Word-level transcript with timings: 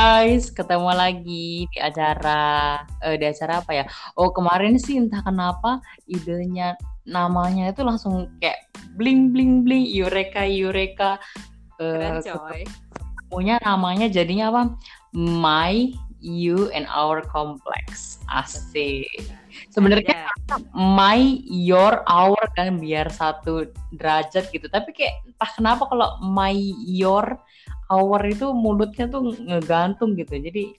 guys, 0.00 0.48
ketemu 0.48 0.96
lagi 0.96 1.68
di 1.68 1.76
acara 1.76 2.80
uh, 3.04 3.16
di 3.20 3.24
acara 3.28 3.60
apa 3.60 3.72
ya? 3.76 3.84
Oh 4.16 4.32
kemarin 4.32 4.80
sih 4.80 4.96
entah 4.96 5.20
kenapa 5.20 5.84
idenya 6.08 6.72
namanya 7.04 7.68
itu 7.68 7.84
langsung 7.84 8.32
kayak 8.40 8.64
bling 8.96 9.28
bling 9.28 9.60
bling 9.60 9.84
Eureka 9.84 10.48
Eureka. 10.48 11.20
Uh, 11.76 12.16
Keren 12.16 12.32
coy. 12.32 12.60
Punya 13.28 13.60
namanya 13.60 14.08
jadinya 14.08 14.48
apa? 14.48 14.62
My 15.12 15.92
You 16.24 16.72
and 16.72 16.88
Our 16.88 17.20
Complex. 17.28 18.20
Asik. 18.32 19.04
Sebenarnya 19.68 20.32
my, 20.72 21.44
your, 21.44 22.00
our 22.08 22.40
kan 22.56 22.80
biar 22.80 23.12
satu 23.12 23.68
derajat 23.92 24.48
gitu. 24.48 24.64
Tapi 24.72 24.96
kayak 24.96 25.28
entah 25.28 25.50
kenapa 25.52 25.84
kalau 25.88 26.20
my, 26.24 26.56
your, 26.88 27.36
hour 27.90 28.22
itu 28.24 28.54
mulutnya 28.54 29.10
tuh 29.10 29.34
ngegantung 29.36 30.14
gitu. 30.14 30.38
Jadi 30.38 30.72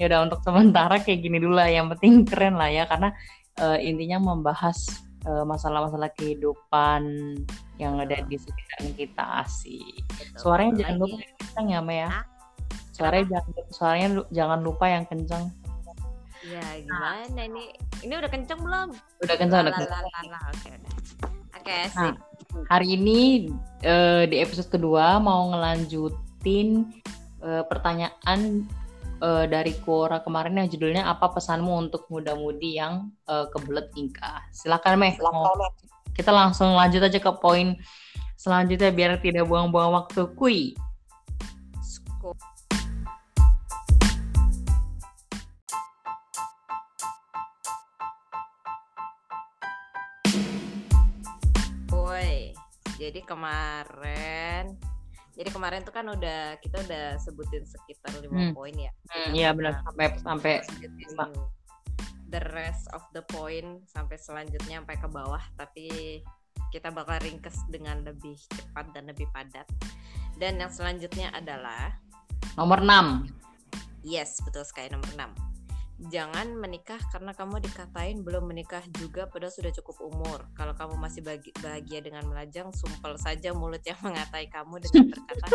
ya 0.00 0.10
udah 0.10 0.26
untuk 0.26 0.40
sementara 0.42 0.98
kayak 0.98 1.20
gini 1.22 1.38
dulu 1.38 1.60
lah. 1.60 1.68
Yang 1.68 1.96
penting 1.96 2.12
keren 2.24 2.56
lah 2.56 2.72
ya. 2.72 2.84
Karena 2.88 3.12
uh, 3.60 3.78
intinya 3.78 4.32
membahas 4.32 5.04
masalah 5.24 5.88
masalah-masalah 5.88 6.12
kehidupan 6.20 7.00
yang 7.80 7.96
ada 7.96 8.20
di 8.28 8.36
sekitar 8.36 8.84
kita 8.92 9.40
asik. 9.40 10.04
Suaranya 10.36 10.84
jangan 10.84 11.00
lupa 11.00 11.16
yang 11.16 11.36
kencang 11.40 11.66
ya 11.72 11.80
Maya. 11.80 12.08
Suaranya 12.92 13.26
jangan 13.32 13.52
suaranya 13.72 14.08
jangan 14.28 14.60
lupa 14.60 14.84
yang 14.84 15.04
kencang. 15.08 15.44
Ya 16.44 16.60
gimana 16.76 17.24
nah. 17.32 17.44
ini? 17.48 17.72
Ini 18.04 18.12
udah 18.20 18.28
kencang 18.28 18.60
belum? 18.60 18.88
Udah 19.24 19.36
kencang 19.40 19.60
udah 19.64 19.74
kencang 19.80 20.04
oke 20.44 20.68
oke 21.64 21.78
nah, 21.96 22.12
hari 22.68 23.00
ini 23.00 23.48
uh, 23.88 24.28
di 24.28 24.36
episode 24.36 24.68
kedua 24.68 25.16
mau 25.16 25.48
ngelanjut 25.52 26.12
uh, 27.40 27.64
pertanyaan 27.64 28.68
uh, 29.24 29.44
dari 29.48 29.72
Quora 29.80 30.20
kemarin 30.20 30.60
yang 30.60 30.68
judulnya 30.68 31.08
apa 31.08 31.32
pesanmu 31.32 31.88
untuk 31.88 32.04
muda-mudi 32.12 32.76
yang 32.76 33.08
uh, 33.24 33.48
kebelet 33.48 33.88
nikah. 33.96 34.44
Silakan 34.52 35.00
Meh. 35.00 35.16
Silakan. 35.16 35.72
Kita 36.14 36.30
langsung 36.30 36.76
lanjut 36.78 37.02
aja 37.02 37.18
ke 37.18 37.32
poin 37.40 37.74
selanjutnya 38.38 38.92
biar 38.92 39.16
tidak 39.18 39.48
buang-buang 39.48 39.96
waktu. 39.96 40.28
Kui. 40.36 40.76
Woi, 51.88 52.52
jadi 53.00 53.20
kemarin 53.24 54.83
jadi 55.34 55.50
kemarin 55.50 55.82
tuh 55.82 55.94
kan 55.94 56.06
udah 56.06 56.58
kita 56.62 56.78
udah 56.86 57.18
sebutin 57.18 57.66
sekitar 57.66 58.14
lima 58.22 58.50
hmm. 58.50 58.54
poin 58.54 58.74
ya. 58.74 58.92
Hmm, 59.10 59.30
iya 59.34 59.50
benar 59.50 59.82
sampai 59.82 60.06
sampai 60.22 60.54
the 62.30 62.42
rest 62.54 62.86
of 62.94 63.02
the 63.14 63.22
point 63.30 63.82
sampai 63.90 64.14
selanjutnya 64.18 64.82
sampai 64.82 64.96
ke 64.98 65.08
bawah 65.10 65.42
tapi 65.58 65.86
kita 66.70 66.90
bakal 66.90 67.18
ringkes 67.22 67.54
dengan 67.70 68.02
lebih 68.02 68.38
cepat 68.50 68.90
dan 68.94 69.10
lebih 69.10 69.26
padat. 69.34 69.66
Dan 70.34 70.58
yang 70.58 70.70
selanjutnya 70.70 71.30
adalah 71.30 71.94
nomor 72.58 72.82
6. 72.82 73.30
Yes, 74.02 74.42
betul 74.42 74.66
sekali 74.66 74.90
nomor 74.90 75.06
6 75.14 75.53
jangan 76.10 76.58
menikah 76.58 76.98
karena 77.14 77.30
kamu 77.30 77.62
dikatain 77.62 78.26
belum 78.26 78.50
menikah 78.50 78.82
juga 78.98 79.30
padahal 79.30 79.54
sudah 79.54 79.70
cukup 79.70 79.96
umur. 80.02 80.38
Kalau 80.58 80.74
kamu 80.74 80.98
masih 80.98 81.22
bahagia 81.62 82.02
dengan 82.02 82.26
melajang, 82.26 82.74
sumpel 82.74 83.14
saja 83.14 83.54
mulut 83.54 83.80
yang 83.86 83.98
mengatai 84.06 84.50
kamu 84.50 84.82
dengan 84.82 85.14
berkata, 85.14 85.46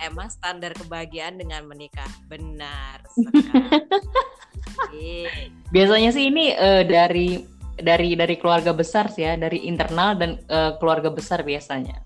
emang 0.00 0.28
standar 0.32 0.72
kebahagiaan 0.72 1.36
dengan 1.36 1.68
menikah. 1.68 2.08
Benar 2.26 3.04
Biasanya 5.74 6.10
sih 6.12 6.28
ini 6.28 6.52
uh, 6.56 6.84
dari 6.84 7.44
dari 7.76 8.12
dari 8.16 8.36
keluarga 8.36 8.72
besar 8.76 9.08
sih 9.08 9.24
ya, 9.24 9.36
dari 9.36 9.64
internal 9.68 10.16
dan 10.16 10.40
uh, 10.48 10.76
keluarga 10.76 11.08
besar 11.12 11.44
biasanya. 11.44 12.04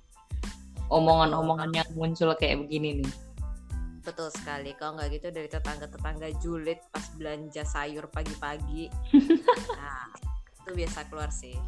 Omongan-omongan 0.87 1.71
yang 1.75 1.89
muncul 1.99 2.31
kayak 2.39 2.63
begini 2.63 3.03
nih. 3.03 3.26
Betul 4.07 4.31
sekali. 4.31 4.71
Kalau 4.79 4.95
nggak 4.95 5.09
gitu 5.19 5.29
dari 5.35 5.51
tetangga-tetangga 5.51 6.31
julid 6.39 6.79
pas 6.95 7.03
belanja 7.19 7.67
sayur 7.67 8.07
pagi-pagi. 8.15 8.87
nah, 9.83 10.07
itu 10.63 10.71
biasa 10.71 11.11
keluar 11.11 11.35
sih. 11.35 11.59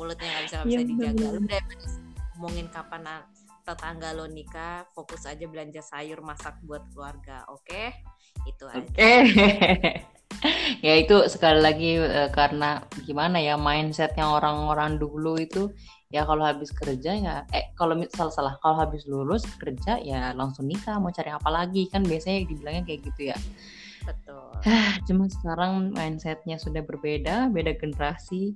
Mulutnya 0.00 0.24
nggak 0.24 0.44
bisa 0.48 0.54
nggak 0.64 0.68
bisa 0.72 0.80
ya, 0.80 0.88
dijaga. 0.88 1.26
Lu 1.28 1.40
udah 1.44 1.62
ngomongin 2.36 2.66
kapan 2.72 3.04
tetangga 3.66 4.14
lo 4.16 4.24
nikah, 4.30 4.88
fokus 4.96 5.28
aja 5.28 5.44
belanja 5.44 5.84
sayur 5.84 6.24
masak 6.24 6.56
buat 6.64 6.80
keluarga. 6.96 7.44
Oke? 7.52 7.68
Okay? 7.68 7.86
Itu 8.48 8.64
aja. 8.72 8.80
Oke. 8.80 8.96
Okay. 8.96 9.20
ya 10.86 10.94
itu 11.00 11.16
sekali 11.28 11.60
lagi 11.60 12.00
uh, 12.00 12.28
karena 12.32 12.84
gimana 13.04 13.40
ya 13.40 13.56
mindsetnya 13.56 14.26
orang-orang 14.28 15.00
dulu 15.00 15.36
itu 15.40 15.72
ya 16.06 16.22
kalau 16.22 16.46
habis 16.46 16.70
kerja 16.70 17.18
ya 17.18 17.34
eh 17.50 17.74
kalau 17.74 17.98
salah 18.14 18.32
salah. 18.32 18.54
Kalau 18.62 18.76
habis 18.78 19.04
lulus 19.10 19.42
kerja 19.58 19.98
ya 19.98 20.30
langsung 20.32 20.70
nikah 20.70 20.98
mau 21.02 21.10
cari 21.10 21.30
apa 21.34 21.48
lagi? 21.50 21.90
Kan 21.90 22.06
biasanya 22.06 22.46
dibilangnya 22.46 22.82
kayak 22.86 23.00
gitu 23.10 23.22
ya. 23.34 23.38
Betul. 24.06 24.50
Cuma 25.10 25.26
sekarang 25.26 25.92
mindsetnya 25.92 26.56
sudah 26.62 26.82
berbeda 26.86 27.50
beda 27.50 27.74
generasi. 27.74 28.54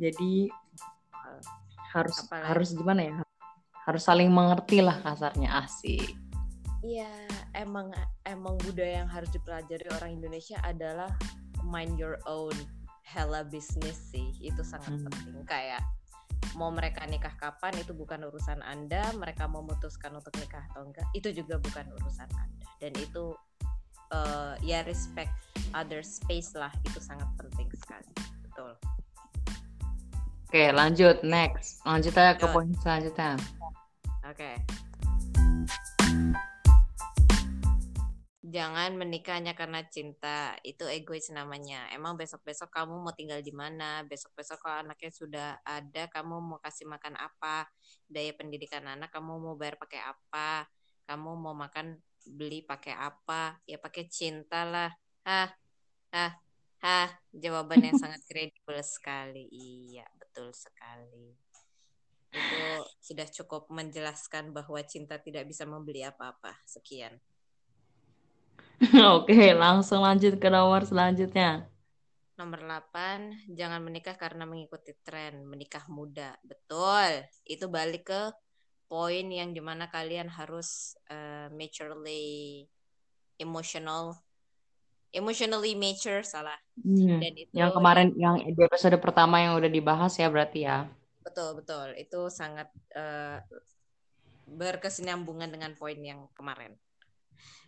Jadi 0.00 0.48
harus 1.92 2.16
Apalagi. 2.28 2.44
harus 2.52 2.68
gimana 2.76 3.00
ya? 3.04 3.14
Harus 3.86 4.02
saling 4.02 4.28
mengerti 4.32 4.80
lah 4.80 4.98
kasarnya 5.04 5.64
asik. 5.64 6.16
Iya 6.84 7.10
emang 7.56 7.90
emang 8.24 8.56
budaya 8.62 9.04
yang 9.04 9.10
harus 9.10 9.28
dipelajari 9.32 9.86
orang 9.96 10.20
Indonesia 10.20 10.60
adalah 10.64 11.10
mind 11.64 11.96
your 11.98 12.20
own 12.28 12.52
hella 13.04 13.44
business 13.46 13.96
sih. 14.12 14.32
Itu 14.40 14.64
sangat 14.64 14.96
hmm. 14.96 15.04
penting 15.08 15.38
kayak 15.48 15.82
mau 16.54 16.70
mereka 16.70 17.02
nikah 17.10 17.34
kapan 17.34 17.74
itu 17.80 17.90
bukan 17.96 18.22
urusan 18.30 18.62
Anda, 18.62 19.10
mereka 19.18 19.50
memutuskan 19.50 20.14
untuk 20.14 20.36
nikah 20.38 20.62
atau 20.70 20.86
enggak 20.86 21.06
itu 21.16 21.34
juga 21.34 21.58
bukan 21.58 21.90
urusan 21.98 22.28
Anda. 22.30 22.66
Dan 22.78 22.92
itu 23.02 23.34
uh, 24.14 24.54
ya 24.62 24.86
respect 24.86 25.32
other 25.74 26.04
space 26.06 26.54
lah 26.54 26.70
itu 26.86 27.02
sangat 27.02 27.26
penting 27.40 27.66
sekali. 27.74 28.10
Betul. 28.46 28.72
Oke, 30.46 30.70
lanjut 30.70 31.26
next. 31.26 31.82
Lanjut 31.82 32.14
aja 32.14 32.38
ke 32.38 32.46
poin 32.46 32.70
selanjutnya. 32.78 33.34
Oke. 34.22 34.62
Jangan 38.56 38.96
menikahnya 38.96 39.52
karena 39.52 39.84
cinta. 39.84 40.56
Itu 40.64 40.88
egois 40.88 41.28
namanya. 41.28 41.92
Emang 41.92 42.16
besok 42.16 42.40
besok 42.48 42.72
kamu 42.72 43.04
mau 43.04 43.12
tinggal 43.12 43.44
di 43.44 43.52
mana? 43.52 44.00
Besok 44.08 44.32
besok 44.32 44.64
kalau 44.64 44.80
anaknya 44.80 45.12
sudah 45.12 45.48
ada 45.60 46.08
kamu 46.08 46.40
mau 46.40 46.58
kasih 46.64 46.88
makan 46.88 47.20
apa? 47.20 47.68
Daya 48.08 48.32
pendidikan 48.32 48.88
anak 48.88 49.12
kamu 49.12 49.36
mau 49.36 49.54
bayar 49.60 49.76
pakai 49.76 50.00
apa? 50.00 50.64
Kamu 51.04 51.30
mau 51.36 51.52
makan 51.52 52.00
beli 52.24 52.64
pakai 52.64 52.96
apa? 52.96 53.60
Ya 53.68 53.76
pakai 53.76 54.08
cinta 54.08 54.64
lah. 54.64 54.90
Ah 55.28 55.52
ah 56.16 56.32
ah 56.80 57.10
jawaban 57.36 57.84
yang 57.84 58.00
sangat 58.00 58.24
kredibel 58.32 58.80
sekali. 58.80 59.52
Iya 59.52 60.08
betul 60.16 60.56
sekali. 60.56 61.36
Itu 62.32 62.88
sudah 63.04 63.28
cukup 63.28 63.68
menjelaskan 63.68 64.56
bahwa 64.56 64.80
cinta 64.88 65.20
tidak 65.20 65.44
bisa 65.44 65.68
membeli 65.68 66.08
apa-apa. 66.08 66.56
Sekian 66.64 67.20
Oke, 69.16 69.56
langsung 69.56 70.04
lanjut 70.04 70.36
ke 70.36 70.48
nomor 70.52 70.84
selanjutnya. 70.84 71.64
Nomor 72.36 72.60
8, 72.92 73.56
jangan 73.56 73.80
menikah 73.80 74.12
karena 74.20 74.44
mengikuti 74.44 74.92
tren, 75.00 75.48
menikah 75.48 75.88
muda. 75.88 76.36
Betul. 76.44 77.24
Itu 77.48 77.72
balik 77.72 78.12
ke 78.12 78.22
poin 78.86 79.26
yang 79.32 79.56
di 79.56 79.64
mana 79.64 79.88
kalian 79.88 80.28
harus 80.30 80.94
uh, 81.08 81.48
maturely 81.50 82.68
emotional 83.40 84.14
emotionally 85.16 85.72
mature 85.72 86.20
salah. 86.20 86.60
Hmm. 86.76 87.24
Dan 87.24 87.32
itu 87.34 87.52
yang 87.56 87.72
kemarin 87.72 88.12
yang 88.20 88.44
di 88.44 88.60
episode 88.60 89.00
pertama 89.00 89.40
yang 89.40 89.56
udah 89.56 89.70
dibahas 89.72 90.12
ya 90.20 90.28
berarti 90.28 90.68
ya. 90.68 90.84
Betul, 91.24 91.58
betul. 91.58 91.96
Itu 91.96 92.28
sangat 92.28 92.68
uh, 92.92 93.40
berkesinambungan 94.46 95.50
dengan 95.50 95.72
poin 95.74 95.98
yang 95.98 96.28
kemarin. 96.36 96.76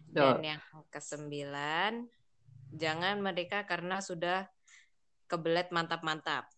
Dan 0.09 0.41
yang 0.41 0.63
kesembilan, 0.89 2.09
jangan 2.73 3.17
mereka 3.21 3.65
karena 3.69 4.01
sudah 4.01 4.49
kebelet 5.29 5.69
mantap-mantap. 5.69 6.49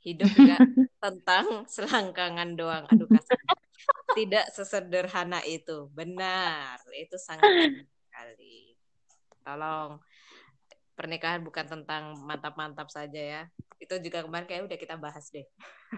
Hidup 0.00 0.30
juga 0.32 0.56
tentang 1.04 1.66
selangkangan 1.66 2.56
doang. 2.56 2.84
Aduh 2.88 3.10
kasar. 3.10 3.36
Tidak 4.14 4.46
sesederhana 4.54 5.42
itu. 5.44 5.90
Benar. 5.92 6.80
Itu 6.94 7.18
sangat 7.20 7.74
sekali. 8.08 8.74
Tolong 9.44 10.00
pernikahan 11.00 11.40
bukan 11.40 11.64
tentang 11.64 12.20
mantap-mantap 12.24 12.88
saja 12.92 13.20
ya. 13.20 13.42
Itu 13.80 13.96
juga 14.04 14.20
kemarin 14.20 14.44
kayak 14.44 14.68
udah 14.68 14.78
kita 14.78 14.96
bahas 15.00 15.32
deh. 15.32 15.48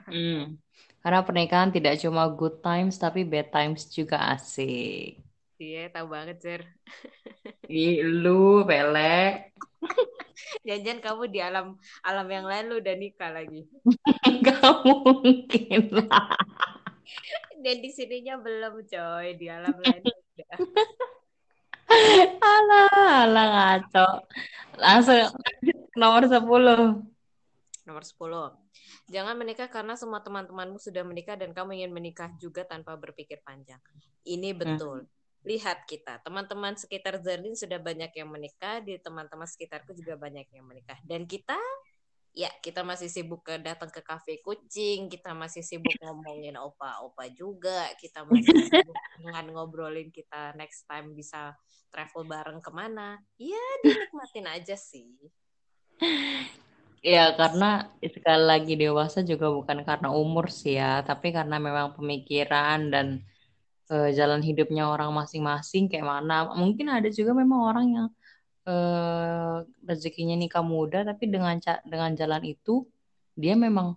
Hmm. 0.06 0.56
Karena 1.03 1.20
pernikahan 1.26 1.75
tidak 1.75 1.99
cuma 1.99 2.31
good 2.31 2.62
times 2.62 2.97
tapi 2.97 3.26
bad 3.26 3.50
times 3.50 3.91
juga 3.91 4.23
asik. 4.31 5.19
Iya, 5.62 5.94
tahu 5.94 6.06
banget, 6.11 6.37
Sir. 6.43 6.61
Ih, 7.70 8.03
lu 8.03 8.67
pelek. 8.67 9.55
Jangan 10.67 10.99
kamu 10.99 11.23
di 11.31 11.38
alam 11.38 11.79
alam 12.03 12.26
yang 12.26 12.47
lain 12.50 12.67
lu 12.67 12.82
udah 12.82 12.94
nikah 12.99 13.31
lagi. 13.31 13.70
Gak 14.47 14.82
mungkin 14.82 15.82
lah. 16.03 16.35
Dan 17.62 17.79
di 17.79 17.91
sininya 17.94 18.43
belum, 18.43 18.82
coy. 18.91 19.38
Di 19.38 19.47
alam 19.47 19.76
lain 19.79 20.03
udah. 20.03 20.56
Alah, 22.43 23.23
alah 23.23 23.47
ngaco. 23.55 24.08
Langsung 24.82 25.31
nomor 25.94 26.26
10. 26.26 26.43
Nomor 27.87 28.03
10. 28.03 29.15
Jangan 29.15 29.35
menikah 29.38 29.70
karena 29.70 29.94
semua 29.94 30.26
teman-temanmu 30.26 30.82
sudah 30.82 31.06
menikah 31.06 31.38
dan 31.38 31.55
kamu 31.55 31.79
ingin 31.79 31.93
menikah 31.94 32.35
juga 32.43 32.67
tanpa 32.67 32.99
berpikir 32.99 33.38
panjang. 33.47 33.79
Ini 34.26 34.58
betul. 34.58 35.06
Hmm. 35.06 35.21
Lihat 35.43 35.91
kita, 35.91 36.23
teman-teman 36.23 36.79
sekitar 36.79 37.19
Zerlin 37.19 37.59
sudah 37.59 37.83
banyak 37.83 38.15
yang 38.15 38.31
menikah, 38.31 38.79
di 38.79 38.94
teman-teman 39.03 39.47
sekitarku 39.47 39.91
juga 39.91 40.15
banyak 40.15 40.47
yang 40.55 40.62
menikah. 40.62 40.99
Dan 41.03 41.27
kita 41.27 41.59
ya 42.33 42.49
kita 42.65 42.81
masih 42.81 43.12
sibuk 43.12 43.44
ke 43.44 43.61
datang 43.61 43.93
ke 43.93 44.00
kafe 44.00 44.41
kucing, 44.41 45.12
kita 45.12 45.37
masih 45.37 45.61
sibuk 45.61 45.93
ngomongin 46.00 46.56
opa-opa 46.56 47.29
juga, 47.29 47.93
kita 48.00 48.25
masih 48.25 48.55
sibuk 48.73 48.97
dengan 49.21 49.44
ngobrolin 49.53 50.09
kita 50.09 50.56
next 50.56 50.89
time 50.89 51.12
bisa 51.12 51.53
travel 51.93 52.25
bareng 52.25 52.62
ke 52.62 52.71
mana. 52.73 53.21
Ya 53.37 53.61
dinikmatin 53.85 54.49
aja 54.49 54.77
sih. 54.79 55.12
Ya 57.03 57.35
karena 57.35 57.91
sekali 57.99 58.44
lagi 58.47 58.75
dewasa 58.79 59.27
juga 59.27 59.50
bukan 59.50 59.83
karena 59.83 60.15
umur 60.15 60.55
sih 60.55 60.79
ya, 60.79 61.03
tapi 61.03 61.35
karena 61.35 61.59
memang 61.59 61.99
pemikiran 61.99 62.94
dan 62.94 63.27
uh, 63.93 64.11
jalan 64.17 64.41
hidupnya 64.41 64.89
orang 64.89 65.12
masing-masing 65.12 65.93
kayak 65.93 66.09
mana. 66.09 66.49
Mungkin 66.56 66.89
ada 66.89 67.09
juga 67.12 67.37
memang 67.37 67.61
orang 67.61 67.87
yang 67.93 68.06
uh, 68.65 69.61
rezekinya 69.85 70.35
nikah 70.35 70.65
muda, 70.65 71.05
tapi 71.05 71.29
dengan 71.29 71.61
dengan 71.85 72.11
jalan 72.17 72.43
itu 72.49 72.89
dia 73.37 73.53
memang 73.53 73.93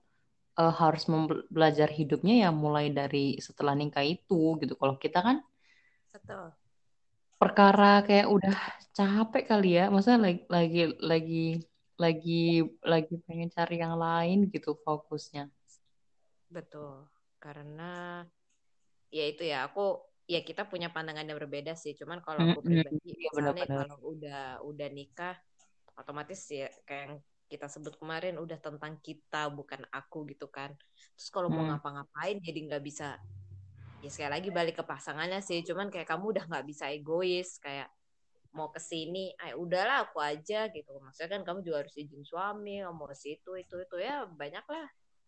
uh, 0.60 0.74
harus 0.76 1.08
belajar 1.48 1.88
hidupnya 1.88 2.48
ya 2.48 2.50
mulai 2.52 2.92
dari 2.92 3.40
setelah 3.40 3.72
nikah 3.72 4.04
itu 4.04 4.60
gitu. 4.60 4.76
Kalau 4.76 5.00
kita 5.00 5.20
kan 5.24 5.38
Betul. 6.12 6.52
perkara 7.40 8.04
kayak 8.04 8.28
udah 8.28 8.58
capek 8.92 9.44
kali 9.48 9.80
ya, 9.80 9.88
maksudnya 9.88 10.20
lagi 10.20 10.42
lagi 10.52 10.82
lagi 11.00 11.48
lagi 11.96 12.44
lagi 12.84 13.16
pengen 13.24 13.48
cari 13.52 13.80
yang 13.80 13.96
lain 13.96 14.52
gitu 14.52 14.76
fokusnya. 14.84 15.48
Betul. 16.52 17.08
Karena 17.40 18.24
ya 19.16 19.24
itu 19.32 19.48
ya 19.48 19.72
aku 19.72 20.04
ya 20.28 20.44
kita 20.44 20.68
punya 20.68 20.92
pandangan 20.92 21.24
yang 21.24 21.40
berbeda 21.40 21.80
sih. 21.80 21.96
Cuman 21.96 22.20
kalau 22.20 22.44
aku 22.44 22.60
pribadi 22.68 23.00
ya, 23.16 23.32
misalnya 23.32 23.64
bener 23.64 23.68
-bener. 23.72 23.80
kalau 23.88 23.98
udah 24.12 24.44
udah 24.68 24.88
nikah 24.92 25.36
otomatis 25.96 26.44
ya 26.52 26.68
kayak 26.84 27.04
yang 27.08 27.16
kita 27.46 27.70
sebut 27.72 27.96
kemarin 27.96 28.36
udah 28.42 28.60
tentang 28.60 29.00
kita 29.00 29.48
bukan 29.54 29.88
aku 29.94 30.28
gitu 30.28 30.52
kan. 30.52 30.76
Terus 31.16 31.30
kalau 31.32 31.48
hmm. 31.48 31.56
mau 31.56 31.64
ngapa-ngapain 31.72 32.44
jadi 32.44 32.60
nggak 32.68 32.84
bisa 32.84 33.16
ya 34.04 34.10
sekali 34.12 34.32
lagi 34.36 34.50
balik 34.52 34.76
ke 34.82 34.84
pasangannya 34.84 35.40
sih. 35.40 35.64
Cuman 35.64 35.88
kayak 35.88 36.10
kamu 36.10 36.36
udah 36.36 36.44
nggak 36.52 36.66
bisa 36.68 36.92
egois 36.92 37.56
kayak 37.64 37.88
mau 38.56 38.72
ke 38.72 38.80
sini, 38.80 39.36
eh 39.36 39.56
udahlah 39.56 40.10
aku 40.10 40.20
aja 40.20 40.68
gitu. 40.72 40.92
Maksudnya 41.00 41.40
kan 41.40 41.42
kamu 41.44 41.60
juga 41.64 41.84
harus 41.84 41.96
izin 41.96 42.24
suami, 42.24 42.84
mau 42.88 43.08
ke 43.08 43.16
situ 43.16 43.56
itu 43.56 43.76
itu 43.80 43.96
ya 44.00 44.28
banyak 44.28 44.66
lah. 44.68 44.88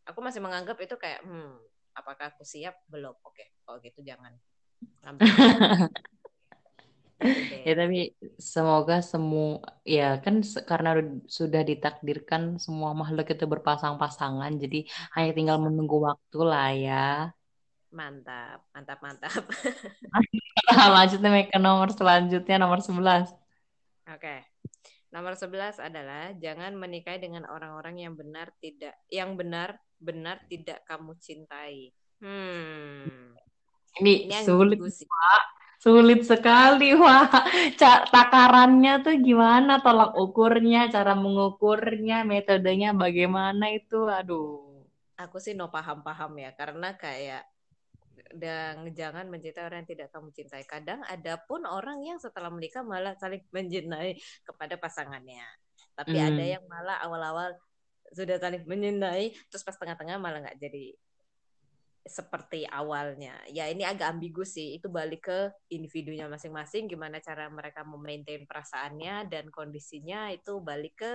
Aku 0.10 0.20
masih 0.24 0.40
menganggap 0.40 0.80
itu 0.80 0.96
kayak 1.00 1.24
hmm 1.24 1.77
apakah 1.98 2.32
aku 2.32 2.46
siap 2.46 2.78
belum? 2.88 3.18
Oke, 3.26 3.58
kalau 3.66 3.82
gitu 3.82 4.06
jangan. 4.06 4.34
ya 7.66 7.74
tapi 7.74 8.14
semoga 8.38 9.02
semua 9.02 9.58
ya 9.82 10.22
kan 10.22 10.46
karena 10.70 11.02
sudah 11.26 11.66
ditakdirkan 11.66 12.62
semua 12.62 12.94
makhluk 12.94 13.26
itu 13.34 13.42
berpasang-pasangan 13.50 14.54
jadi 14.62 14.86
hanya 15.18 15.32
tinggal 15.34 15.58
menunggu 15.58 15.98
waktu 15.98 16.40
lah 16.46 16.70
ya 16.78 17.34
mantap 17.90 18.62
mantap 18.70 19.00
mantap 19.02 19.44
Lanjutnya 20.68 21.48
ke 21.48 21.58
nomor 21.60 21.90
selanjutnya 21.96 22.56
nomor 22.60 22.84
11. 22.84 23.32
Oke. 24.12 24.44
Nomor 25.18 25.34
11 25.34 25.82
adalah 25.82 26.30
jangan 26.38 26.78
menikahi 26.78 27.18
dengan 27.18 27.50
orang-orang 27.50 28.06
yang 28.06 28.14
benar 28.14 28.54
tidak 28.62 28.94
yang 29.10 29.34
benar 29.34 29.82
benar 29.98 30.38
tidak 30.46 30.86
kamu 30.86 31.18
cintai. 31.18 31.90
Hmm. 32.22 33.34
Ini, 33.98 34.30
Ini 34.30 34.46
sulit, 34.46 34.78
Pak. 34.78 35.44
Sulit 35.82 36.22
sekali, 36.22 36.94
Wah. 36.94 37.34
Takarannya 38.14 39.02
tuh 39.02 39.18
gimana? 39.18 39.82
Tolak 39.82 40.14
ukurnya, 40.14 40.86
cara 40.94 41.18
mengukurnya, 41.18 42.22
metodenya 42.22 42.94
bagaimana 42.94 43.74
itu? 43.74 44.06
Aduh. 44.06 44.86
Aku 45.18 45.42
sih 45.42 45.58
no 45.58 45.74
paham-paham 45.74 46.38
ya, 46.38 46.54
karena 46.54 46.94
kayak 46.94 47.42
dan 48.34 48.88
jangan 48.92 49.30
mencintai 49.32 49.64
orang 49.64 49.84
yang 49.86 49.92
tidak 49.96 50.08
kamu 50.12 50.30
cintai. 50.34 50.64
Kadang 50.68 51.04
ada 51.06 51.40
pun 51.40 51.64
orang 51.64 52.04
yang 52.04 52.18
setelah 52.18 52.52
menikah 52.52 52.84
malah 52.84 53.16
saling 53.16 53.44
mencintai 53.52 54.18
kepada 54.44 54.76
pasangannya. 54.76 55.46
Tapi 55.94 56.18
hmm. 56.18 56.28
ada 56.28 56.44
yang 56.44 56.64
malah 56.68 56.98
awal-awal 57.06 57.56
sudah 58.12 58.40
saling 58.40 58.64
mencintai, 58.64 59.36
terus 59.52 59.64
pas 59.64 59.76
tengah-tengah 59.76 60.18
malah 60.20 60.40
nggak 60.44 60.60
jadi 60.60 60.96
seperti 62.08 62.64
awalnya. 62.64 63.36
Ya 63.52 63.68
ini 63.68 63.84
agak 63.84 64.16
ambigu 64.16 64.48
sih. 64.48 64.80
Itu 64.80 64.88
balik 64.88 65.28
ke 65.28 65.40
individunya 65.70 66.26
masing-masing. 66.32 66.88
Gimana 66.88 67.20
cara 67.20 67.52
mereka 67.52 67.84
memaintain 67.84 68.48
perasaannya 68.48 69.28
dan 69.28 69.52
kondisinya 69.52 70.32
itu 70.32 70.64
balik 70.64 71.04
ke 71.04 71.14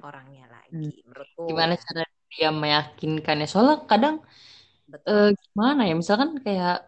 orangnya 0.00 0.46
lagi. 0.48 1.02
Hmm. 1.02 1.04
Menurutku. 1.10 1.44
Gimana 1.50 1.74
cara 1.76 2.02
dia 2.30 2.50
meyakinkannya? 2.54 3.46
Soalnya 3.50 3.76
kadang 3.90 4.22
Betul. 4.86 5.10
Uh, 5.10 5.30
gimana 5.34 5.80
ya? 5.88 5.94
Misalkan 5.98 6.38
kayak 6.42 6.86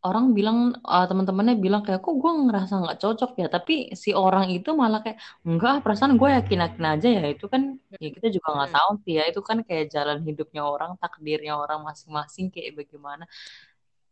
orang 0.00 0.32
bilang 0.32 0.58
uh, 0.80 1.04
teman-temannya 1.04 1.60
bilang 1.60 1.84
kayak 1.84 2.00
kok 2.00 2.16
gue 2.16 2.32
ngerasa 2.48 2.72
nggak 2.80 2.98
cocok 3.00 3.30
ya? 3.40 3.46
Tapi 3.52 3.74
si 3.96 4.10
orang 4.16 4.48
itu 4.52 4.70
malah 4.72 5.00
kayak 5.04 5.18
enggak 5.44 5.84
perasaan 5.84 6.16
gue 6.20 6.28
yakin 6.28 6.60
yakin 6.64 6.84
aja 6.84 7.08
ya. 7.08 7.24
Itu 7.32 7.46
kan 7.52 7.76
ya 8.00 8.08
kita 8.12 8.26
juga 8.32 8.48
nggak 8.56 8.72
tahu 8.76 8.90
sih 9.04 9.12
ya. 9.18 9.22
Itu 9.28 9.40
kan 9.44 9.58
kayak 9.64 9.86
jalan 9.94 10.18
hidupnya 10.24 10.62
orang 10.64 10.90
takdirnya 11.00 11.52
orang 11.56 11.80
masing-masing 11.84 12.48
kayak 12.52 12.76
bagaimana. 12.80 13.24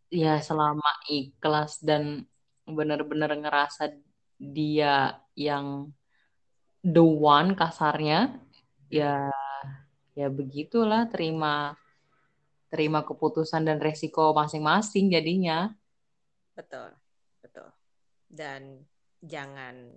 Ya 0.09 0.41
selama 0.41 0.89
ikhlas 1.09 1.85
dan 1.85 2.25
benar-benar 2.64 3.33
ngerasa 3.37 3.93
dia 4.41 5.21
yang 5.37 5.93
the 6.85 7.02
one 7.02 7.52
kasarnya 7.59 8.38
ya 8.88 9.29
ya 10.17 10.26
begitulah 10.33 11.11
terima 11.12 11.76
terima 12.69 13.05
keputusan 13.05 13.65
dan 13.65 13.81
resiko 13.81 14.37
masing-masing 14.37 15.09
jadinya. 15.09 15.73
Betul, 16.53 16.93
betul. 17.41 17.69
Dan 18.29 18.85
jangan 19.25 19.93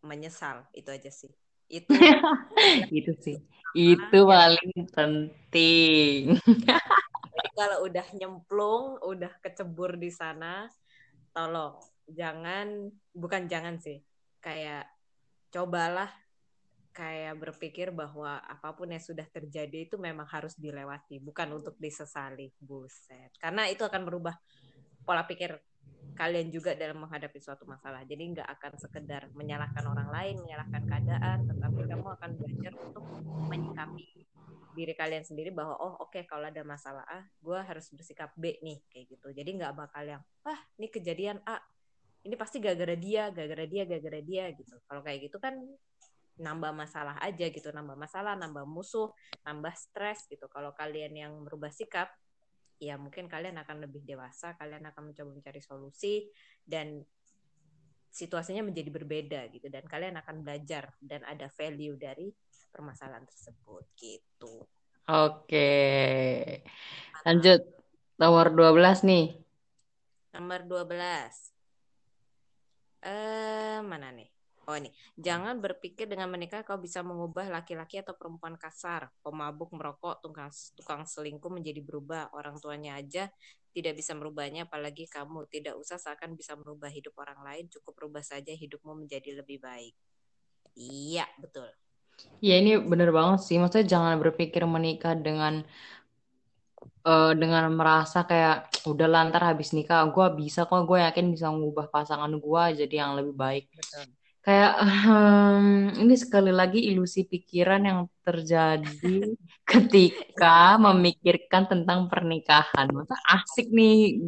menyesal, 0.00 0.64
itu 0.72 0.88
aja 0.88 1.12
sih. 1.12 1.32
Itu 1.68 1.92
itu 2.98 3.12
sih. 3.20 3.36
Itu 3.76 4.18
paling 4.24 4.88
penting. 4.94 6.40
Jadi 7.36 7.48
kalau 7.52 7.84
udah 7.84 8.06
nyemplung, 8.16 8.96
udah 9.04 9.32
kecebur 9.44 10.00
di 10.00 10.08
sana, 10.08 10.72
tolong 11.36 11.76
jangan 12.08 12.88
bukan 13.12 13.44
jangan 13.44 13.76
sih. 13.76 14.00
Kayak 14.40 14.88
cobalah 15.52 16.08
kayak 16.96 17.36
berpikir 17.36 17.92
bahwa 17.92 18.40
apa 18.40 18.72
pun 18.72 18.88
yang 18.88 19.04
sudah 19.04 19.28
terjadi 19.28 19.84
itu 19.84 20.00
memang 20.00 20.24
harus 20.24 20.56
dilewati, 20.56 21.20
bukan 21.20 21.60
untuk 21.60 21.76
disesali. 21.76 22.48
Buset. 22.56 23.36
Karena 23.36 23.68
itu 23.68 23.84
akan 23.84 24.08
merubah 24.08 24.32
pola 25.04 25.28
pikir 25.28 25.60
kalian 26.16 26.48
juga 26.48 26.72
dalam 26.72 27.04
menghadapi 27.04 27.36
suatu 27.36 27.68
masalah. 27.68 28.00
Jadi 28.08 28.32
nggak 28.32 28.48
akan 28.56 28.72
sekedar 28.80 29.28
menyalahkan 29.36 29.84
orang 29.84 30.08
lain, 30.08 30.40
menyalahkan 30.40 30.82
keadaan, 30.88 31.38
tetapi 31.44 31.80
kamu 31.84 32.08
akan 32.16 32.30
belajar 32.40 32.72
untuk 32.80 33.04
menyikapi 33.52 34.24
diri 34.76 34.92
kalian 34.92 35.24
sendiri 35.24 35.52
bahwa 35.52 35.76
oh 35.80 35.96
oke 36.04 36.16
okay, 36.16 36.22
kalau 36.28 36.48
ada 36.48 36.60
masalah 36.64 37.04
A, 37.08 37.24
gue 37.40 37.58
harus 37.60 37.88
bersikap 37.92 38.32
B 38.36 38.56
nih 38.64 38.80
kayak 38.88 39.04
gitu. 39.12 39.28
Jadi 39.36 39.50
nggak 39.60 39.72
bakal 39.76 40.04
yang 40.04 40.22
wah 40.44 40.60
ini 40.80 40.88
kejadian 40.88 41.40
A, 41.44 41.60
ini 42.24 42.34
pasti 42.36 42.60
gara-gara 42.60 42.96
dia, 42.96 43.28
gara-gara 43.32 43.64
dia, 43.64 43.82
gara-gara 43.88 44.20
dia 44.20 44.44
gitu. 44.52 44.76
Kalau 44.84 45.00
kayak 45.04 45.28
gitu 45.28 45.36
kan 45.40 45.56
nambah 46.36 46.72
masalah 46.76 47.16
aja 47.24 47.48
gitu 47.48 47.72
nambah 47.72 47.96
masalah 47.96 48.36
nambah 48.36 48.68
musuh 48.68 49.08
nambah 49.48 49.72
stres 49.72 50.28
gitu 50.28 50.46
kalau 50.52 50.76
kalian 50.76 51.16
yang 51.16 51.32
merubah 51.40 51.72
sikap 51.72 52.12
ya 52.76 53.00
mungkin 53.00 53.24
kalian 53.24 53.56
akan 53.56 53.88
lebih 53.88 54.04
dewasa 54.04 54.52
kalian 54.60 54.84
akan 54.92 55.12
mencoba 55.12 55.32
mencari 55.32 55.64
solusi 55.64 56.28
dan 56.60 57.00
situasinya 58.12 58.64
menjadi 58.64 58.88
berbeda 58.92 59.40
gitu 59.52 59.68
dan 59.68 59.84
kalian 59.84 60.16
akan 60.20 60.40
belajar 60.40 60.92
dan 61.04 61.20
ada 61.28 61.52
value 61.52 62.00
dari 62.00 62.32
permasalahan 62.72 63.24
tersebut 63.28 63.84
gitu. 63.96 64.64
Oke. 65.06 65.72
Lanjut 67.24 67.60
nomor 68.16 68.52
12 68.52 69.04
nih. 69.04 69.36
Nomor 70.32 70.60
12. 70.64 71.52
eh 73.06 73.78
mana 73.84 74.10
nih? 74.10 74.35
Oh 74.66 74.74
ini, 74.74 74.90
jangan 75.14 75.62
berpikir 75.62 76.10
dengan 76.10 76.26
menikah 76.26 76.66
kau 76.66 76.74
bisa 76.74 76.98
mengubah 76.98 77.46
laki-laki 77.46 78.02
atau 78.02 78.18
perempuan 78.18 78.58
kasar, 78.58 79.06
pemabuk, 79.22 79.70
merokok, 79.70 80.18
tukang, 80.18 80.50
tukang 80.74 81.06
selingkuh 81.06 81.54
menjadi 81.54 81.86
berubah. 81.86 82.34
Orang 82.34 82.58
tuanya 82.58 82.98
aja 82.98 83.30
tidak 83.70 83.94
bisa 83.94 84.18
merubahnya, 84.18 84.66
apalagi 84.66 85.06
kamu. 85.06 85.46
Tidak 85.46 85.78
usah 85.78 86.02
seakan 86.02 86.34
bisa 86.34 86.58
merubah 86.58 86.90
hidup 86.90 87.14
orang 87.14 87.46
lain, 87.46 87.70
cukup 87.70 87.94
rubah 87.94 88.26
saja 88.26 88.50
hidupmu 88.50 89.06
menjadi 89.06 89.38
lebih 89.38 89.62
baik. 89.62 89.94
Iya, 90.74 91.30
betul. 91.38 91.70
Ya 92.42 92.58
ini 92.58 92.74
bener 92.82 93.14
banget 93.14 93.46
sih. 93.46 93.62
Maksudnya 93.62 93.86
jangan 93.86 94.18
berpikir 94.18 94.66
menikah 94.66 95.14
dengan 95.14 95.62
uh, 97.06 97.38
dengan 97.38 97.70
merasa 97.70 98.26
kayak 98.26 98.82
udah 98.82 99.06
lantar 99.06 99.46
habis 99.46 99.70
nikah 99.70 100.02
gue 100.10 100.26
bisa 100.42 100.66
kok 100.66 100.90
gue 100.90 100.98
yakin 101.06 101.30
bisa 101.30 101.54
mengubah 101.54 101.86
pasangan 101.86 102.34
gue 102.34 102.62
jadi 102.82 102.94
yang 103.06 103.14
lebih 103.14 103.38
baik. 103.38 103.70
Betul 103.70 104.10
kayak 104.46 104.78
um, 104.78 105.90
ini 106.06 106.14
sekali 106.14 106.54
lagi 106.54 106.78
ilusi 106.78 107.26
pikiran 107.26 107.82
yang 107.82 108.00
terjadi 108.22 109.34
ketika 109.70 110.78
memikirkan 110.78 111.66
tentang 111.66 112.06
pernikahan. 112.06 112.86
Masa 112.94 113.18
asik 113.26 113.74
nih 113.74 114.22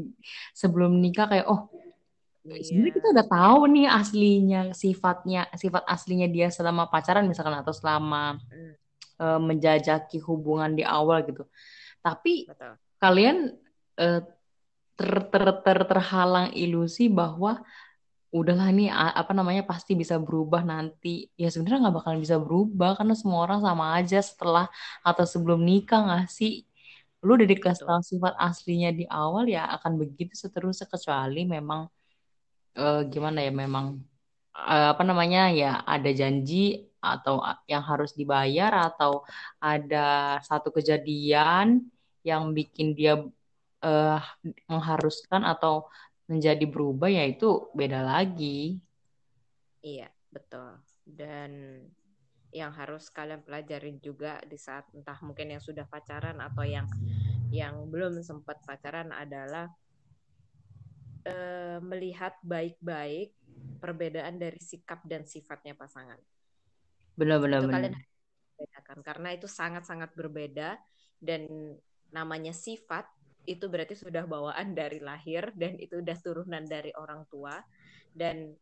sebelum 0.50 0.98
nikah 0.98 1.30
kayak 1.30 1.46
oh 1.46 1.70
iya. 2.42 2.66
sebenarnya 2.66 2.94
kita 2.98 3.08
udah 3.14 3.26
tahu 3.30 3.60
nih 3.70 3.86
aslinya 3.86 4.60
sifatnya 4.74 5.46
sifat 5.54 5.86
aslinya 5.86 6.26
dia 6.26 6.50
selama 6.50 6.90
pacaran 6.90 7.30
misalkan 7.30 7.54
atau 7.54 7.70
selama 7.70 8.42
mm. 8.42 8.74
uh, 9.22 9.38
menjajaki 9.38 10.18
hubungan 10.18 10.74
di 10.74 10.82
awal 10.82 11.22
gitu. 11.30 11.46
Tapi 12.02 12.50
Betul. 12.50 12.74
kalian 12.98 13.54
uh, 14.02 14.20
ter, 14.98 15.12
ter, 15.30 15.44
ter 15.62 15.78
terhalang 15.86 16.50
ilusi 16.58 17.06
bahwa 17.06 17.62
udahlah 18.28 18.68
nih 18.76 18.88
apa 18.92 19.32
namanya 19.32 19.62
pasti 19.64 19.92
bisa 19.96 20.16
berubah 20.20 20.62
nanti. 20.66 21.08
Ya 21.40 21.48
sebenarnya 21.52 21.88
nggak 21.88 21.96
bakalan 21.98 22.20
bisa 22.24 22.36
berubah 22.40 22.90
karena 22.98 23.14
semua 23.16 23.40
orang 23.46 23.60
sama 23.64 23.84
aja 23.98 24.18
setelah 24.20 24.66
atau 25.04 25.24
sebelum 25.24 25.60
nikah 25.64 26.00
nggak 26.06 26.24
sih? 26.28 26.64
Lu 27.24 27.34
udah 27.34 27.48
dikasih 27.48 27.84
tahu 27.88 28.02
sifat 28.04 28.34
aslinya 28.38 28.90
di 28.94 29.04
awal 29.10 29.44
ya 29.50 29.66
akan 29.76 29.92
begitu 30.00 30.32
seterusnya 30.38 30.86
kecuali 30.86 31.42
memang 31.48 31.80
uh, 32.78 33.00
gimana 33.12 33.38
ya 33.46 33.50
memang 33.50 33.86
uh, 34.54 34.86
apa 34.94 35.02
namanya 35.08 35.50
ya 35.50 35.82
ada 35.82 36.10
janji 36.14 36.88
atau 36.98 37.34
yang 37.70 37.82
harus 37.86 38.10
dibayar 38.18 38.70
atau 38.90 39.22
ada 39.62 40.38
satu 40.42 40.68
kejadian 40.74 41.86
yang 42.26 42.42
bikin 42.56 42.92
dia 42.98 43.22
uh, 43.82 44.18
mengharuskan 44.66 45.46
atau 45.46 45.86
menjadi 46.28 46.64
berubah 46.68 47.08
ya 47.08 47.24
itu 47.24 47.72
beda 47.72 48.04
lagi. 48.04 48.76
Iya, 49.80 50.12
betul. 50.28 50.76
Dan 51.08 51.82
yang 52.52 52.72
harus 52.72 53.08
kalian 53.12 53.44
pelajarin 53.44 54.00
juga 54.00 54.40
di 54.44 54.56
saat 54.56 54.88
entah 54.96 55.16
mungkin 55.20 55.52
yang 55.52 55.60
sudah 55.60 55.84
pacaran 55.84 56.40
atau 56.40 56.64
yang 56.64 56.88
yang 57.48 57.88
belum 57.88 58.20
sempat 58.20 58.60
pacaran 58.64 59.08
adalah 59.12 59.72
uh, 61.24 61.80
melihat 61.80 62.36
baik-baik 62.44 63.32
perbedaan 63.80 64.36
dari 64.36 64.60
sikap 64.60 65.00
dan 65.08 65.24
sifatnya 65.24 65.72
pasangan. 65.72 66.20
Benar-benar. 67.16 67.64
Itu 67.64 67.72
kalian 67.72 67.94
bedakan 68.58 68.98
karena 69.00 69.28
itu 69.32 69.46
sangat-sangat 69.46 70.12
berbeda 70.12 70.76
dan 71.22 71.46
namanya 72.10 72.52
sifat 72.52 73.06
itu 73.48 73.64
berarti 73.72 73.96
sudah 73.96 74.28
bawaan 74.28 74.76
dari 74.76 75.00
lahir 75.00 75.48
dan 75.56 75.80
itu 75.80 76.04
udah 76.04 76.16
turunan 76.20 76.64
dari 76.68 76.92
orang 76.92 77.24
tua 77.32 77.56
dan 78.12 78.52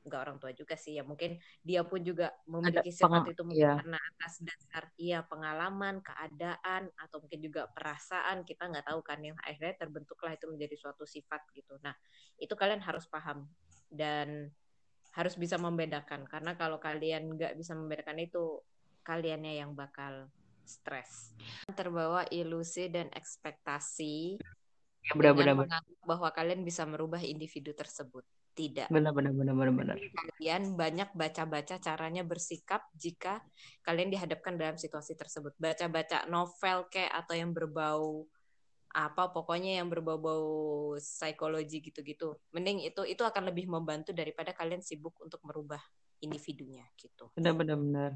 enggak 0.00 0.20
orang 0.24 0.38
tua 0.40 0.52
juga 0.56 0.74
sih 0.80 0.96
ya 0.96 1.04
mungkin 1.04 1.36
dia 1.60 1.84
pun 1.84 2.00
juga 2.00 2.32
memiliki 2.48 2.88
sifat 2.88 3.36
itu 3.36 3.42
mungkin 3.44 3.68
iya. 3.68 3.76
karena 3.76 3.98
atas 4.00 4.34
dasar 4.40 4.84
iya 4.96 5.20
pengalaman 5.28 6.00
keadaan 6.00 6.88
atau 6.96 7.20
mungkin 7.20 7.40
juga 7.44 7.68
perasaan 7.68 8.48
kita 8.48 8.72
nggak 8.72 8.86
tahu 8.88 9.00
kan 9.04 9.20
yang 9.20 9.36
akhirnya 9.44 9.76
terbentuklah 9.76 10.32
itu 10.32 10.48
menjadi 10.48 10.74
suatu 10.80 11.04
sifat 11.04 11.44
gitu 11.52 11.76
nah 11.84 11.92
itu 12.40 12.52
kalian 12.56 12.80
harus 12.80 13.04
paham 13.12 13.44
dan 13.92 14.48
harus 15.12 15.34
bisa 15.36 15.60
membedakan 15.60 16.24
karena 16.24 16.56
kalau 16.56 16.80
kalian 16.80 17.36
nggak 17.36 17.58
bisa 17.60 17.76
membedakan 17.76 18.24
itu 18.24 18.64
kaliannya 19.04 19.58
yang 19.60 19.76
bakal 19.76 20.32
stres. 20.70 21.34
Terbawa 21.74 22.22
ilusi 22.30 22.86
dan 22.86 23.10
ekspektasi 23.10 24.38
ya, 25.02 25.12
benar, 25.18 25.34
dengan 25.34 25.46
benar, 25.56 25.56
menganggap 25.66 26.00
bahwa 26.06 26.28
kalian 26.30 26.62
bisa 26.62 26.86
merubah 26.86 27.18
individu 27.18 27.74
tersebut. 27.74 28.22
Tidak. 28.50 28.90
Benar 28.90 29.14
benar 29.14 29.32
benar 29.34 29.54
benar 29.54 29.74
benar. 29.74 29.96
Kalian 30.36 30.74
banyak 30.74 31.10
baca-baca 31.14 31.78
caranya 31.78 32.26
bersikap 32.26 32.82
jika 32.94 33.42
kalian 33.86 34.10
dihadapkan 34.10 34.58
dalam 34.58 34.76
situasi 34.78 35.14
tersebut. 35.14 35.54
Baca-baca 35.58 36.26
novel 36.26 36.86
kayak 36.90 37.14
atau 37.24 37.34
yang 37.38 37.54
berbau 37.54 38.26
apa 38.90 39.30
pokoknya 39.30 39.78
yang 39.78 39.86
berbau-bau 39.86 40.98
psikologi 40.98 41.78
gitu-gitu. 41.78 42.34
Mending 42.50 42.82
itu 42.90 43.06
itu 43.06 43.22
akan 43.22 43.54
lebih 43.54 43.70
membantu 43.70 44.10
daripada 44.10 44.50
kalian 44.50 44.82
sibuk 44.82 45.14
untuk 45.22 45.38
merubah 45.46 45.78
individunya 46.20 46.84
gitu. 46.98 47.30
Benar 47.38 47.54
benar 47.54 47.78
benar 47.78 48.10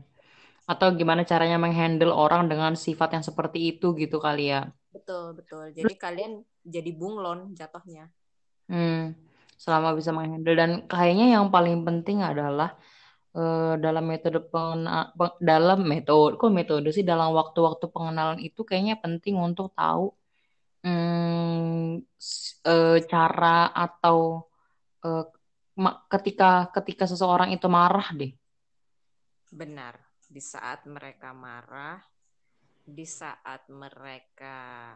atau 0.65 0.89
gimana 0.97 1.29
caranya 1.29 1.61
menghandle 1.61 2.13
orang 2.13 2.49
dengan 2.49 2.73
sifat 2.73 3.21
yang 3.21 3.25
seperti 3.25 3.77
itu 3.77 3.93
gitu 4.01 4.17
kali 4.17 4.49
ya. 4.49 4.73
Betul, 4.89 5.37
betul. 5.37 5.69
Jadi 5.77 5.93
Terus, 5.93 6.01
kalian 6.01 6.33
jadi 6.65 6.91
bunglon 6.97 7.53
jatuhnya. 7.53 8.09
Hmm, 8.65 9.13
selama 9.61 9.93
bisa 9.93 10.09
menghandle 10.17 10.57
dan 10.57 10.71
kayaknya 10.89 11.37
yang 11.37 11.53
paling 11.53 11.85
penting 11.85 12.25
adalah 12.25 12.73
uh, 13.37 13.77
dalam 13.77 14.09
metode 14.09 14.41
pengena 14.49 15.13
dalam 15.37 15.85
metode 15.85 16.41
kok 16.41 16.49
metode 16.49 16.89
sih 16.97 17.05
dalam 17.05 17.37
waktu-waktu 17.37 17.85
pengenalan 17.93 18.41
itu 18.41 18.65
kayaknya 18.65 18.97
penting 18.97 19.37
untuk 19.37 19.77
tahu 19.77 20.17
hmm, 20.81 22.01
uh, 22.65 22.99
cara 23.05 23.69
atau 23.69 24.49
uh, 25.05 25.29
ketika 26.09 26.73
ketika 26.73 27.05
seseorang 27.05 27.53
itu 27.53 27.69
marah 27.69 28.09
deh. 28.17 28.33
Benar 29.53 30.14
di 30.29 30.43
saat 30.43 30.85
mereka 30.89 31.33
marah, 31.33 32.01
di 32.85 33.07
saat 33.09 33.69
mereka 33.73 34.93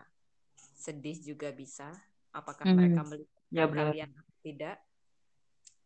sedih 0.56 1.18
juga 1.20 1.52
bisa. 1.52 1.92
Apakah 2.32 2.68
hmm. 2.68 2.76
mereka 2.76 3.00
melihat 3.08 3.40
ya, 3.48 3.64
kalian 3.66 4.10
atau 4.12 4.36
tidak? 4.44 4.76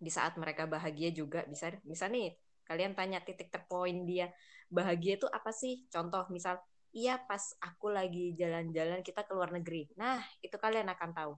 Di 0.03 0.11
saat 0.11 0.35
mereka 0.35 0.67
bahagia 0.67 1.15
juga 1.15 1.47
bisa. 1.47 1.71
Bisa 1.87 2.11
nih, 2.11 2.35
kalian 2.67 2.99
tanya 2.99 3.23
titik 3.23 3.51
terpoin 3.53 4.05
dia 4.05 4.31
bahagia 4.73 5.21
itu 5.21 5.29
apa 5.29 5.53
sih? 5.53 5.87
Contoh 5.93 6.27
misal, 6.33 6.59
iya 6.97 7.21
pas 7.21 7.55
aku 7.63 7.93
lagi 7.93 8.35
jalan-jalan 8.35 9.05
kita 9.05 9.23
ke 9.29 9.33
luar 9.37 9.53
negeri. 9.53 9.93
Nah, 10.01 10.19
itu 10.41 10.57
kalian 10.59 10.91
akan 10.91 11.11
tahu 11.13 11.35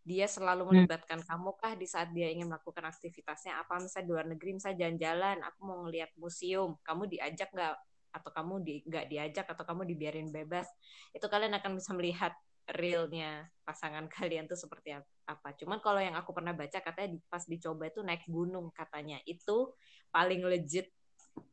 dia 0.00 0.24
selalu 0.24 0.64
hmm. 0.64 0.70
melibatkan 0.72 1.20
hmm. 1.20 1.28
kamu 1.28 1.50
kah 1.60 1.72
di 1.76 1.86
saat 1.86 2.08
dia 2.16 2.32
ingin 2.32 2.48
melakukan 2.48 2.88
aktivitasnya 2.88 3.60
apa 3.60 3.76
misalnya 3.76 4.06
di 4.06 4.12
luar 4.12 4.26
negeri 4.26 4.50
misalnya 4.56 4.78
jalan-jalan 4.86 5.36
aku 5.44 5.58
mau 5.62 5.78
ngeliat 5.84 6.10
museum 6.16 6.80
kamu 6.80 7.02
diajak 7.12 7.52
nggak 7.52 7.76
atau 8.10 8.30
kamu 8.34 8.54
di 8.64 8.74
nggak 8.88 9.06
diajak 9.06 9.46
atau 9.46 9.62
kamu 9.62 9.86
dibiarin 9.86 10.28
bebas 10.34 10.66
itu 11.14 11.22
kalian 11.30 11.54
akan 11.54 11.78
bisa 11.78 11.94
melihat 11.94 12.32
realnya 12.74 13.46
pasangan 13.62 14.08
kalian 14.16 14.48
tuh 14.48 14.58
seperti 14.58 14.96
apa 15.28 15.48
cuman 15.54 15.78
kalau 15.78 16.00
yang 16.02 16.16
aku 16.16 16.34
pernah 16.34 16.56
baca 16.56 16.80
katanya 16.80 17.20
pas 17.30 17.44
dicoba 17.46 17.86
itu 17.86 18.00
naik 18.02 18.26
gunung 18.26 18.72
katanya 18.74 19.20
itu 19.28 19.70
paling 20.10 20.42
legit 20.48 20.90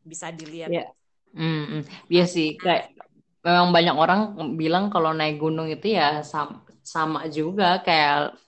bisa 0.02 0.34
dilihat 0.34 0.74
yeah. 0.74 0.90
mm 1.38 1.64
-hmm. 1.68 1.82
Iya 2.10 2.26
sih 2.26 2.58
kayak 2.58 2.98
memang 3.46 3.70
banyak 3.70 3.96
orang 3.96 4.20
bilang 4.58 4.90
kalau 4.90 5.14
naik 5.14 5.38
gunung 5.38 5.70
itu 5.70 5.94
ya 5.94 6.26
sama 6.26 6.67
sama 6.88 7.28
juga 7.28 7.84
kayak 7.84 8.40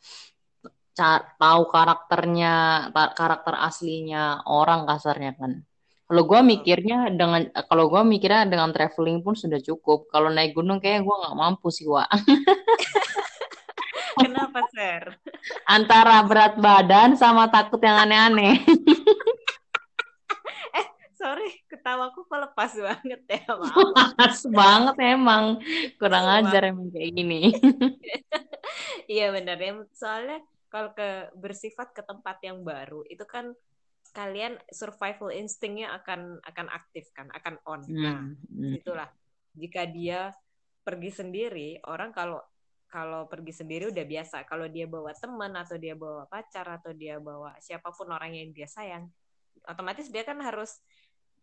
tahu 1.40 1.62
karakternya 1.72 2.88
karakter 3.16 3.56
aslinya 3.56 4.44
orang 4.48 4.88
kasarnya 4.88 5.36
kan. 5.36 5.64
Kalau 6.10 6.26
gue 6.26 6.42
mikirnya 6.42 7.14
dengan 7.14 7.46
kalau 7.70 7.86
gue 7.86 8.02
mikirnya 8.02 8.50
dengan 8.50 8.74
traveling 8.74 9.22
pun 9.22 9.38
sudah 9.38 9.62
cukup. 9.62 10.10
Kalau 10.10 10.34
naik 10.34 10.58
gunung 10.58 10.82
kayak 10.82 11.06
gue 11.06 11.16
nggak 11.22 11.38
mampu 11.38 11.70
sih 11.70 11.86
wa 11.86 12.04
kenapa 14.20 14.60
ser? 14.74 15.16
Antara 15.70 16.20
berat 16.26 16.58
badan 16.58 17.16
sama 17.16 17.48
takut 17.48 17.80
yang 17.80 18.08
aneh-aneh. 18.08 18.58
Eh 20.70 20.86
sorry 21.16 21.50
ketawaku 21.80 22.28
kok 22.28 22.40
lepas 22.52 22.72
banget 22.76 23.22
ya 23.26 23.42
lepas 23.56 24.40
banget 24.52 24.96
emang 25.16 25.44
kurang 25.96 26.26
ajar 26.44 26.68
emang 26.68 26.92
kayak 26.92 27.12
gini 27.16 27.56
iya 29.16 29.32
benar 29.32 29.56
ya 29.56 29.80
soalnya 29.96 30.44
kalau 30.68 30.92
ke 30.92 31.32
bersifat 31.40 31.96
ke 31.96 32.04
tempat 32.04 32.38
yang 32.44 32.62
baru 32.62 33.08
itu 33.08 33.24
kan 33.24 33.56
kalian 34.12 34.60
survival 34.70 35.32
instingnya 35.32 35.96
akan 35.96 36.44
akan 36.44 36.68
aktif 36.70 37.08
kan 37.16 37.32
akan 37.32 37.56
on 37.64 37.82
hmm. 37.88 38.04
nah 38.04 38.20
hmm. 38.28 38.74
itulah 38.84 39.10
jika 39.56 39.88
dia 39.88 40.36
pergi 40.84 41.10
sendiri 41.16 41.80
orang 41.88 42.12
kalau 42.12 42.44
kalau 42.90 43.30
pergi 43.30 43.54
sendiri 43.54 43.94
udah 43.94 44.02
biasa. 44.02 44.50
Kalau 44.50 44.66
dia 44.66 44.90
bawa 44.90 45.14
teman 45.14 45.54
atau 45.54 45.78
dia 45.78 45.94
bawa 45.94 46.26
pacar 46.26 46.66
atau 46.66 46.90
dia 46.90 47.22
bawa 47.22 47.54
siapa 47.62 47.94
pun 47.94 48.10
orang 48.10 48.34
yang 48.34 48.50
dia 48.50 48.66
sayang, 48.66 49.06
otomatis 49.70 50.10
dia 50.10 50.26
kan 50.26 50.42
harus 50.42 50.82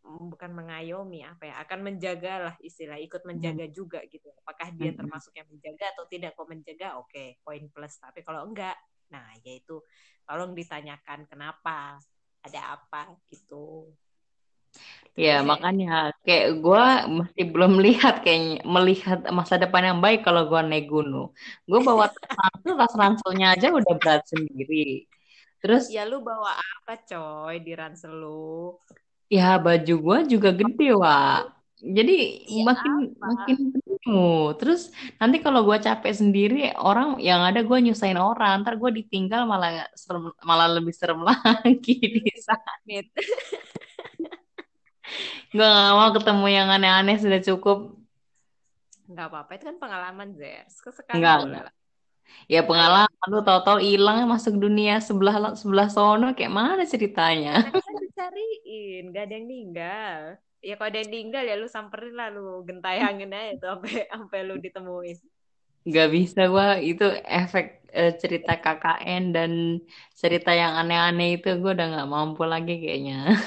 bukan 0.06 0.50
mengayomi 0.54 1.26
apa 1.26 1.50
ya, 1.50 1.54
akan 1.66 1.78
menjaga 1.82 2.32
lah 2.50 2.54
istilah, 2.62 2.96
ikut 3.02 3.26
menjaga 3.26 3.66
hmm. 3.66 3.74
juga 3.74 4.00
gitu. 4.06 4.30
Apakah 4.42 4.70
dia 4.72 4.94
hmm. 4.94 4.98
termasuk 5.02 5.32
yang 5.34 5.48
menjaga 5.50 5.84
atau 5.92 6.04
tidak? 6.06 6.32
Kalau 6.38 6.48
menjaga, 6.48 6.88
oke, 7.02 7.10
okay, 7.10 7.28
poin 7.42 7.66
plus. 7.68 7.94
Tapi 7.98 8.22
kalau 8.22 8.46
enggak, 8.46 8.78
nah 9.10 9.26
yaitu 9.42 9.82
tolong 10.22 10.54
ditanyakan 10.54 11.26
kenapa, 11.26 11.98
ada 12.46 12.78
apa 12.78 13.18
gitu. 13.26 13.90
Ya, 15.16 15.40
makanya 15.40 16.12
kayak 16.28 16.60
gue 16.60 16.84
masih 17.08 17.44
belum 17.48 17.80
lihat 17.80 18.20
kayaknya 18.20 18.60
melihat 18.68 19.24
masa 19.32 19.56
depan 19.56 19.88
yang 19.88 20.00
baik 20.04 20.20
kalau 20.20 20.44
gue 20.44 20.60
naik 20.60 20.92
gunung. 20.92 21.32
Gue 21.64 21.80
bawa 21.80 22.12
ransel, 22.12 22.76
tas 22.84 22.94
ranselnya 22.94 23.56
aja 23.56 23.72
udah 23.72 23.94
berat 23.96 24.28
sendiri. 24.28 25.08
Terus 25.56 25.88
ya 25.88 26.04
lu 26.04 26.20
bawa 26.20 26.60
apa 26.60 27.00
coy 27.00 27.64
di 27.64 27.72
ransel 27.72 28.12
lu? 28.12 28.76
Ya 29.26 29.58
baju 29.58 29.94
gue 29.98 30.18
juga 30.38 30.50
gede, 30.54 30.88
Wak. 30.94 31.54
Jadi 31.76 32.16
ya 32.48 32.64
makin 32.64 32.92
apa? 33.14 33.26
makin 33.26 33.56
penuh. 33.74 34.54
Terus 34.56 34.90
nanti 35.20 35.42
kalau 35.44 35.66
gue 35.66 35.76
capek 35.76 36.12
sendiri, 36.14 36.72
orang 36.78 37.20
yang 37.20 37.42
ada 37.42 37.60
gue 37.60 37.78
nyusahin 37.82 38.18
orang. 38.18 38.62
Ntar 38.62 38.78
gue 38.78 38.90
ditinggal 39.02 39.44
malah 39.44 39.86
serem, 39.98 40.30
malah 40.46 40.70
lebih 40.72 40.94
serem 40.94 41.20
lagi 41.28 41.96
di 42.00 42.32
sana. 42.38 42.72
gue 45.54 45.62
gak 45.62 45.94
mau 45.94 46.10
ketemu 46.10 46.46
yang 46.50 46.68
aneh-aneh 46.68 47.16
sudah 47.22 47.38
cukup 47.38 47.94
nggak 49.06 49.26
apa-apa 49.30 49.50
itu 49.54 49.64
kan 49.70 49.76
pengalaman 49.78 50.28
Zer 50.34 50.66
sekarang 50.66 51.22
nggak, 51.22 51.36
enggak. 51.46 51.66
ya 52.50 52.60
pengalaman 52.66 53.28
lu 53.30 53.38
tau-tau 53.46 53.78
hilang 53.78 54.26
masuk 54.26 54.58
dunia 54.58 54.98
sebelah 54.98 55.54
sebelah 55.54 55.86
sono 55.86 56.34
kayak 56.34 56.50
mana 56.50 56.82
ceritanya 56.82 57.70
kan 57.70 57.95
dicariin 58.16 59.12
gak 59.12 59.28
ada 59.28 59.34
yang 59.36 59.44
meninggal 59.44 60.20
ya 60.64 60.72
kalau 60.80 60.88
ada 60.88 60.98
yang 61.04 61.10
meninggal 61.12 61.44
ya 61.44 61.54
lu 61.60 61.68
samperin 61.68 62.16
lah 62.16 62.32
lu 62.32 62.64
gentayangin 62.64 63.28
aja 63.36 63.52
tuh 63.60 63.68
sampai 63.76 63.92
sampai 64.12 64.38
lu 64.48 64.56
ditemuin 64.56 65.18
Gak 65.86 66.08
bisa 66.10 66.50
gua 66.50 66.82
itu 66.82 67.06
efek 67.22 67.86
uh, 67.94 68.10
cerita 68.18 68.58
KKN 68.58 69.30
dan 69.30 69.78
cerita 70.18 70.50
yang 70.50 70.74
aneh-aneh 70.74 71.38
itu 71.38 71.46
gue 71.62 71.72
udah 71.78 71.86
nggak 71.94 72.10
mampu 72.10 72.42
lagi 72.42 72.74
kayaknya. 72.82 73.38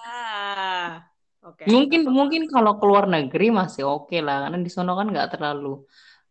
Ah, 0.00 1.04
Okay. 1.42 1.66
Mungkin 1.68 2.06
mungkin 2.06 2.42
kalau 2.46 2.78
keluar 2.78 3.10
negeri 3.10 3.50
masih 3.50 3.82
oke 3.82 4.14
okay 4.14 4.22
lah 4.22 4.46
karena 4.46 4.62
di 4.62 4.70
sono 4.70 4.94
kan 4.94 5.10
nggak 5.10 5.36
terlalu 5.36 5.82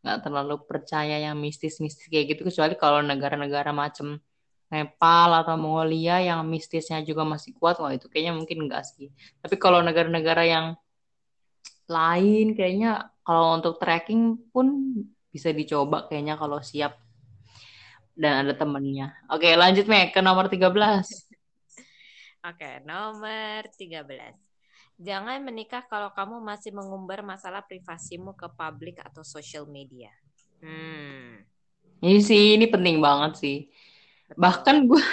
nggak 0.01 0.19
terlalu 0.23 0.55
percaya 0.63 1.19
yang 1.19 1.35
mistis-mistis 1.35 2.07
kayak 2.07 2.25
gitu 2.31 2.47
kecuali 2.47 2.73
kalau 2.79 3.03
negara-negara 3.03 3.75
macam 3.75 4.23
Nepal 4.71 5.43
atau 5.43 5.59
Mongolia 5.59 6.23
yang 6.23 6.47
mistisnya 6.47 7.03
juga 7.03 7.27
masih 7.27 7.51
kuat 7.59 7.75
wah 7.83 7.91
itu 7.91 8.07
kayaknya 8.07 8.39
mungkin 8.39 8.65
enggak 8.65 8.87
sih. 8.87 9.11
Tapi 9.43 9.59
kalau 9.59 9.83
negara-negara 9.83 10.47
yang 10.47 10.79
lain 11.91 12.55
kayaknya 12.55 13.11
kalau 13.27 13.59
untuk 13.59 13.75
trekking 13.83 14.39
pun 14.55 14.95
bisa 15.27 15.51
dicoba 15.51 16.07
kayaknya 16.07 16.39
kalau 16.39 16.63
siap 16.63 16.95
dan 18.15 18.47
ada 18.47 18.53
temennya. 18.55 19.11
Oke, 19.27 19.51
lanjut 19.59 19.87
Mek 19.91 20.15
ke 20.15 20.23
nomor 20.23 20.47
13. 20.47 20.63
Oke, 22.49 22.69
nomor 22.87 23.67
13. 23.75 24.07
Jangan 25.01 25.41
menikah 25.41 25.81
kalau 25.89 26.13
kamu 26.13 26.39
masih 26.45 26.71
mengumbar 26.71 27.25
masalah 27.25 27.65
privasimu 27.65 28.37
ke 28.37 28.45
publik 28.53 29.01
atau 29.01 29.25
social 29.25 29.65
media. 29.65 30.13
Hmm. 30.61 31.41
Ini 32.01 32.21
sih 32.21 32.57
ini 32.57 32.69
penting 32.69 33.01
banget 33.01 33.41
sih. 33.41 33.57
Bahkan 34.37 34.75
gue 34.87 35.03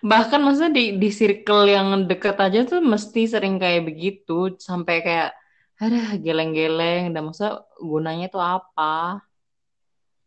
bahkan 0.00 0.40
maksudnya 0.40 0.72
di 0.72 0.84
di 0.96 1.10
circle 1.12 1.66
yang 1.68 2.06
deket 2.06 2.36
aja 2.38 2.64
tuh 2.64 2.80
mesti 2.80 3.26
sering 3.26 3.58
kayak 3.60 3.84
begitu 3.84 4.54
sampai 4.56 5.02
kayak 5.02 5.30
ada 5.76 6.16
geleng-geleng 6.16 7.12
dan 7.12 7.22
masa 7.26 7.64
gunanya 7.76 8.32
tuh 8.32 8.40
apa? 8.40 9.20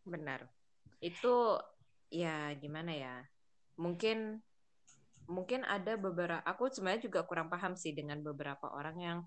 Benar. 0.06 0.46
Itu 1.02 1.58
ya 2.14 2.54
gimana 2.58 2.94
ya? 2.94 3.16
Mungkin 3.82 4.42
mungkin 5.30 5.62
ada 5.66 5.94
beberapa 5.98 6.42
aku 6.42 6.74
sebenarnya 6.74 7.06
juga 7.06 7.22
kurang 7.26 7.54
paham 7.54 7.78
sih 7.78 7.94
dengan 7.94 8.22
beberapa 8.22 8.70
orang 8.74 8.98
yang 8.98 9.20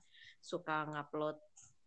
suka 0.43 0.87
ngupload 0.91 1.39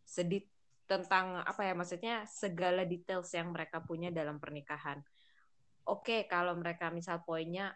sedih 0.08 0.48
tentang 0.88 1.44
apa 1.44 1.66
ya 1.66 1.74
maksudnya 1.76 2.24
segala 2.30 2.88
details 2.88 3.28
yang 3.36 3.52
mereka 3.52 3.84
punya 3.84 4.12
dalam 4.12 4.40
pernikahan. 4.40 5.04
Oke, 5.86 6.02
okay, 6.02 6.22
kalau 6.26 6.58
mereka 6.58 6.90
misal 6.90 7.22
poinnya 7.22 7.74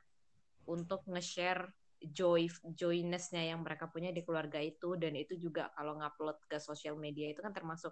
untuk 0.65 1.05
nge-share 1.09 1.69
joy 1.99 2.47
joynessnya 2.63 3.51
yang 3.51 3.59
mereka 3.59 3.91
punya 3.91 4.15
di 4.15 4.23
keluarga 4.23 4.63
itu 4.63 4.95
dan 4.95 5.19
itu 5.19 5.35
juga 5.35 5.67
kalau 5.75 5.99
ngupload 5.99 6.39
ke 6.47 6.57
sosial 6.57 6.95
media 6.95 7.27
itu 7.27 7.43
kan 7.43 7.51
termasuk 7.51 7.91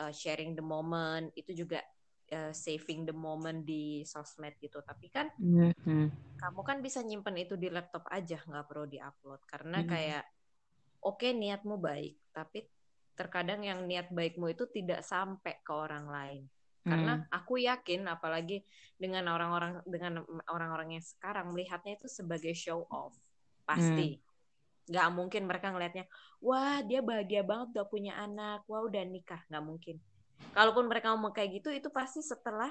uh, 0.00 0.08
sharing 0.08 0.56
the 0.56 0.64
moment 0.64 1.28
itu 1.36 1.52
juga 1.52 1.84
uh, 2.32 2.52
saving 2.56 3.04
the 3.04 3.12
moment 3.12 3.68
di 3.68 4.00
sosmed 4.08 4.56
gitu 4.56 4.80
tapi 4.80 5.12
kan 5.12 5.28
mm-hmm. 5.36 6.40
kamu 6.40 6.60
kan 6.64 6.78
bisa 6.80 7.04
nyimpen 7.04 7.36
itu 7.36 7.60
di 7.60 7.68
laptop 7.68 8.08
aja 8.08 8.40
nggak 8.40 8.64
perlu 8.64 8.88
diupload 8.88 9.44
karena 9.44 9.84
mm-hmm. 9.84 9.92
kayak 9.92 10.24
oke 11.04 11.20
okay, 11.20 11.36
niatmu 11.36 11.76
baik 11.76 12.16
tapi 12.32 12.64
terkadang 13.14 13.62
yang 13.62 13.84
niat 13.84 14.08
baikmu 14.08 14.56
itu 14.56 14.64
tidak 14.72 15.04
sampai 15.04 15.60
ke 15.60 15.72
orang 15.72 16.08
lain 16.08 16.42
karena 16.84 17.24
mm. 17.24 17.32
aku 17.32 17.54
yakin 17.64 18.04
apalagi 18.12 18.60
dengan 19.00 19.24
orang-orang 19.32 19.80
dengan 19.88 20.20
orang-orang 20.52 21.00
yang 21.00 21.04
sekarang 21.04 21.50
melihatnya 21.56 21.96
itu 21.96 22.06
sebagai 22.12 22.52
show 22.52 22.84
off 22.92 23.16
pasti 23.64 24.20
mm. 24.20 24.92
nggak 24.92 25.08
mungkin 25.16 25.42
mereka 25.48 25.72
ngelihatnya 25.72 26.04
wah 26.44 26.84
dia 26.84 27.00
bahagia 27.00 27.40
banget 27.40 27.72
udah 27.72 27.86
punya 27.88 28.12
anak 28.20 28.68
wah 28.68 28.84
udah 28.84 29.00
nikah 29.08 29.40
nggak 29.48 29.64
mungkin 29.64 29.96
kalaupun 30.52 30.84
mereka 30.84 31.16
ngomong 31.16 31.32
kayak 31.32 31.64
gitu 31.64 31.72
itu 31.72 31.88
pasti 31.88 32.20
setelah 32.20 32.68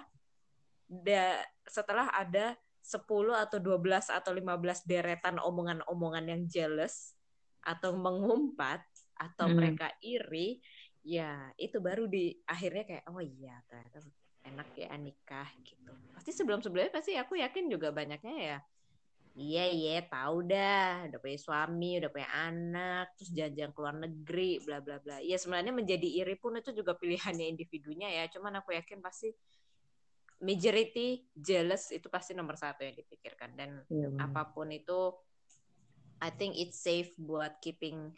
da, 0.86 1.42
setelah 1.66 2.14
ada 2.14 2.54
10 2.84 3.02
atau 3.34 3.58
12 3.58 4.12
atau 4.12 4.32
15 4.36 4.86
deretan 4.86 5.40
omongan-omongan 5.40 6.26
yang 6.30 6.42
jealous 6.46 7.18
atau 7.64 7.96
mengumpat 7.96 8.84
atau 9.16 9.48
hmm. 9.48 9.56
mereka 9.56 9.88
iri 10.04 10.60
ya 11.04 11.52
itu 11.60 11.78
baru 11.84 12.08
di 12.08 12.32
akhirnya 12.48 12.84
kayak 12.88 13.06
oh 13.12 13.20
iya 13.20 13.60
ternyata 13.68 14.00
enak 14.44 14.70
ya 14.76 14.92
nikah 14.96 15.50
gitu. 15.64 15.94
Pasti 16.16 16.32
sebelum 16.32 16.64
sebelumnya 16.64 16.92
pasti 16.92 17.16
aku 17.20 17.40
yakin 17.40 17.68
juga 17.68 17.92
banyaknya 17.92 18.36
ya 18.40 18.60
iya 19.34 19.66
iya 19.66 20.06
tahu 20.06 20.46
dah 20.46 21.10
udah 21.10 21.18
punya 21.18 21.40
suami 21.42 21.98
udah 21.98 22.12
punya 22.14 22.30
anak 22.30 23.18
terus 23.18 23.34
jajan 23.34 23.74
keluar 23.74 23.98
negeri 23.98 24.62
bla 24.62 24.78
bla 24.80 25.02
bla. 25.02 25.18
Ya 25.20 25.36
sebenarnya 25.42 25.74
menjadi 25.74 26.06
iri 26.06 26.38
pun 26.38 26.54
itu 26.56 26.70
juga 26.72 26.94
pilihannya 26.94 27.50
individunya 27.50 28.10
ya 28.14 28.30
cuman 28.30 28.62
aku 28.62 28.78
yakin 28.78 29.02
pasti 29.02 29.34
majority 30.44 31.24
jealous 31.34 31.90
itu 31.90 32.12
pasti 32.14 32.38
nomor 32.38 32.56
satu 32.56 32.86
yang 32.86 32.94
dipikirkan. 32.94 33.58
Dan 33.58 33.82
ya, 33.90 34.08
apa 34.22 34.54
pun 34.54 34.70
itu 34.70 35.18
I 36.22 36.30
think 36.32 36.56
it's 36.56 36.80
safe 36.80 37.12
buat 37.18 37.58
keeping 37.60 38.14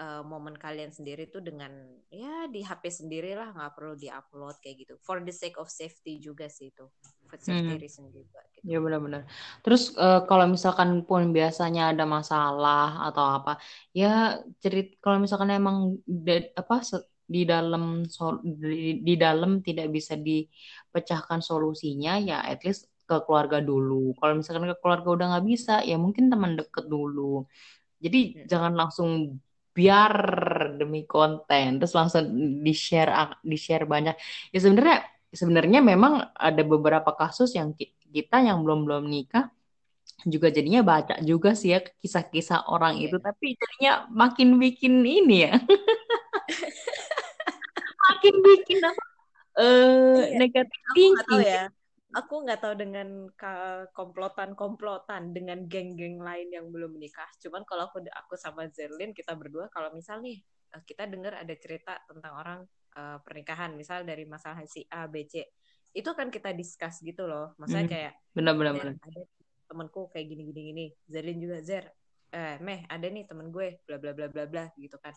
uh, 0.00 0.22
momen 0.24 0.56
kalian 0.56 0.88
sendiri 0.88 1.28
tuh 1.28 1.44
dengan 1.44 1.70
ya 2.08 2.48
di 2.48 2.64
HP 2.64 2.88
sendiri 2.88 3.36
lah 3.36 3.52
nggak 3.52 3.76
perlu 3.76 3.94
diupload 4.00 4.56
kayak 4.64 4.88
gitu 4.88 4.94
for 5.04 5.20
the 5.20 5.30
sake 5.30 5.60
of 5.60 5.68
safety 5.68 6.16
juga 6.16 6.48
sih 6.48 6.72
itu 6.72 6.88
for 7.28 7.36
safety 7.36 7.76
hmm. 7.76 7.82
reason 7.84 8.08
juga 8.08 8.40
gitu. 8.56 8.64
ya 8.64 8.80
benar-benar 8.80 9.28
terus 9.60 9.92
uh, 10.00 10.24
kalau 10.24 10.48
misalkan 10.48 11.04
pun 11.04 11.30
biasanya 11.30 11.92
ada 11.92 12.08
masalah 12.08 13.12
atau 13.12 13.24
apa 13.44 13.60
ya 13.92 14.40
cerit 14.64 14.96
kalau 15.04 15.20
misalkan 15.20 15.52
emang 15.52 16.00
de, 16.08 16.50
apa 16.56 16.80
di 17.30 17.46
dalam 17.46 18.02
di, 18.42 19.04
di 19.06 19.14
dalam 19.14 19.62
tidak 19.62 19.92
bisa 19.94 20.18
dipecahkan 20.18 21.38
solusinya 21.38 22.18
ya 22.18 22.42
at 22.42 22.64
least 22.66 22.90
ke 23.10 23.26
keluarga 23.26 23.58
dulu. 23.58 24.14
Kalau 24.22 24.38
misalkan 24.38 24.70
ke 24.70 24.78
keluarga 24.78 25.08
udah 25.10 25.26
nggak 25.34 25.46
bisa, 25.50 25.82
ya 25.82 25.98
mungkin 25.98 26.30
teman 26.30 26.54
deket 26.54 26.86
dulu. 26.86 27.42
Jadi 27.98 28.38
hmm. 28.38 28.46
jangan 28.46 28.72
langsung 28.78 29.42
biar 29.80 30.14
demi 30.80 31.00
konten. 31.08 31.66
Terus 31.80 31.94
langsung 31.98 32.24
di 32.66 32.74
share 32.84 33.10
di 33.40 33.56
share 33.64 33.84
banyak. 33.94 34.14
Ya 34.52 34.58
sebenarnya 34.60 34.98
sebenarnya 35.40 35.80
memang 35.90 36.12
ada 36.36 36.62
beberapa 36.72 37.10
kasus 37.20 37.50
yang 37.58 37.72
kita 38.14 38.36
yang 38.48 38.58
belum 38.64 38.80
belum 38.86 39.04
nikah 39.08 39.48
juga 40.28 40.52
jadinya 40.52 40.84
baca 40.84 41.16
juga 41.24 41.56
sih 41.56 41.72
ya 41.72 41.80
kisah-kisah 41.80 42.68
orang 42.68 43.00
itu. 43.00 43.16
Iya. 43.16 43.24
tapi 43.24 43.46
jadinya 43.56 43.92
makin 44.12 44.48
bikin 44.60 44.94
ini 45.00 45.36
ya. 45.48 45.54
Makin 48.10 48.34
bikin 48.42 48.78
apa 48.84 49.04
uh, 49.56 50.20
negatif 50.34 50.80
tinggi 50.92 51.36
ya 51.46 51.70
aku 52.10 52.42
nggak 52.42 52.60
tahu 52.62 52.74
dengan 52.74 53.30
komplotan-komplotan 53.94 55.30
dengan 55.30 55.66
geng-geng 55.70 56.18
lain 56.18 56.50
yang 56.50 56.66
belum 56.70 56.98
menikah. 56.98 57.28
Cuman 57.38 57.62
kalau 57.62 57.86
aku 57.86 58.02
aku 58.10 58.34
sama 58.34 58.66
Zerlin 58.70 59.14
kita 59.14 59.38
berdua 59.38 59.70
kalau 59.70 59.94
misal 59.94 60.18
nih 60.18 60.42
eh, 60.74 60.82
kita 60.82 61.06
dengar 61.06 61.38
ada 61.38 61.54
cerita 61.54 62.02
tentang 62.10 62.32
orang 62.34 62.60
uh, 62.98 63.18
pernikahan 63.22 63.78
misal 63.78 64.02
dari 64.02 64.26
masalah 64.26 64.62
si 64.66 64.82
A 64.90 65.06
B 65.06 65.26
C 65.26 65.46
itu 65.90 66.10
kan 66.14 66.30
kita 66.30 66.54
discuss 66.54 67.02
gitu 67.02 67.26
loh. 67.26 67.54
Maksudnya 67.58 67.86
hmm. 67.86 67.94
kayak 67.94 68.12
benar-benar 68.34 68.94
ada 68.94 69.22
temanku 69.70 70.10
kayak 70.10 70.26
gini 70.30 70.42
gini 70.50 70.86
Zerin 71.06 71.38
juga 71.38 71.62
Zer 71.62 71.86
eh 72.30 72.58
meh 72.62 72.86
ada 72.86 73.06
nih 73.10 73.26
temen 73.26 73.50
gue 73.50 73.82
bla 73.86 73.98
bla 73.98 74.14
bla 74.14 74.26
bla 74.30 74.46
bla 74.46 74.64
gitu 74.78 74.98
kan. 75.02 75.14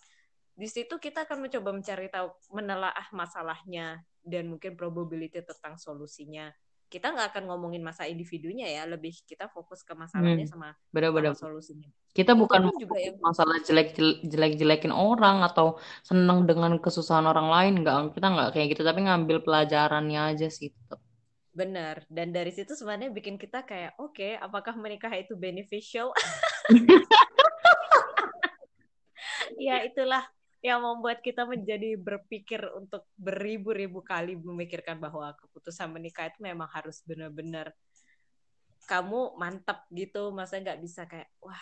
Di 0.53 0.69
situ 0.69 1.01
kita 1.01 1.25
akan 1.25 1.49
mencoba 1.49 1.73
mencari 1.73 2.13
tahu 2.13 2.29
menelaah 2.53 3.09
masalahnya 3.13 4.05
dan 4.21 4.49
mungkin 4.53 4.77
probability 4.77 5.41
tentang 5.41 5.81
solusinya 5.81 6.53
kita 6.93 7.09
nggak 7.09 7.33
akan 7.33 7.43
ngomongin 7.49 7.81
masa 7.81 8.05
individunya 8.05 8.69
ya 8.69 8.85
lebih 8.85 9.17
kita 9.25 9.49
fokus 9.49 9.81
ke 9.81 9.97
masalahnya 9.97 10.45
hmm. 10.45 10.53
sama, 10.53 10.69
bener 10.93 11.09
-bener. 11.09 11.33
sama 11.33 11.49
solusinya 11.49 11.89
kita 12.13 12.37
bukan 12.37 12.69
juga 12.77 13.01
yang 13.01 13.17
masalah 13.17 13.57
jelek 13.65 13.97
jelek 14.21 14.53
jelekin 14.61 14.93
orang 14.93 15.41
atau 15.41 15.81
seneng 16.05 16.45
dengan 16.45 16.77
kesusahan 16.77 17.25
orang 17.25 17.49
lain 17.49 17.73
nggak 17.81 18.13
kita 18.13 18.27
nggak 18.29 18.49
kayak 18.53 18.67
gitu 18.77 18.85
tapi 18.85 19.09
ngambil 19.09 19.41
pelajarannya 19.41 20.37
aja 20.37 20.53
sih 20.53 20.69
tetap 20.69 21.01
benar 21.53 22.05
dan 22.13 22.29
dari 22.29 22.53
situ 22.53 22.77
sebenarnya 22.77 23.09
bikin 23.09 23.41
kita 23.41 23.65
kayak 23.65 23.97
oke 23.97 24.13
okay, 24.13 24.37
apakah 24.37 24.77
menikah 24.77 25.09
itu 25.17 25.33
beneficial 25.33 26.13
ya 29.65 29.81
itulah 29.81 30.21
yang 30.63 30.79
membuat 30.79 31.19
kita 31.19 31.43
menjadi 31.43 31.99
berpikir 31.99 32.63
untuk 32.71 33.03
beribu-ribu 33.19 33.99
kali 33.99 34.39
memikirkan 34.39 34.95
bahwa 34.95 35.35
keputusan 35.35 35.91
menikah 35.91 36.31
itu 36.31 36.39
memang 36.39 36.71
harus 36.71 37.03
benar-benar 37.03 37.75
kamu 38.87 39.35
mantap 39.35 39.83
gitu. 39.91 40.31
Masa 40.31 40.63
nggak 40.63 40.79
bisa 40.79 41.03
kayak 41.03 41.27
wah 41.43 41.59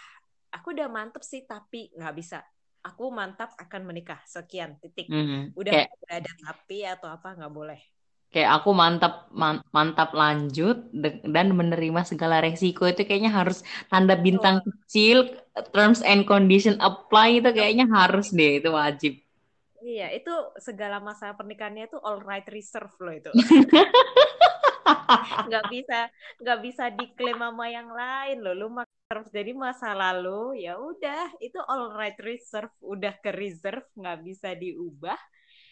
aku 0.54 0.78
udah 0.78 0.86
mantap 0.86 1.26
sih 1.26 1.50
tapi 1.50 1.90
nggak 1.98 2.14
bisa. 2.14 2.46
Aku 2.86 3.10
mantap 3.10 3.58
akan 3.58 3.90
menikah. 3.90 4.22
Sekian 4.30 4.78
titik. 4.78 5.10
Mm 5.10 5.26
-hmm. 5.26 5.44
udah 5.58 5.74
kayak, 5.74 5.90
ada 6.22 6.32
tapi 6.46 6.86
atau 6.86 7.10
apa 7.10 7.34
nggak 7.34 7.54
boleh 7.54 7.82
kayak 8.32 8.64
aku 8.64 8.72
mantap 8.72 9.28
man, 9.36 9.60
mantap 9.76 10.16
lanjut 10.16 10.88
dan 11.28 11.52
menerima 11.52 12.08
segala 12.08 12.40
resiko 12.40 12.88
itu 12.88 13.04
kayaknya 13.04 13.32
harus 13.32 13.60
tanda 13.92 14.16
bintang 14.16 14.64
oh. 14.64 14.72
kecil 14.72 15.28
terms 15.76 16.00
and 16.02 16.24
condition 16.24 16.80
apply 16.80 17.44
itu 17.44 17.52
kayaknya 17.52 17.86
harus 17.92 18.32
deh 18.32 18.64
itu 18.64 18.72
wajib. 18.72 19.20
Iya 19.84 20.16
itu 20.16 20.32
segala 20.64 21.04
masa 21.04 21.36
pernikahannya 21.36 21.92
itu 21.92 22.00
all 22.00 22.24
right 22.24 22.48
reserve 22.48 22.96
loh 23.04 23.12
itu. 23.12 23.32
Nggak 25.52 25.66
bisa 25.68 26.00
nggak 26.40 26.60
bisa 26.64 26.84
diklaim 26.96 27.40
sama 27.44 27.68
yang 27.68 27.92
lain 27.92 28.38
loh. 28.40 28.56
Lu 28.56 28.68
terus 29.12 29.28
jadi 29.28 29.52
masa 29.52 29.92
lalu 29.92 30.64
ya 30.64 30.80
udah 30.80 31.36
itu 31.44 31.60
all 31.68 31.92
right 32.00 32.16
reserve 32.24 32.72
udah 32.80 33.12
ke 33.20 33.36
reserve 33.36 33.84
nggak 33.92 34.24
bisa 34.24 34.56
diubah 34.56 35.20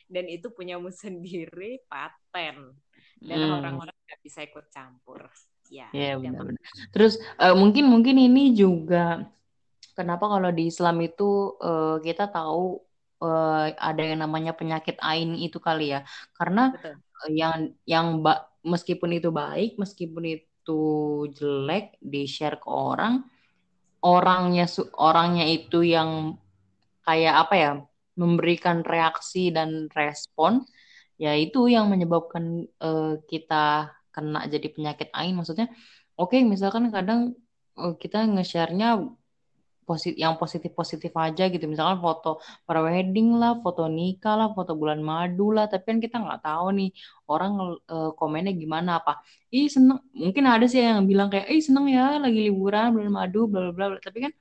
dan 0.09 0.25
itu 0.25 0.49
punyamu 0.49 0.89
sendiri 1.05 1.85
paten. 1.87 2.73
Dan 3.19 3.39
hmm. 3.45 3.55
orang-orang 3.61 3.95
nggak 3.95 4.21
bisa 4.25 4.43
ikut 4.43 4.67
campur. 4.73 5.29
Ya 5.69 5.85
yeah, 5.93 6.17
benar-benar. 6.17 6.57
terus 6.89 7.21
uh, 7.37 7.53
mungkin 7.53 7.85
mungkin 7.93 8.17
ini 8.17 8.57
juga 8.57 9.21
kenapa 9.93 10.25
kalau 10.25 10.49
di 10.49 10.65
Islam 10.65 10.97
itu 11.05 11.53
uh, 11.61 12.01
kita 12.01 12.25
tahu 12.25 12.81
uh, 13.21 13.69
ada 13.77 14.01
yang 14.01 14.25
namanya 14.25 14.57
penyakit 14.57 14.97
ain 14.97 15.37
itu 15.37 15.61
kali 15.61 15.93
ya. 15.93 16.01
Karena 16.33 16.73
Betul. 16.73 16.97
yang 17.37 17.69
yang 17.85 18.25
ba 18.25 18.49
meskipun 18.65 19.13
itu 19.13 19.29
baik 19.29 19.77
meskipun 19.77 20.41
itu 20.41 20.81
jelek 21.37 22.01
di 22.01 22.25
share 22.25 22.57
ke 22.57 22.65
orang 22.65 23.23
orangnya 24.03 24.65
orangnya 24.95 25.45
itu 25.47 25.83
yang 25.83 26.39
kayak 27.03 27.35
apa 27.47 27.55
ya 27.55 27.71
memberikan 28.19 28.83
reaksi 28.83 29.47
dan 29.55 29.87
respon 29.95 30.67
ya 31.15 31.31
itu 31.35 31.71
yang 31.71 31.87
menyebabkan 31.87 32.67
uh, 32.83 33.19
kita 33.31 33.95
kena 34.11 34.47
jadi 34.51 34.67
penyakit 34.75 35.07
ain. 35.15 35.35
Maksudnya 35.35 35.67
oke 36.19 36.35
okay, 36.35 36.41
misalkan 36.43 36.91
kadang 36.91 37.35
uh, 37.79 37.95
kita 37.95 38.27
nge-share-nya 38.27 38.99
posit 39.87 40.13
yang 40.21 40.37
positif-positif 40.37 41.09
aja 41.17 41.49
gitu. 41.49 41.65
Misalkan 41.65 41.97
foto 42.03 42.37
wedding 42.69 43.35
lah 43.41 43.57
foto 43.63 43.89
nikah 43.89 44.35
lah 44.37 44.47
foto 44.53 44.77
bulan 44.77 45.01
madu 45.01 45.49
lah. 45.55 45.65
Tapi 45.65 45.83
kan 45.89 45.99
kita 46.05 46.15
nggak 46.21 46.41
tahu 46.45 46.67
nih 46.77 46.89
orang 47.25 47.51
uh, 47.89 48.11
komennya 48.19 48.53
gimana 48.53 49.01
apa. 49.01 49.19
Ih 49.49 49.65
seneng 49.65 49.99
mungkin 50.13 50.43
ada 50.45 50.65
sih 50.69 50.79
yang 50.83 51.09
bilang 51.09 51.27
kayak 51.33 51.49
ih 51.49 51.63
seneng 51.67 51.89
ya 51.89 52.21
lagi 52.21 52.39
liburan 52.47 52.93
bulan 52.95 53.11
madu 53.11 53.49
bla 53.49 53.73
bla 53.73 53.89
bla. 53.89 53.97
Tapi 53.97 54.29
kan 54.29 54.31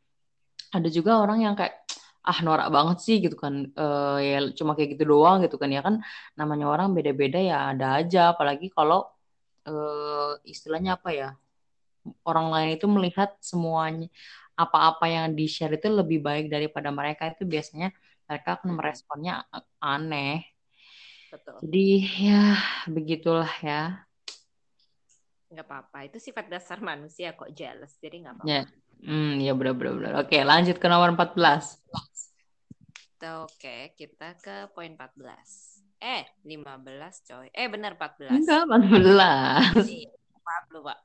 ada 0.68 0.88
juga 0.92 1.16
orang 1.24 1.38
yang 1.48 1.54
kayak 1.56 1.87
ah 2.24 2.38
norak 2.44 2.68
banget 2.72 2.98
sih 3.04 3.16
gitu 3.24 3.36
kan. 3.38 3.70
Uh, 3.74 4.18
ya 4.20 4.38
cuma 4.54 4.74
kayak 4.74 4.98
gitu 4.98 5.04
doang 5.14 5.44
gitu 5.44 5.56
kan 5.56 5.70
ya 5.70 5.80
kan. 5.84 6.00
Namanya 6.38 6.66
orang 6.70 6.92
beda-beda 6.96 7.38
ya 7.38 7.72
ada 7.74 8.00
aja. 8.00 8.34
Apalagi 8.34 8.68
kalau 8.72 9.06
uh, 9.68 10.38
istilahnya 10.44 10.98
apa 10.98 11.10
ya 11.12 11.28
orang 12.24 12.48
lain 12.48 12.70
itu 12.80 12.86
melihat 12.88 13.36
semuanya 13.42 14.08
apa-apa 14.58 15.06
yang 15.06 15.38
di 15.38 15.46
share 15.46 15.78
itu 15.78 15.86
lebih 15.86 16.18
baik 16.18 16.50
daripada 16.50 16.90
mereka. 16.90 17.30
Itu 17.30 17.46
biasanya 17.46 17.94
mereka 18.28 18.58
akan 18.60 18.70
meresponnya 18.74 19.46
aneh. 19.80 20.44
Betul. 21.28 21.60
jadi 21.60 21.88
ya 22.24 22.44
begitulah 22.88 23.52
ya. 23.60 24.08
Nggak 25.52 25.66
apa-apa. 25.68 25.98
Itu 26.08 26.18
sifat 26.20 26.48
dasar 26.48 26.80
manusia 26.80 27.36
kok 27.36 27.52
jealous. 27.52 27.96
Jadi 28.00 28.24
nggak 28.24 28.34
apa-apa. 28.40 28.48
Ya. 28.48 28.62
Hmm, 29.02 29.38
ya 29.38 29.54
benar-benar. 29.54 30.26
Oke, 30.26 30.42
lanjut 30.42 30.76
ke 30.78 30.86
nomor 30.90 31.14
14. 31.14 31.78
Oke, 33.18 33.94
kita 33.98 34.38
ke 34.38 34.70
poin 34.74 34.94
14. 34.94 35.82
Eh, 35.98 36.22
15 36.46 37.26
coy. 37.26 37.50
Eh, 37.50 37.66
benar 37.66 37.98
14. 37.98 38.30
Enggak, 38.30 38.62
14. 38.70 39.74
Maaf 40.46 40.64
lu, 40.70 40.80
Pak. 40.86 40.98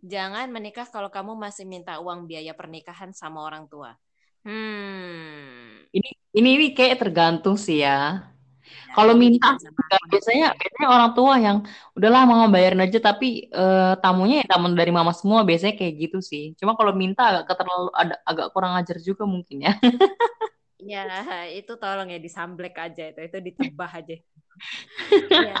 Jangan 0.00 0.48
menikah 0.48 0.88
kalau 0.88 1.12
kamu 1.12 1.36
masih 1.36 1.68
minta 1.68 2.00
uang 2.00 2.24
biaya 2.24 2.56
pernikahan 2.56 3.12
sama 3.12 3.44
orang 3.44 3.68
tua. 3.68 3.92
Hmm. 4.40 5.84
Ini 5.92 6.10
ini, 6.32 6.48
ini 6.56 6.68
kayak 6.72 7.04
tergantung 7.04 7.60
sih 7.60 7.84
ya. 7.84 8.24
Kalau 8.90 9.14
minta 9.14 9.54
biasanya 10.10 10.54
biasanya 10.58 10.88
orang 10.90 11.10
tua 11.14 11.34
yang 11.38 11.58
udahlah 11.94 12.22
mau 12.26 12.46
bayarin 12.50 12.82
aja 12.82 12.98
tapi 12.98 13.46
uh, 13.54 13.94
tamunya 14.02 14.42
ya 14.42 14.56
tamu 14.56 14.74
dari 14.74 14.90
mama 14.90 15.14
semua 15.14 15.46
biasanya 15.46 15.78
kayak 15.78 15.94
gitu 16.08 16.18
sih. 16.18 16.54
Cuma 16.58 16.74
kalau 16.74 16.90
minta 16.94 17.42
agak 17.42 17.54
terlalu 17.54 17.90
ada 17.94 18.14
agak 18.26 18.46
kurang 18.50 18.74
ajar 18.78 18.98
juga 18.98 19.24
mungkin 19.24 19.66
ya. 19.66 19.74
Ya, 20.80 21.04
itu 21.52 21.76
tolong 21.76 22.08
ya 22.08 22.16
disamblek 22.16 22.72
aja 22.80 23.12
itu, 23.12 23.20
itu 23.20 23.38
ditebah 23.52 24.00
aja. 24.00 24.16
ya, 25.52 25.56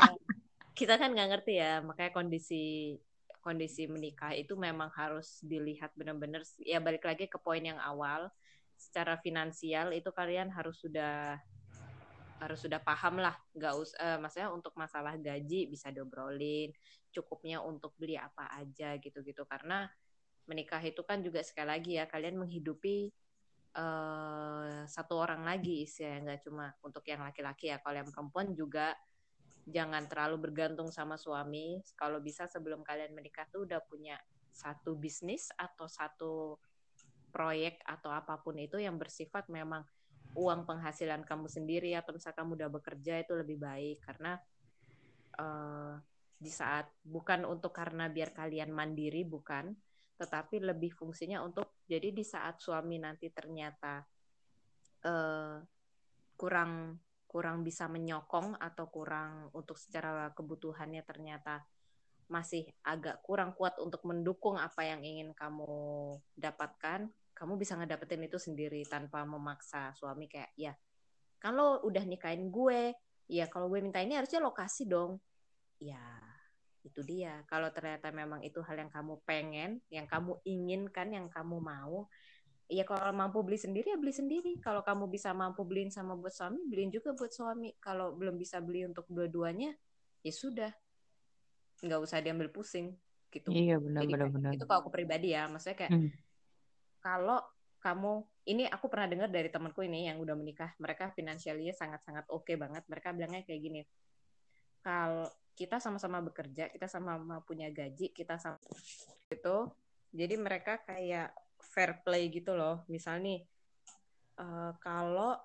kita 0.72 0.96
kan 0.96 1.12
nggak 1.12 1.28
ngerti 1.28 1.60
ya, 1.60 1.84
makanya 1.84 2.12
kondisi 2.16 2.96
kondisi 3.40 3.88
menikah 3.88 4.36
itu 4.36 4.52
memang 4.56 4.92
harus 4.92 5.40
dilihat 5.40 5.92
benar-benar 5.96 6.44
ya 6.60 6.76
balik 6.80 7.08
lagi 7.08 7.24
ke 7.24 7.40
poin 7.40 7.64
yang 7.64 7.80
awal 7.80 8.28
secara 8.76 9.16
finansial 9.20 9.92
itu 9.92 10.08
kalian 10.12 10.52
harus 10.52 10.76
sudah 10.80 11.40
harus 12.40 12.64
sudah 12.64 12.80
paham 12.80 13.20
lah 13.20 13.36
nggak 13.52 13.72
us 13.76 13.92
uh, 14.00 14.16
maksudnya 14.16 14.48
untuk 14.48 14.72
masalah 14.72 15.14
gaji 15.20 15.68
bisa 15.68 15.92
diobrolin 15.92 16.72
cukupnya 17.12 17.60
untuk 17.60 17.92
beli 18.00 18.16
apa 18.16 18.48
aja 18.56 18.96
gitu-gitu. 18.96 19.44
Karena 19.44 19.84
menikah 20.48 20.80
itu 20.80 21.04
kan 21.04 21.20
juga 21.20 21.44
sekali 21.44 21.68
lagi 21.68 21.92
ya 22.00 22.08
kalian 22.08 22.40
menghidupi 22.40 23.12
uh, 23.76 24.82
satu 24.88 25.14
orang 25.20 25.44
lagi 25.46 25.84
ya 25.86 26.18
nggak 26.18 26.40
cuma 26.48 26.72
untuk 26.80 27.04
yang 27.04 27.20
laki-laki 27.20 27.70
ya. 27.70 27.78
Kalau 27.84 28.00
yang 28.00 28.10
perempuan 28.10 28.56
juga 28.56 28.96
jangan 29.68 30.08
terlalu 30.08 30.50
bergantung 30.50 30.88
sama 30.88 31.20
suami. 31.20 31.84
Kalau 31.94 32.24
bisa 32.24 32.48
sebelum 32.48 32.80
kalian 32.80 33.12
menikah 33.12 33.44
tuh 33.52 33.68
udah 33.68 33.84
punya 33.84 34.16
satu 34.50 34.96
bisnis 34.98 35.52
atau 35.54 35.86
satu 35.86 36.58
proyek 37.30 37.78
atau 37.86 38.10
apa 38.10 38.42
pun 38.42 38.58
itu 38.58 38.82
yang 38.82 38.98
bersifat 38.98 39.46
memang 39.46 39.86
uang 40.34 40.66
penghasilan 40.66 41.26
kamu 41.26 41.50
sendiri 41.50 41.94
atau 41.98 42.14
misalnya 42.14 42.38
kamu 42.38 42.50
udah 42.60 42.70
bekerja 42.70 43.14
itu 43.22 43.32
lebih 43.34 43.58
baik 43.58 43.98
karena 44.04 44.38
uh, 45.38 45.98
di 46.40 46.48
saat 46.48 46.88
bukan 47.04 47.44
untuk 47.44 47.74
karena 47.74 48.08
biar 48.08 48.32
kalian 48.32 48.72
mandiri 48.72 49.26
bukan 49.26 49.74
tetapi 50.16 50.60
lebih 50.60 50.92
fungsinya 50.92 51.40
untuk 51.40 51.80
jadi 51.88 52.12
di 52.12 52.24
saat 52.24 52.60
suami 52.60 53.00
nanti 53.00 53.32
ternyata 53.32 54.04
uh, 55.04 55.56
kurang 56.36 57.00
kurang 57.30 57.62
bisa 57.62 57.86
menyokong 57.86 58.58
atau 58.58 58.90
kurang 58.90 59.48
untuk 59.54 59.78
secara 59.78 60.34
kebutuhannya 60.34 61.04
ternyata 61.06 61.62
masih 62.30 62.66
agak 62.86 63.22
kurang 63.26 63.54
kuat 63.58 63.78
untuk 63.82 64.06
mendukung 64.06 64.54
apa 64.54 64.86
yang 64.86 65.02
ingin 65.02 65.34
kamu 65.34 65.66
dapatkan 66.38 67.10
kamu 67.40 67.56
bisa 67.56 67.72
ngedapetin 67.80 68.20
itu 68.28 68.36
sendiri 68.36 68.84
tanpa 68.84 69.24
memaksa 69.24 69.96
suami 69.96 70.28
kayak 70.28 70.52
ya 70.60 70.76
lo 71.48 71.80
udah 71.88 72.04
nikahin 72.04 72.52
gue 72.52 72.92
ya 73.32 73.48
kalau 73.48 73.72
gue 73.72 73.80
minta 73.80 74.04
ini 74.04 74.12
harusnya 74.12 74.44
lokasi 74.44 74.84
dong. 74.84 75.16
Ya 75.80 76.04
itu 76.84 77.00
dia. 77.00 77.40
Kalau 77.48 77.72
ternyata 77.72 78.12
memang 78.12 78.44
itu 78.44 78.60
hal 78.60 78.76
yang 78.84 78.92
kamu 78.92 79.24
pengen 79.24 79.80
yang 79.88 80.04
kamu 80.04 80.36
inginkan 80.44 81.08
yang 81.16 81.32
kamu 81.32 81.56
mau 81.64 82.04
ya 82.70 82.84
kalau 82.86 83.10
mampu 83.16 83.40
beli 83.40 83.56
sendiri 83.56 83.88
ya 83.88 83.96
beli 83.96 84.12
sendiri. 84.12 84.52
Kalau 84.60 84.84
kamu 84.84 85.08
bisa 85.08 85.32
mampu 85.32 85.64
beliin 85.64 85.88
sama 85.88 86.12
buat 86.20 86.36
suami 86.36 86.60
beliin 86.68 86.92
juga 86.92 87.16
buat 87.16 87.32
suami. 87.32 87.72
Kalau 87.80 88.12
belum 88.20 88.36
bisa 88.36 88.60
beli 88.60 88.84
untuk 88.84 89.08
dua-duanya 89.08 89.72
ya 90.20 90.32
sudah. 90.36 90.76
Nggak 91.80 92.00
usah 92.04 92.20
diambil 92.20 92.52
pusing 92.52 92.92
gitu. 93.32 93.48
Iya 93.48 93.80
benar 93.80 94.04
Jadi 94.04 94.12
benar 94.12 94.28
benar. 94.28 94.52
itu 94.52 94.64
kalau 94.68 94.84
aku 94.84 94.92
pribadi 94.92 95.32
ya 95.32 95.48
maksudnya 95.48 95.88
kayak 95.88 95.92
Hmm. 95.96 96.12
Kalau 97.00 97.40
kamu 97.80 98.24
ini 98.52 98.68
aku 98.68 98.92
pernah 98.92 99.08
dengar 99.08 99.32
dari 99.32 99.48
temanku 99.48 99.80
ini 99.80 100.08
yang 100.08 100.20
udah 100.20 100.36
menikah 100.36 100.76
mereka 100.76 101.08
finansialnya 101.16 101.72
sangat-sangat 101.72 102.28
oke 102.28 102.52
banget. 102.60 102.84
Mereka 102.88 103.16
bilangnya 103.16 103.42
kayak 103.44 103.60
gini 103.60 103.82
kalau 104.80 105.28
kita 105.56 105.76
sama-sama 105.76 106.24
bekerja 106.24 106.72
kita 106.72 106.88
sama-sama 106.88 107.44
punya 107.44 107.68
gaji 107.68 108.16
kita 108.16 108.40
sama 108.40 108.56
itu 109.28 109.56
jadi 110.10 110.40
mereka 110.40 110.80
kayak 110.88 111.36
fair 111.60 112.00
play 112.00 112.32
gitu 112.32 112.56
loh. 112.56 112.82
Misal 112.88 113.20
nih 113.20 113.44
eh, 114.40 114.72
kalau 114.80 115.36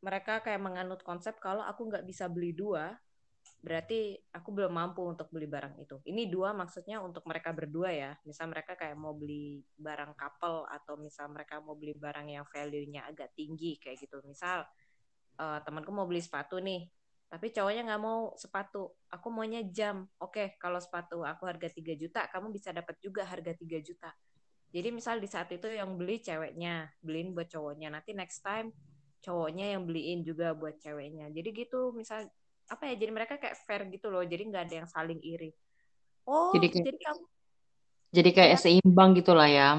mereka 0.00 0.38
kayak 0.44 0.62
menganut 0.62 1.02
konsep 1.02 1.34
kalau 1.42 1.66
aku 1.66 1.90
nggak 1.90 2.06
bisa 2.06 2.30
beli 2.30 2.54
dua 2.54 2.94
berarti 3.66 4.14
aku 4.30 4.54
belum 4.54 4.70
mampu 4.70 5.02
untuk 5.02 5.26
beli 5.34 5.50
barang 5.50 5.82
itu. 5.82 5.98
Ini 6.06 6.30
dua 6.30 6.54
maksudnya 6.54 7.02
untuk 7.02 7.26
mereka 7.26 7.50
berdua 7.50 7.90
ya. 7.90 8.14
Misal 8.22 8.46
mereka 8.46 8.78
kayak 8.78 8.94
mau 8.94 9.10
beli 9.10 9.58
barang 9.74 10.14
couple 10.14 10.70
atau 10.70 10.94
misal 10.94 11.26
mereka 11.34 11.58
mau 11.58 11.74
beli 11.74 11.98
barang 11.98 12.30
yang 12.30 12.46
value-nya 12.46 13.10
agak 13.10 13.34
tinggi 13.34 13.74
kayak 13.82 13.98
gitu. 13.98 14.22
Misal 14.22 14.62
eh, 15.42 15.58
temanku 15.66 15.90
mau 15.90 16.06
beli 16.06 16.22
sepatu 16.22 16.62
nih, 16.62 16.86
tapi 17.26 17.50
cowoknya 17.50 17.82
nggak 17.90 18.02
mau 18.06 18.38
sepatu. 18.38 18.94
Aku 19.10 19.34
maunya 19.34 19.66
jam. 19.66 20.06
Oke, 20.22 20.54
kalau 20.62 20.78
sepatu 20.78 21.26
aku 21.26 21.50
harga 21.50 21.66
3 21.66 21.98
juta, 21.98 22.30
kamu 22.30 22.54
bisa 22.54 22.70
dapat 22.70 22.94
juga 23.02 23.26
harga 23.26 23.50
3 23.50 23.82
juta. 23.82 24.14
Jadi 24.70 24.94
misal 24.94 25.18
di 25.18 25.26
saat 25.26 25.50
itu 25.50 25.66
yang 25.66 25.98
beli 25.98 26.22
ceweknya, 26.22 26.86
beliin 27.02 27.34
buat 27.34 27.50
cowoknya. 27.50 27.90
Nanti 27.90 28.14
next 28.14 28.46
time 28.46 28.70
cowoknya 29.26 29.74
yang 29.74 29.82
beliin 29.82 30.22
juga 30.22 30.54
buat 30.54 30.78
ceweknya. 30.78 31.34
Jadi 31.34 31.66
gitu 31.66 31.90
misal 31.90 32.30
apa 32.66 32.82
ya 32.90 32.94
jadi 32.98 33.10
mereka 33.14 33.34
kayak 33.38 33.56
fair 33.62 33.86
gitu 33.88 34.10
loh 34.10 34.22
jadi 34.26 34.42
nggak 34.42 34.62
ada 34.66 34.74
yang 34.84 34.88
saling 34.90 35.20
iri. 35.22 35.50
Oh 36.26 36.50
Jadi 36.54 36.66
jadi, 36.74 36.90
kayak- 36.90 37.02
kamu 37.06 37.22
jadi 38.10 38.30
kayak 38.34 38.50
Iya. 38.56 38.62
seimbang 38.62 39.10
gitu 39.14 39.32
lah 39.34 39.46
ya. 39.46 39.70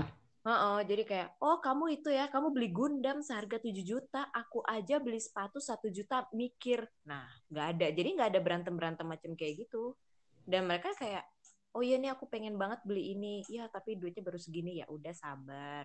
Heeh, 0.48 0.80
jadi 0.88 1.04
kayak 1.04 1.30
oh 1.44 1.60
kamu 1.60 2.00
itu 2.00 2.08
ya 2.08 2.32
kamu 2.32 2.56
beli 2.56 2.72
Gundam 2.72 3.20
seharga 3.20 3.60
7 3.60 3.84
juta 3.84 4.32
aku 4.32 4.64
aja 4.64 4.96
beli 5.04 5.20
sepatu 5.20 5.60
satu 5.60 5.92
juta 5.92 6.24
mikir. 6.32 6.88
Nah 7.04 7.28
nggak 7.52 7.68
ada 7.76 7.88
jadi 7.92 8.10
nggak 8.16 8.30
ada 8.32 8.40
berantem 8.40 8.74
berantem 8.80 9.04
macam 9.04 9.36
kayak 9.36 9.68
gitu. 9.68 9.92
Dan 10.48 10.72
mereka 10.72 10.96
kayak 10.96 11.28
oh 11.76 11.84
iya 11.84 12.00
nih 12.00 12.16
aku 12.16 12.32
pengen 12.32 12.56
banget 12.56 12.80
beli 12.88 13.12
ini. 13.12 13.44
Ya 13.52 13.68
tapi 13.68 14.00
duitnya 14.00 14.24
baru 14.24 14.40
segini 14.40 14.80
ya 14.80 14.88
udah 14.88 15.12
sabar 15.12 15.84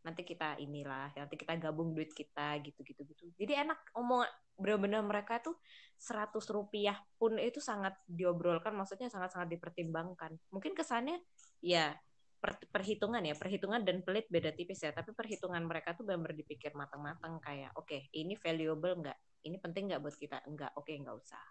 nanti 0.00 0.24
kita 0.24 0.56
inilah 0.56 1.12
nanti 1.12 1.36
kita 1.36 1.60
gabung 1.60 1.92
duit 1.92 2.12
kita 2.16 2.56
gitu 2.64 2.80
gitu. 2.80 3.04
Gitu 3.04 3.24
jadi 3.36 3.68
enak 3.68 3.78
omong 3.96 4.24
bener-bener 4.60 5.00
mereka 5.00 5.40
tuh 5.40 5.56
100 5.96 6.44
rupiah 6.52 6.96
pun 7.16 7.36
itu 7.40 7.60
sangat 7.60 7.96
diobrolkan 8.08 8.72
maksudnya 8.76 9.08
sangat-sangat 9.12 9.52
dipertimbangkan. 9.56 10.36
Mungkin 10.52 10.72
kesannya 10.76 11.20
ya 11.60 11.92
per- 12.40 12.68
perhitungan 12.72 13.20
ya 13.20 13.36
perhitungan 13.36 13.84
dan 13.84 14.00
pelit 14.00 14.24
beda 14.32 14.56
tipis 14.56 14.80
ya 14.80 14.96
tapi 14.96 15.12
perhitungan 15.12 15.60
mereka 15.68 15.92
tuh 15.92 16.08
benar 16.08 16.32
dipikir 16.32 16.72
matang-matang 16.72 17.36
kayak 17.44 17.72
oke 17.76 18.08
ini 18.16 18.36
valuable 18.40 18.96
nggak? 19.04 19.18
Ini 19.44 19.56
penting 19.60 19.92
nggak 19.92 20.00
buat 20.00 20.16
kita? 20.16 20.44
Enggak 20.48 20.72
oke 20.76 20.92
nggak 20.92 21.16
usah. 21.16 21.44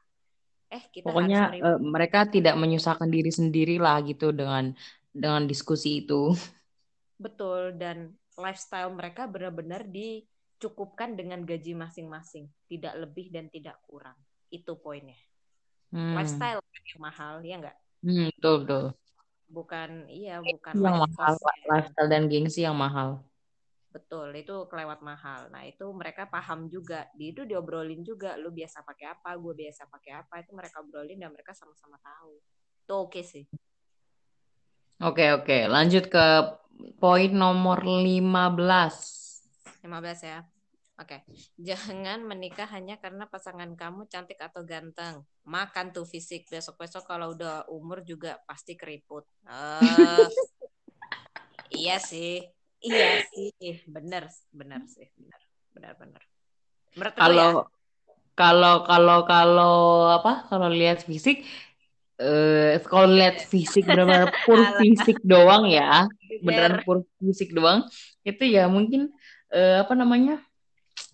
Eh 0.69 0.83
kita 0.93 1.09
pokoknya 1.09 1.49
harus 1.49 1.61
eh, 1.65 1.79
mereka 1.81 2.19
tidak 2.29 2.55
menyusahkan 2.57 3.09
diri 3.09 3.29
sendiri 3.33 3.81
lah 3.81 4.01
gitu 4.05 4.29
dengan 4.33 4.73
dengan 5.09 5.45
diskusi 5.49 6.05
itu. 6.05 6.33
Betul 7.17 7.75
dan 7.75 8.13
lifestyle 8.45 8.91
mereka 8.99 9.23
benar-benar 9.33 9.81
dicukupkan 9.97 11.09
dengan 11.19 11.39
gaji 11.49 11.73
masing-masing 11.83 12.45
tidak 12.71 12.93
lebih 13.03 13.27
dan 13.35 13.45
tidak 13.55 13.75
kurang 13.87 14.17
itu 14.57 14.71
poinnya 14.83 15.19
Hmm. 15.91 16.17
lifestyle 16.17 16.61
yang 16.89 17.01
mahal 17.07 17.35
ya 17.45 17.55
nggak 17.61 17.77
Hmm, 18.03 18.29
betul 18.35 18.53
betul 18.65 18.83
bukan 19.55 19.89
iya 20.19 20.35
bukan 20.49 20.77
yang 20.83 20.95
mahal 21.01 21.05
cost 21.17 21.43
lifestyle 21.69 22.09
dan 22.13 22.23
gengsi 22.31 22.59
yang 22.67 22.77
mahal 22.83 23.09
Betul, 23.95 24.27
itu 24.37 24.55
kelewat 24.69 24.99
mahal. 25.01 25.41
Nah, 25.53 25.63
itu 25.65 25.85
mereka 25.99 26.23
paham 26.29 26.59
juga. 26.69 27.09
Di 27.17 27.33
itu 27.33 27.41
diobrolin 27.49 28.01
juga, 28.05 28.37
lu 28.37 28.49
biasa 28.53 28.85
pakai 28.85 29.05
apa, 29.17 29.29
gue 29.43 29.53
biasa 29.61 29.83
pakai 29.89 30.11
apa, 30.21 30.33
itu 30.45 30.51
mereka 30.53 30.77
obrolin 30.85 31.17
dan 31.21 31.33
mereka 31.33 31.51
sama-sama 31.57 31.97
tahu. 32.09 32.37
Itu 32.85 32.93
oke 33.05 33.21
sih. 33.25 33.45
Oke 35.03 35.25
oke 35.43 35.57
lanjut 35.67 36.07
ke 36.07 36.25
poin 36.99 37.31
nomor 37.31 37.83
15 37.83 39.19
15 39.83 40.21
ya. 40.27 40.39
Oke. 40.99 41.23
Jangan 41.55 42.27
menikah 42.27 42.67
hanya 42.75 42.99
karena 42.99 43.23
pasangan 43.31 43.71
kamu 43.79 44.11
cantik 44.11 44.35
atau 44.35 44.67
ganteng. 44.67 45.23
Makan 45.47 45.95
tuh 45.95 46.03
fisik. 46.03 46.51
Besok-besok 46.51 47.07
kalau 47.07 47.31
udah 47.31 47.63
umur 47.71 48.03
juga 48.03 48.43
pasti 48.43 48.75
keriput. 48.75 49.23
Eh, 49.47 50.27
iya 51.79 52.03
sih. 52.03 52.43
Iya 52.83 53.23
sih. 53.31 53.79
Bener, 53.87 54.27
bener 54.51 54.83
sih. 54.91 55.07
Bener, 55.15 55.41
bener, 55.71 55.93
bener. 55.95 56.23
Menurut 56.99 57.13
ya. 57.15 57.19
kalau 57.23 57.49
kalau 58.35 58.75
kalau 58.83 59.19
kalau 59.23 59.75
apa 60.11 60.47
kalau 60.51 60.67
lihat 60.67 61.03
fisik 61.07 61.47
eh 62.19 62.75
kalau 62.83 63.15
lihat 63.15 63.39
fisik 63.47 63.87
benar-benar 63.87 64.27
pur 64.43 64.59
fisik 64.75 65.23
doang 65.23 65.71
ya 65.71 66.03
Bener. 66.43 66.43
beneran 66.43 66.73
pur 66.83 66.97
fisik 67.23 67.55
doang 67.55 67.87
itu 68.27 68.43
ya 68.43 68.67
mungkin 68.67 69.07
eh, 69.55 69.79
apa 69.79 69.95
namanya 69.95 70.43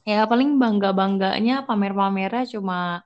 ya 0.01 0.25
paling 0.25 0.57
bangga 0.57 0.89
bangganya 0.97 1.61
pamer-pamernya 1.65 2.57
cuma 2.57 3.05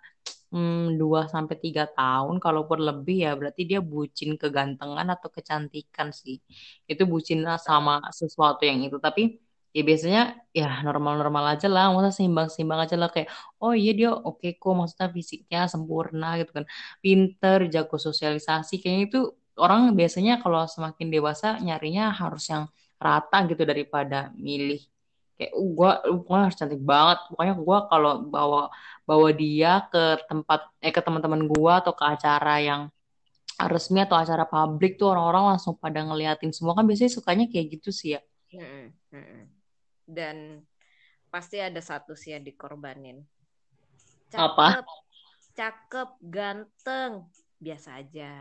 hmm, 0.51 0.95
2 0.95 1.27
sampai 1.27 1.55
tiga 1.59 1.91
tahun 1.91 2.39
kalaupun 2.39 2.79
lebih 2.81 3.27
ya 3.27 3.31
berarti 3.35 3.67
dia 3.67 3.83
bucin 3.83 4.35
kegantengan 4.39 5.07
atau 5.11 5.27
kecantikan 5.27 6.15
sih 6.15 6.39
itu 6.87 7.03
bucin 7.03 7.43
sama 7.59 7.99
sesuatu 8.15 8.63
yang 8.63 8.79
itu 8.83 8.95
tapi 8.99 9.39
ya 9.75 9.81
biasanya 9.85 10.21
ya 10.49 10.81
normal-normal 10.87 11.55
aja 11.57 11.67
lah. 11.69 11.93
Masa 11.95 12.09
seimbang-seimbang 12.17 12.79
aja 12.85 12.95
lah. 12.97 13.09
Kayak 13.13 13.29
oh 13.61 13.73
iya 13.73 13.91
dia 13.93 14.09
oke 14.13 14.47
kok. 14.57 14.73
Maksudnya 14.73 15.07
fisiknya 15.13 15.61
sempurna 15.69 16.37
gitu 16.41 16.51
kan. 16.57 16.65
Pinter 17.03 17.69
jago 17.73 17.97
sosialisasi. 18.01 18.81
Kayaknya 18.81 19.03
itu 19.09 19.19
orang 19.59 19.93
biasanya 19.93 20.39
kalau 20.43 20.65
semakin 20.65 21.07
dewasa 21.11 21.59
nyarinya 21.59 22.15
harus 22.15 22.47
yang 22.49 22.65
rata 22.99 23.37
gitu 23.49 23.63
daripada 23.67 24.31
milih. 24.35 24.81
Kayak 25.39 25.53
uh, 25.55 25.67
gua 25.71 25.91
gua 26.25 26.37
harus 26.47 26.55
cantik 26.59 26.81
banget. 26.83 27.19
Pokoknya 27.31 27.55
gua 27.55 27.77
kalau 27.87 28.11
bawa 28.27 28.61
bawa 29.07 29.29
dia 29.31 29.87
ke 29.91 30.19
tempat 30.27 30.67
eh 30.83 30.91
ke 30.91 31.01
teman-teman 31.03 31.47
gua 31.47 31.79
atau 31.83 31.93
ke 31.95 32.03
acara 32.03 32.59
yang 32.59 32.81
resmi 33.59 33.99
atau 34.03 34.15
acara 34.15 34.47
publik 34.47 34.95
tuh 34.95 35.11
orang-orang 35.11 35.55
langsung 35.55 35.75
pada 35.79 35.99
ngeliatin 36.03 36.51
semua. 36.55 36.75
Kan 36.75 36.87
biasanya 36.87 37.11
sukanya 37.11 37.45
kayak 37.51 37.79
gitu 37.79 37.91
sih 37.91 38.15
ya. 38.15 38.21
Mm-mm, 38.49 38.85
mm-mm. 39.13 39.58
Dan 40.09 40.65
pasti 41.29 41.61
ada 41.61 41.77
satu 41.77 42.17
sih 42.17 42.33
yang 42.33 42.41
dikorbanin. 42.41 43.21
Apa? 44.33 44.81
Cakep, 44.81 44.87
cakep, 45.53 46.09
ganteng, 46.25 47.29
biasa 47.61 48.01
aja. 48.01 48.33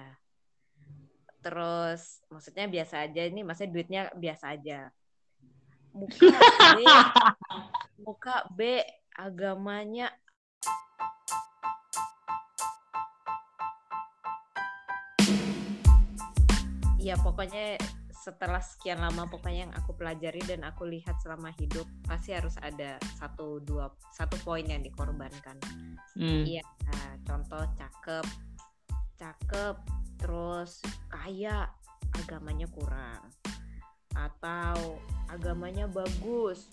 Terus 1.44 2.24
maksudnya 2.33 2.66
biasa 2.66 3.04
aja 3.04 3.22
ini, 3.28 3.44
maksudnya 3.44 3.72
duitnya 3.72 4.02
biasa 4.16 4.57
aja. 4.57 4.88
Muka 5.92 6.37
B, 6.76 6.81
muka 8.09 8.37
B, 8.57 8.81
agamanya 9.16 10.12
ya 17.09 17.16
pokoknya 17.18 17.81
setelah 18.29 18.61
sekian 18.61 19.01
lama 19.01 19.25
pokoknya 19.25 19.64
yang 19.64 19.73
aku 19.73 19.97
pelajari 19.97 20.45
dan 20.45 20.61
aku 20.61 20.85
lihat 20.85 21.17
selama 21.25 21.49
hidup 21.57 21.88
pasti 22.05 22.37
harus 22.37 22.61
ada 22.61 23.01
satu 23.17 23.57
dua 23.64 23.88
satu 24.12 24.37
poin 24.45 24.69
yang 24.69 24.85
dikorbankan. 24.85 25.57
Hmm. 26.12 26.45
iya 26.45 26.61
nah, 26.61 27.17
contoh 27.25 27.64
cakep 27.73 28.27
cakep 29.17 29.75
terus 30.21 30.85
kaya 31.09 31.73
agamanya 32.21 32.69
kurang. 32.69 33.33
Atau 34.12 35.01
agamanya 35.33 35.88
bagus 35.88 36.69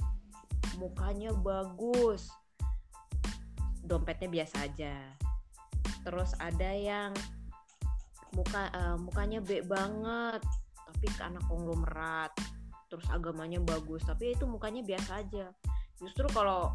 mukanya 0.75 1.31
bagus 1.31 2.27
dompetnya 3.79 4.27
biasa 4.27 4.67
aja. 4.67 4.95
Terus 6.03 6.35
ada 6.35 6.75
yang 6.75 7.15
muka 8.35 8.67
eh, 8.75 8.97
mukanya 8.99 9.39
B 9.39 9.63
banget 9.63 10.43
tapi 11.05 11.21
ke 11.21 11.21
anak 11.21 11.45
konglomerat 11.45 12.33
terus 12.89 13.05
agamanya 13.13 13.61
bagus 13.61 14.01
tapi 14.09 14.33
itu 14.33 14.49
mukanya 14.49 14.81
biasa 14.81 15.21
aja. 15.21 15.53
Justru 16.01 16.25
kalau 16.33 16.73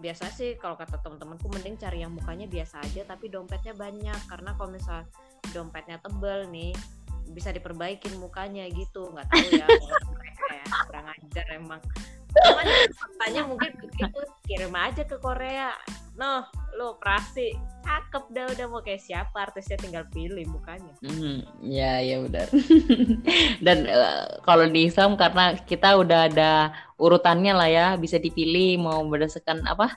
biasa 0.00 0.32
sih 0.32 0.56
kalau 0.56 0.72
kata 0.80 0.96
teman-temanku 1.04 1.52
mending 1.52 1.76
cari 1.76 2.00
yang 2.00 2.16
mukanya 2.16 2.48
biasa 2.48 2.80
aja 2.80 3.04
tapi 3.04 3.28
dompetnya 3.28 3.76
banyak. 3.76 4.16
Karena 4.24 4.56
kalau 4.56 4.72
misal 4.72 5.04
dompetnya 5.52 6.00
tebel 6.00 6.48
nih 6.48 6.72
bisa 7.28 7.52
diperbaikin 7.52 8.16
mukanya 8.16 8.64
gitu. 8.72 9.12
Nggak 9.12 9.28
tahu 9.28 9.48
ya 9.52 9.66
mereka 10.16 10.44
ya 10.48 10.66
kurang 10.88 11.06
ajar 11.12 11.46
emang. 11.52 11.80
Cuman 12.32 12.64
faktanya 12.96 13.42
mungkin 13.44 13.70
begitu 13.84 14.20
kirim 14.48 14.72
aja 14.72 15.04
ke 15.04 15.20
Korea. 15.20 15.76
Noh 16.16 16.48
lo 16.76 17.00
prasi 17.00 17.56
cakep 17.88 18.24
dah 18.32 18.46
udah 18.52 18.66
mau 18.68 18.80
kayak 18.84 19.00
siapa 19.00 19.48
artisnya 19.48 19.80
tinggal 19.80 20.04
pilih 20.12 20.44
mukanya. 20.48 20.92
Hmm, 21.00 21.44
ya 21.64 22.00
ya 22.04 22.20
benar. 22.24 22.48
Dan 23.66 23.88
uh, 23.88 24.40
kalau 24.44 24.68
di 24.68 24.88
Islam 24.88 25.16
karena 25.16 25.56
kita 25.64 25.96
udah 25.96 26.28
ada 26.28 26.72
urutannya 27.00 27.52
lah 27.56 27.68
ya 27.68 27.86
bisa 27.96 28.20
dipilih 28.20 28.80
mau 28.80 29.00
berdasarkan 29.08 29.64
apa? 29.64 29.96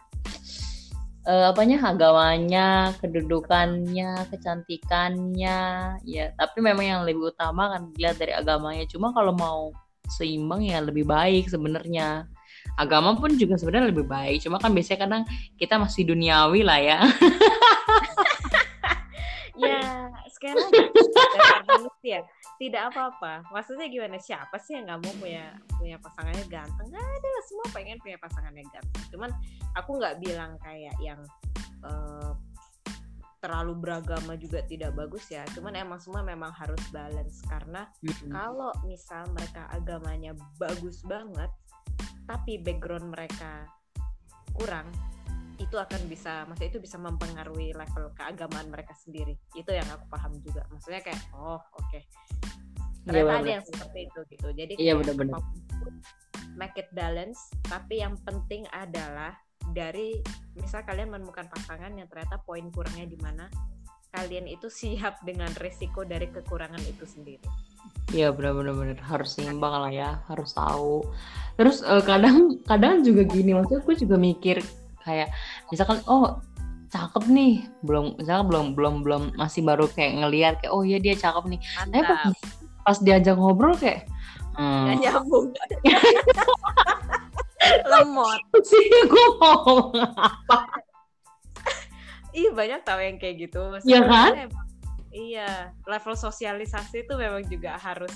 Uh, 1.28 1.54
apanya? 1.54 1.84
Agamanya 1.86 2.96
kedudukannya 3.04 4.26
kecantikannya 4.32 5.60
ya. 6.08 6.26
Tapi 6.36 6.58
memang 6.64 6.86
yang 6.88 7.02
lebih 7.04 7.36
utama 7.36 7.76
kan 7.76 7.92
dilihat 7.94 8.18
dari 8.18 8.34
agamanya. 8.34 8.88
Cuma 8.88 9.14
kalau 9.14 9.36
mau 9.36 9.76
seimbang 10.12 10.68
ya 10.68 10.84
lebih 10.84 11.08
baik 11.08 11.48
sebenarnya 11.48 12.28
agama 12.80 13.16
pun 13.18 13.36
juga 13.36 13.56
sebenarnya 13.60 13.92
lebih 13.92 14.08
baik. 14.08 14.44
Cuma 14.44 14.60
kan 14.60 14.72
biasanya 14.72 15.00
kadang 15.08 15.24
kita 15.60 15.76
masih 15.80 16.08
duniawi 16.08 16.62
lah 16.64 16.80
ya. 16.80 17.00
Ya 19.62 20.10
sekarang 20.34 20.74
manusia 21.70 22.26
tidak 22.58 22.90
apa-apa. 22.90 23.46
Maksudnya 23.54 23.94
gimana? 23.94 24.18
Siapa 24.18 24.58
sih 24.58 24.74
yang 24.74 24.90
nggak 24.90 25.00
mau 25.06 25.14
punya 25.22 25.54
punya 25.78 25.98
pasangannya 26.02 26.46
ganteng? 26.50 26.88
Nggak 26.90 27.06
ada 27.06 27.28
lah. 27.30 27.44
Semua 27.46 27.68
pengen 27.70 27.98
punya 28.02 28.18
pasangannya 28.18 28.66
ganteng. 28.74 29.04
Cuman 29.14 29.30
aku 29.78 30.02
nggak 30.02 30.18
bilang 30.18 30.58
kayak 30.66 30.98
yang 30.98 31.22
uh, 31.86 32.34
terlalu 33.42 33.74
beragama 33.78 34.34
juga 34.38 34.66
tidak 34.66 34.98
bagus 34.98 35.30
ya. 35.30 35.46
Cuman 35.54 35.78
emang 35.78 36.02
semua 36.02 36.26
memang 36.26 36.50
harus 36.58 36.82
balance. 36.90 37.46
Karena 37.46 37.86
mm-hmm. 38.02 38.30
kalau 38.34 38.74
misal 38.86 39.30
mereka 39.34 39.70
agamanya 39.70 40.34
bagus 40.58 41.06
banget 41.06 41.50
tapi 42.32 42.64
background 42.64 43.12
mereka 43.12 43.68
kurang 44.56 44.88
itu 45.60 45.76
akan 45.76 46.08
bisa 46.08 46.48
maksudnya 46.48 46.72
itu 46.72 46.82
bisa 46.82 46.96
mempengaruhi 46.98 47.76
level 47.76 48.16
keagamaan 48.16 48.72
mereka 48.72 48.96
sendiri. 48.96 49.36
Itu 49.54 49.76
yang 49.76 49.86
aku 49.92 50.08
paham 50.08 50.40
juga. 50.40 50.64
Maksudnya 50.72 51.04
kayak 51.04 51.20
oh 51.36 51.60
oke. 51.60 51.92
Okay. 51.92 52.08
ternyata 53.02 53.34
ya, 53.34 53.42
ada 53.42 53.52
yang 53.60 53.66
seperti 53.66 54.00
itu 54.08 54.20
gitu. 54.32 54.48
Jadi 54.56 54.74
iya 54.80 54.94
benar-benar. 54.96 55.44
make 56.56 56.78
it 56.80 56.90
balance. 56.96 57.52
Tapi 57.68 58.02
yang 58.02 58.18
penting 58.24 58.66
adalah 58.74 59.36
dari 59.70 60.18
misal 60.58 60.82
kalian 60.82 61.14
menemukan 61.14 61.46
pasangan 61.52 61.94
yang 61.94 62.10
ternyata 62.10 62.42
poin 62.42 62.66
kurangnya 62.74 63.06
di 63.06 63.20
mana 63.22 63.46
kalian 64.12 64.50
itu 64.50 64.68
siap 64.68 65.22
dengan 65.22 65.52
resiko 65.62 66.08
dari 66.08 66.32
kekurangan 66.32 66.82
itu 66.90 67.06
sendiri. 67.06 67.46
Iya 68.12 68.36
benar-benar 68.36 69.00
harus 69.08 69.40
seimbang 69.40 69.72
lah 69.72 69.92
ya 69.92 70.20
harus 70.28 70.52
tahu. 70.52 71.06
Terus 71.56 71.80
uh, 71.84 72.04
kadang 72.04 72.60
kadang 72.70 73.06
juga 73.06 73.24
gini 73.24 73.56
maksudnya 73.56 73.80
aku 73.80 73.96
juga 73.96 74.16
mikir 74.20 74.60
kayak 75.02 75.32
misalkan 75.72 76.04
oh 76.06 76.44
cakep 76.92 77.24
nih 77.32 77.64
belum 77.88 78.20
misalkan 78.20 78.46
belum 78.52 78.66
belum 78.76 78.96
belum 79.08 79.24
masih 79.40 79.64
baru 79.64 79.88
kayak 79.88 80.28
ngelihat 80.28 80.54
kayak 80.60 80.74
oh 80.76 80.84
iya 80.84 81.00
dia 81.00 81.16
cakep 81.16 81.44
nih. 81.56 81.60
Tapi 81.88 82.04
pas, 82.04 82.36
pas 82.84 82.98
diajak 83.00 83.36
ngobrol 83.40 83.76
kayak 83.80 84.08
hmm. 84.60 85.00
nyambung. 85.00 85.56
lemot 87.92 88.42
sih 88.66 88.86
gue 89.06 89.28
mau 89.38 89.94
apa 90.18 90.82
ih 92.32 92.50
banyak 92.52 92.82
tau 92.88 93.00
yang 93.00 93.20
kayak 93.20 93.48
gitu 93.48 93.60
Iya 93.84 94.02
kan 94.08 94.32
emang, 94.50 94.68
iya 95.12 95.76
level 95.86 96.16
sosialisasi 96.16 97.08
itu 97.08 97.14
memang 97.16 97.44
juga 97.48 97.76
harus 97.78 98.12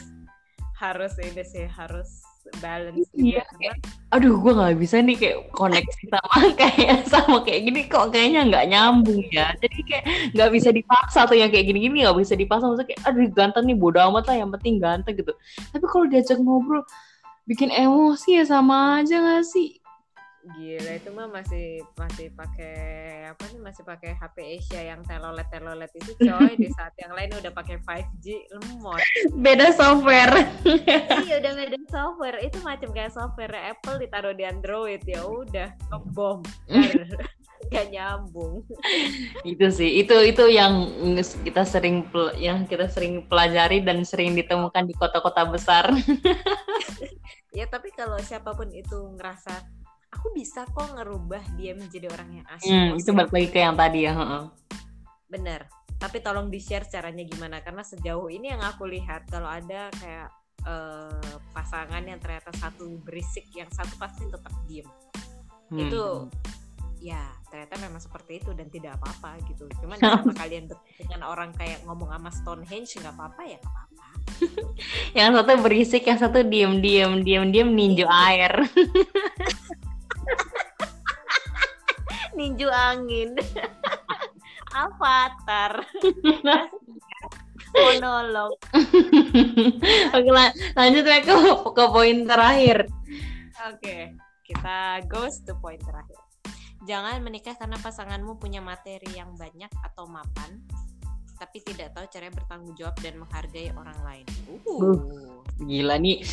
harus 0.76 1.16
ini 1.24 1.44
sih 1.44 1.68
harus 1.72 2.24
balance. 2.60 3.10
Iya 3.16 3.42
kayak, 3.58 3.82
aduh 4.14 4.38
gue 4.38 4.54
nggak 4.54 4.78
bisa 4.78 5.02
nih 5.02 5.18
kayak 5.18 5.38
koneksi 5.56 6.04
sama 6.14 6.38
kayak 6.62 7.00
sama 7.10 7.38
kayak 7.42 7.62
gini 7.72 7.82
kok 7.90 8.14
kayaknya 8.14 8.42
nggak 8.52 8.66
nyambung 8.70 9.24
ya. 9.34 9.50
Jadi 9.58 9.80
kayak 9.88 10.06
nggak 10.36 10.50
bisa 10.54 10.70
dipaksa 10.70 11.20
tuh 11.26 11.38
yang 11.40 11.50
kayak 11.50 11.66
gini 11.72 11.80
gini 11.90 12.06
nggak 12.06 12.18
bisa 12.20 12.38
dipaksa. 12.38 12.70
Maksudnya 12.70 12.88
kayak 12.94 13.02
aduh 13.08 13.26
ganteng 13.34 13.66
nih 13.66 13.78
bodoh 13.78 14.04
amat 14.14 14.24
lah 14.30 14.36
yang 14.46 14.52
penting 14.54 14.78
ganteng 14.78 15.16
gitu. 15.18 15.34
Tapi 15.74 15.86
kalau 15.90 16.06
diajak 16.06 16.38
ngobrol 16.38 16.84
bikin 17.46 17.70
emosi 17.70 18.42
ya 18.42 18.44
sama 18.46 19.02
aja 19.02 19.22
gak 19.22 19.46
sih 19.46 19.85
gila 20.54 20.92
itu 21.02 21.10
mah 21.10 21.26
masih 21.26 21.82
masih 21.98 22.30
pakai 22.38 22.78
apa 23.34 23.44
nih 23.50 23.62
masih 23.66 23.82
pakai 23.82 24.14
HP 24.14 24.36
Asia 24.62 24.82
yang 24.94 25.02
telolet 25.02 25.50
telolet 25.50 25.90
itu 25.98 26.14
coy. 26.22 26.54
Di 26.54 26.70
saat 26.78 26.94
yang 27.02 27.18
lain 27.18 27.34
udah 27.34 27.52
pakai 27.52 27.82
5G 27.82 28.54
lemot. 28.54 29.02
Beda 29.42 29.74
software. 29.74 30.46
Iya 31.26 31.42
udah 31.42 31.54
beda 31.58 31.78
software. 31.90 32.38
Itu 32.46 32.62
macam 32.62 32.94
kayak 32.94 33.14
software 33.18 33.58
Apple 33.58 33.98
ditaruh 33.98 34.38
di 34.38 34.46
Android. 34.46 35.02
Ya 35.10 35.26
udah 35.26 35.74
ngebom. 35.90 36.46
Gak 37.74 37.90
nyambung. 37.90 38.62
Itu 39.42 39.74
sih 39.74 39.98
itu 39.98 40.14
itu 40.22 40.44
yang 40.54 40.86
kita 41.42 41.66
sering 41.66 42.06
yang 42.38 42.70
kita 42.70 42.86
sering 42.94 43.26
pelajari 43.26 43.82
dan 43.82 44.06
sering 44.06 44.38
ditemukan 44.38 44.86
di 44.86 44.94
kota-kota 44.94 45.50
besar. 45.50 45.90
Ya 47.56 47.64
tapi 47.72 47.88
kalau 47.96 48.20
siapa 48.20 48.52
pun 48.52 48.68
itu 48.76 49.16
ngerasa 49.16 49.64
aku 50.26 50.34
bisa 50.34 50.66
kok 50.66 50.90
ngerubah 50.98 51.54
dia 51.54 51.78
menjadi 51.78 52.10
orang 52.10 52.42
yang 52.42 52.48
asik 52.50 52.74
hmm, 52.74 52.98
itu 52.98 53.14
balik 53.14 53.30
lagi 53.30 53.50
ke 53.54 53.60
yang 53.62 53.78
tadi 53.78 54.10
ya 54.10 54.14
bener 55.30 55.70
tapi 56.02 56.18
tolong 56.18 56.50
di 56.50 56.58
share 56.58 56.90
caranya 56.90 57.22
gimana 57.22 57.62
karena 57.62 57.86
sejauh 57.86 58.26
ini 58.34 58.50
yang 58.50 58.66
aku 58.66 58.90
lihat 58.90 59.30
kalau 59.30 59.46
ada 59.46 59.94
kayak 60.02 60.34
uh, 60.66 61.38
pasangan 61.54 62.02
yang 62.02 62.18
ternyata 62.18 62.50
satu 62.58 62.98
berisik 63.06 63.54
yang 63.54 63.70
satu 63.70 63.94
pasti 64.02 64.26
tetap 64.26 64.54
diem. 64.66 64.90
Hmm. 65.66 65.82
itu 65.82 66.30
ya 67.02 67.26
ternyata 67.50 67.74
memang 67.82 67.98
seperti 67.98 68.38
itu 68.42 68.54
dan 68.54 68.70
tidak 68.70 69.02
apa-apa 69.02 69.42
gitu. 69.50 69.66
Cuman 69.82 69.98
sama 70.02 70.34
kalian 70.34 70.70
dengan 70.98 71.22
orang 71.26 71.54
kayak 71.54 71.82
ngomong 71.86 72.14
sama 72.14 72.30
Stonehenge 72.34 72.98
nggak 73.02 73.14
apa-apa 73.14 73.42
ya 73.46 73.58
nggak 73.62 73.74
apa-apa. 73.74 74.08
Yang 75.18 75.32
satu 75.42 75.52
berisik 75.62 76.04
yang 76.06 76.20
satu 76.22 76.40
diem 76.46 76.82
diem 76.82 77.14
diem 77.22 77.46
diem 77.50 77.70
ninju 77.70 78.06
iya. 78.06 78.26
air 78.30 78.54
ninju 82.38 82.68
angin. 82.70 83.36
Avatar. 84.76 85.80
Monolog. 87.76 88.56
Oke 90.16 90.30
lan 90.32 90.52
lanjut 90.76 91.04
ya 91.04 91.20
ke 91.24 91.36
ke 91.76 91.84
poin 91.92 92.18
terakhir. 92.24 92.88
Oke 93.72 94.16
kita 94.46 95.04
goes 95.12 95.44
to 95.44 95.56
poin 95.60 95.80
terakhir. 95.80 96.20
Jangan 96.86 97.18
menikah 97.20 97.58
karena 97.58 97.82
pasanganmu 97.82 98.38
punya 98.38 98.62
materi 98.62 99.10
yang 99.18 99.34
banyak 99.36 99.72
atau 99.82 100.06
mapan 100.06 100.62
tapi 101.36 101.60
tidak 101.60 101.92
tahu 101.92 102.08
cara 102.08 102.32
bertanggung 102.32 102.74
jawab 102.80 102.96
dan 103.04 103.20
menghargai 103.20 103.68
orang 103.76 104.00
lain. 104.08 104.26
Uh, 104.64 105.44
gila 105.68 106.00
nih. 106.00 106.24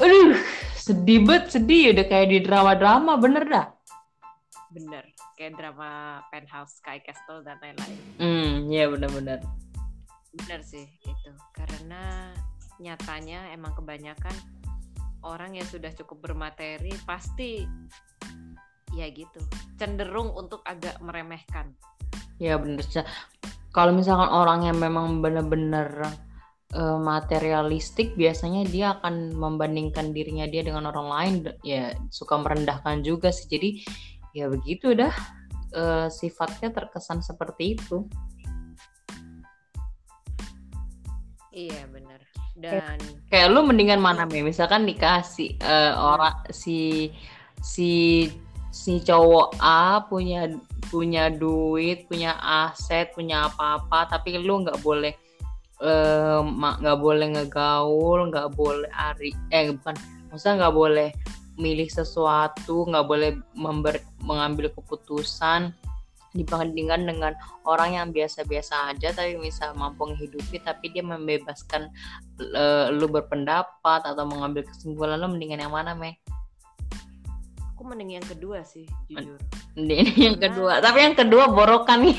Aduh, 0.00 0.38
sedih 0.78 1.20
banget, 1.26 1.58
sedih 1.58 1.92
udah 1.92 2.06
kayak 2.08 2.28
di 2.32 2.38
drama-drama, 2.40 3.20
bener 3.20 3.44
dah. 3.44 3.66
Bener, 4.72 5.04
kayak 5.36 5.60
drama 5.60 6.22
Penthouse, 6.32 6.80
Sky 6.80 7.02
Castle 7.04 7.44
dan 7.44 7.60
lain-lain. 7.60 7.98
Hmm, 8.16 8.72
iya 8.72 8.88
bener-bener. 8.88 9.44
Bener 10.32 10.64
sih 10.64 10.88
itu, 11.04 11.32
karena 11.52 12.32
nyatanya 12.80 13.52
emang 13.52 13.76
kebanyakan 13.76 14.32
orang 15.22 15.54
yang 15.54 15.68
sudah 15.68 15.92
cukup 15.94 16.30
bermateri 16.30 16.90
pasti 17.06 17.62
ya 18.92 19.08
gitu 19.08 19.38
cenderung 19.78 20.34
untuk 20.34 20.60
agak 20.66 20.98
meremehkan. 20.98 21.72
Ya 22.42 22.58
bener 22.58 22.82
kalau 23.72 23.94
misalkan 23.96 24.28
orang 24.28 24.68
yang 24.68 24.76
memang 24.76 25.24
benar-benar 25.24 26.12
uh, 26.74 26.98
materialistik 26.98 28.16
biasanya 28.16 28.64
dia 28.68 28.98
akan 28.98 29.36
membandingkan 29.36 30.12
dirinya 30.12 30.48
dia 30.48 30.64
dengan 30.64 30.88
orang 30.88 31.08
lain. 31.08 31.34
Ya 31.64 31.96
suka 32.08 32.40
merendahkan 32.40 33.04
juga 33.04 33.32
sih. 33.32 33.48
Jadi 33.48 33.70
ya 34.32 34.48
begitu 34.48 34.96
dah 34.96 35.12
uh, 35.76 36.06
sifatnya 36.08 36.72
terkesan 36.72 37.20
seperti 37.20 37.76
itu. 37.76 38.08
Iya 41.52 41.84
benar. 41.92 42.20
Dan 42.52 43.00
kayak, 43.32 43.48
lu 43.48 43.64
mendingan 43.64 44.00
mana 44.00 44.28
nih 44.28 44.44
misalkan 44.44 44.84
dikasih 44.84 45.56
uh, 45.64 46.16
orang 46.16 46.36
si 46.52 47.08
si 47.64 48.28
si 48.72 49.00
cowok 49.04 49.56
A 49.60 50.04
punya 50.08 50.48
punya 50.92 51.32
duit, 51.32 52.04
punya 52.08 52.36
aset, 52.40 53.12
punya 53.16 53.48
apa-apa, 53.48 54.12
tapi 54.12 54.36
lu 54.36 54.64
nggak 54.64 54.80
boleh 54.84 55.16
nggak 55.82 56.98
uh, 56.98 57.02
boleh 57.02 57.26
ngegaul, 57.34 58.30
nggak 58.30 58.54
boleh 58.54 58.90
ari, 58.94 59.34
eh 59.50 59.74
bukan, 59.74 59.98
maksudnya 60.30 60.66
nggak 60.66 60.76
boleh 60.78 61.08
milih 61.58 61.90
sesuatu, 61.90 62.86
nggak 62.86 63.06
boleh 63.06 63.30
member, 63.58 63.98
mengambil 64.22 64.70
keputusan 64.70 65.74
dibandingkan 66.32 67.04
dengan 67.04 67.36
orang 67.68 67.92
yang 67.92 68.08
biasa-biasa 68.08 68.96
aja 68.96 69.12
tapi 69.12 69.36
bisa 69.36 69.76
mampu 69.76 70.08
menghidupi 70.08 70.64
tapi 70.64 70.88
dia 70.88 71.04
membebaskan 71.04 71.92
uh, 72.56 72.88
lu 72.88 73.04
berpendapat 73.04 74.00
atau 74.00 74.24
mengambil 74.24 74.64
kesimpulan 74.64 75.20
lu 75.20 75.28
mendingan 75.28 75.60
yang 75.60 75.76
mana 75.76 75.92
meh? 75.92 76.16
Aku 77.76 77.84
mending 77.84 78.16
yang 78.16 78.24
kedua 78.24 78.64
sih, 78.64 78.88
jujur. 79.10 79.36
Ini 79.76 79.98
yang 80.30 80.38
kedua, 80.40 80.80
tapi 80.80 81.04
yang 81.04 81.18
kedua 81.18 81.52
borokan 81.52 82.06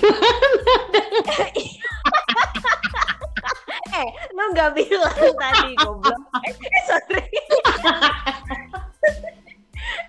eh, 3.93 4.09
lu 4.33 4.43
nggak 4.53 4.71
bilang 4.73 5.15
tadi 5.41 5.71
goblok. 5.77 6.21
Eh, 6.45 6.53
sorry. 6.89 7.25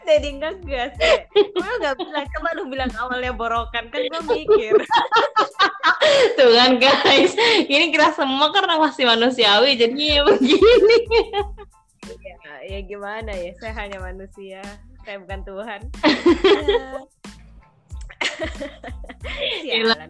Jadi 0.05 0.28
ngegas 0.37 0.93
ya. 1.01 1.16
Gue 1.32 1.72
gak 1.80 1.97
bilang, 1.97 2.26
coba 2.28 2.49
lu 2.55 2.64
bilang 2.68 2.93
awalnya 3.01 3.32
borokan 3.32 3.89
kan 3.89 4.01
gue 4.05 4.22
mikir. 4.28 4.76
Tuh 6.37 6.51
kan 6.53 6.76
guys, 6.76 7.32
ini 7.64 7.89
kita 7.89 8.12
semua 8.12 8.53
karena 8.53 8.76
masih 8.76 9.09
manusiawi 9.09 9.80
jadinya 9.80 10.20
ya 10.20 10.22
begini. 10.28 10.99
ya, 12.20 12.37
ya 12.68 12.78
gimana 12.85 13.32
ya, 13.32 13.57
saya 13.57 13.72
hanya 13.80 13.99
manusia, 14.05 14.61
saya 15.09 15.16
bukan 15.24 15.41
Tuhan. 15.49 15.80
Sialan. 19.64 20.09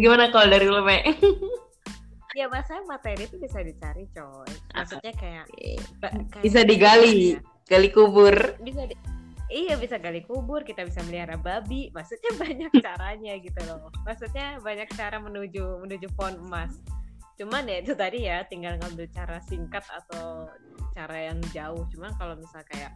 Gimana 0.00 0.32
kalau 0.32 0.48
dari 0.48 0.66
lu, 0.66 0.80
Me? 0.80 1.04
Ya 2.34 2.50
masa 2.50 2.82
materi 2.84 3.30
itu 3.30 3.38
bisa 3.38 3.62
dicari 3.62 4.10
coy. 4.10 4.50
Maksudnya 4.74 5.12
kayak, 5.14 5.46
kayak 6.02 6.42
bisa 6.42 6.60
digali 6.66 7.38
ya. 7.38 7.40
gali 7.70 7.88
kubur. 7.94 8.58
Bisa 8.58 8.90
di, 8.90 8.94
iya 9.54 9.78
bisa 9.78 10.02
gali 10.02 10.26
kubur 10.26 10.66
kita 10.66 10.82
bisa 10.82 11.00
melihara 11.06 11.38
babi. 11.38 11.94
Maksudnya 11.94 12.34
banyak 12.42 12.72
caranya 12.82 13.34
gitu 13.38 13.60
loh. 13.70 13.88
Maksudnya 14.02 14.58
banyak 14.60 14.90
cara 14.98 15.22
menuju 15.22 15.86
menuju 15.86 16.10
pohon 16.18 16.42
emas. 16.42 16.74
Cuman 17.38 17.66
ya 17.70 17.82
itu 17.82 17.94
tadi 17.94 18.26
ya 18.26 18.42
tinggal 18.46 18.78
ngambil 18.82 19.06
cara 19.14 19.38
singkat 19.46 19.86
atau 19.86 20.50
cara 20.94 21.30
yang 21.30 21.38
jauh. 21.54 21.86
Cuman 21.94 22.14
kalau 22.18 22.34
misal 22.34 22.66
kayak 22.66 22.94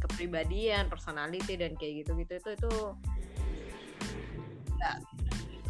kepribadian 0.00 0.88
personality 0.88 1.60
dan 1.60 1.76
kayak 1.76 2.04
gitu 2.04 2.16
gitu 2.16 2.40
itu 2.40 2.50
itu 2.56 2.72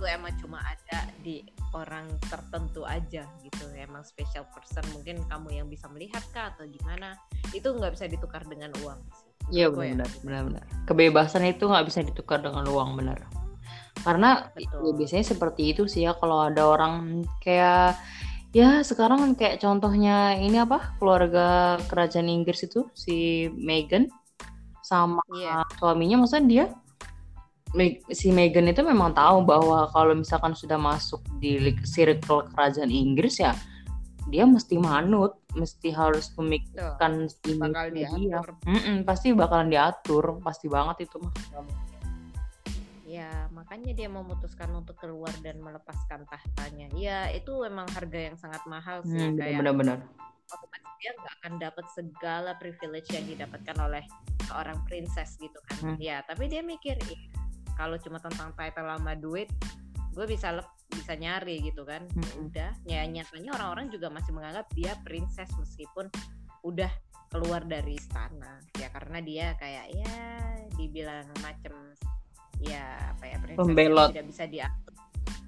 itu 0.00 0.08
emang 0.08 0.32
cuma 0.40 0.64
ada 0.64 1.12
di 1.20 1.44
orang 1.76 2.08
tertentu 2.24 2.88
aja 2.88 3.28
gitu 3.44 3.64
emang 3.76 4.00
special 4.00 4.48
person 4.48 4.80
mungkin 4.96 5.20
kamu 5.28 5.60
yang 5.60 5.68
bisa 5.68 5.92
melihat 5.92 6.24
kah 6.32 6.56
atau 6.56 6.64
gimana 6.64 7.20
itu 7.52 7.68
nggak 7.68 7.92
bisa 7.92 8.08
ditukar 8.08 8.40
dengan 8.48 8.72
uang 8.80 8.96
Iya 9.50 9.66
benar, 9.68 10.06
ya. 10.06 10.20
benar-benar. 10.22 10.64
Kebebasan 10.86 11.42
itu 11.42 11.66
nggak 11.66 11.86
bisa 11.90 12.00
ditukar 12.06 12.38
dengan 12.38 12.70
uang 12.70 12.94
benar. 12.96 13.26
Karena 13.98 14.46
ya, 14.54 14.70
biasanya 14.94 15.26
seperti 15.26 15.74
itu 15.74 15.90
sih 15.90 16.06
ya 16.06 16.14
kalau 16.14 16.46
ada 16.46 16.70
orang 16.70 17.26
kayak 17.42 17.98
ya 18.54 18.80
sekarang 18.86 19.34
kayak 19.34 19.58
contohnya 19.58 20.38
ini 20.38 20.54
apa 20.54 20.94
keluarga 21.02 21.76
kerajaan 21.90 22.30
Inggris 22.30 22.62
itu 22.62 22.86
si 22.94 23.50
Meghan 23.58 24.06
sama 24.86 25.18
yeah. 25.34 25.66
suaminya 25.82 26.22
maksudnya 26.22 26.46
dia 26.46 26.64
si 28.10 28.34
Meghan 28.34 28.66
itu 28.66 28.82
memang 28.82 29.14
tahu 29.14 29.46
bahwa 29.46 29.86
kalau 29.94 30.18
misalkan 30.18 30.58
sudah 30.58 30.74
masuk 30.74 31.22
di 31.38 31.58
circle 31.86 32.50
kerajaan 32.50 32.90
Inggris 32.90 33.38
ya 33.38 33.54
dia 34.30 34.46
mesti 34.46 34.78
manut, 34.78 35.42
mesti 35.58 35.90
harus 35.90 36.30
memikirkan 36.38 37.26
ini 37.26 37.54
bakal 37.58 37.86
dia. 37.90 38.08
Mm 38.62 38.78
-mm, 38.78 38.96
pasti 39.02 39.34
bakalan 39.34 39.68
diatur, 39.68 40.38
pasti 40.44 40.70
banget 40.70 41.10
itu 41.10 41.18
mah. 41.18 41.34
Ya, 43.10 43.50
makanya 43.50 43.90
dia 43.90 44.06
memutuskan 44.06 44.70
untuk 44.70 44.94
keluar 45.02 45.34
dan 45.42 45.58
melepaskan 45.58 46.30
tahtanya. 46.30 46.86
Ya, 46.94 47.26
itu 47.34 47.66
emang 47.66 47.90
harga 47.90 48.30
yang 48.30 48.38
sangat 48.38 48.62
mahal 48.70 49.02
sih 49.02 49.18
hmm, 49.18 49.34
kayak 49.34 49.58
benar-benar. 49.58 49.98
Otomatis 50.46 50.94
dia 51.02 51.10
nggak 51.18 51.34
akan 51.42 51.54
dapat 51.58 51.86
segala 51.90 52.50
privilege 52.62 53.10
yang 53.10 53.26
didapatkan 53.26 53.76
oleh 53.82 54.06
seorang 54.46 54.78
princess 54.86 55.34
gitu 55.42 55.58
kan. 55.66 55.78
Hmm. 55.82 55.96
Ya, 55.98 56.22
tapi 56.22 56.46
dia 56.46 56.62
mikir, 56.62 57.02
kalau 57.80 57.96
cuma 57.96 58.20
tentang 58.20 58.52
title 58.52 58.84
lama 58.84 59.16
duit 59.16 59.48
gue 60.10 60.26
bisa 60.26 60.50
lep, 60.52 60.66
bisa 60.90 61.14
nyari 61.14 61.62
gitu 61.62 61.86
kan. 61.86 62.02
Hmm. 62.02 62.50
udah 62.50 62.70
ya 62.84 63.06
nyatanya 63.06 63.54
orang-orang 63.56 63.88
juga 63.94 64.10
masih 64.10 64.34
menganggap 64.34 64.66
dia 64.74 64.92
princess 65.06 65.48
meskipun 65.56 66.10
udah 66.66 66.90
keluar 67.30 67.62
dari 67.62 67.94
istana. 67.96 68.58
Ya 68.74 68.90
karena 68.90 69.22
dia 69.22 69.46
kayak 69.56 69.86
ya 69.94 70.16
dibilang 70.74 71.30
macem 71.40 71.72
ya 72.58 73.14
apa 73.16 73.24
ya 73.24 73.36
princess 73.40 73.64
Pembelot. 73.64 74.10
tidak 74.12 74.28
bisa 74.28 74.44
diatur 74.44 74.92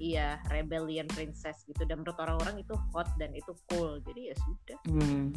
iya 0.01 0.39
rebellion 0.47 1.11
princess 1.11 1.66
gitu. 1.66 1.83
Dan 1.83 2.07
menurut 2.07 2.18
orang-orang 2.22 2.62
itu 2.62 2.74
hot 2.95 3.11
dan 3.18 3.35
itu 3.35 3.53
cool. 3.70 3.99
Jadi 4.03 4.30
ya 4.30 4.35
sudah. 4.39 4.78
Hmm 4.89 5.35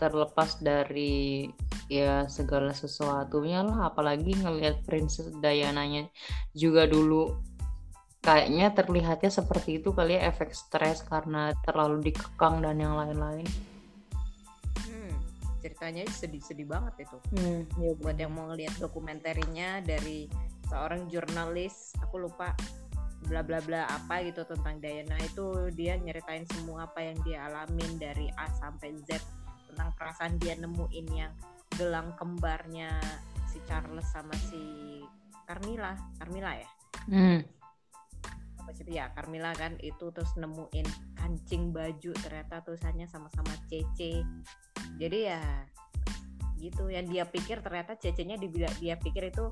terlepas 0.00 0.60
dari 0.60 1.48
ya 1.90 2.28
segala 2.28 2.72
sesuatunya 2.72 3.64
lah. 3.64 3.92
Apalagi 3.92 4.36
ngelihat 4.38 4.84
Princess 4.84 5.32
Diana-nya 5.40 6.08
juga 6.56 6.88
dulu. 6.88 7.36
Kayaknya 8.22 8.70
terlihatnya 8.70 9.30
seperti 9.34 9.82
itu 9.82 9.90
kali 9.90 10.14
ya 10.14 10.30
efek 10.30 10.54
stres 10.54 11.02
karena 11.02 11.50
terlalu 11.66 12.12
dikekang 12.12 12.62
dan 12.62 12.78
yang 12.78 12.94
lain-lain. 12.94 13.48
Hmm, 14.86 15.14
ceritanya 15.58 16.06
sedih-sedih 16.06 16.70
banget 16.70 17.02
itu. 17.02 17.18
Hmm, 17.34 17.66
ya 17.82 17.90
buat 17.98 18.14
yang 18.14 18.30
mau 18.30 18.46
ngelihat 18.54 18.78
dokumenterinya 18.78 19.82
dari 19.82 20.30
seorang 20.72 21.10
jurnalis 21.12 21.92
aku 22.00 22.16
lupa 22.24 22.56
bla 23.28 23.44
bla 23.44 23.60
bla 23.62 23.86
apa 23.86 24.24
gitu 24.24 24.42
tentang 24.48 24.80
Diana 24.82 25.14
itu 25.20 25.70
dia 25.76 25.94
nyeritain 26.00 26.48
semua 26.48 26.88
apa 26.90 27.04
yang 27.04 27.18
dia 27.22 27.46
alamin 27.46 28.00
dari 28.00 28.26
A 28.40 28.48
sampai 28.56 28.96
Z 29.06 29.20
tentang 29.72 29.90
perasaan 29.96 30.36
dia 30.36 30.52
nemuin 30.60 31.06
yang 31.16 31.32
gelang 31.80 32.12
kembarnya 32.20 32.92
si 33.48 33.58
Charles 33.64 34.04
sama 34.12 34.36
si 34.36 34.60
Carmilla. 35.48 35.96
Carmilla 36.20 36.52
ya? 36.60 36.70
Hmm. 37.08 37.40
apa 38.62 38.70
sih 38.78 38.86
ya 38.94 39.10
Carmilla 39.10 39.50
kan 39.58 39.74
itu 39.82 40.14
terus 40.14 40.38
nemuin 40.38 40.86
kancing 41.18 41.74
baju 41.74 42.14
ternyata 42.14 42.62
tulisannya 42.62 43.10
sama-sama 43.10 43.50
CC 43.66 44.22
jadi 45.02 45.34
ya 45.34 45.42
gitu. 46.62 46.86
Yang 46.86 47.06
dia 47.10 47.24
pikir 47.26 47.58
ternyata 47.58 47.98
CC-nya 47.98 48.38
dia, 48.38 48.70
dia 48.78 48.94
pikir 48.94 49.34
itu 49.34 49.50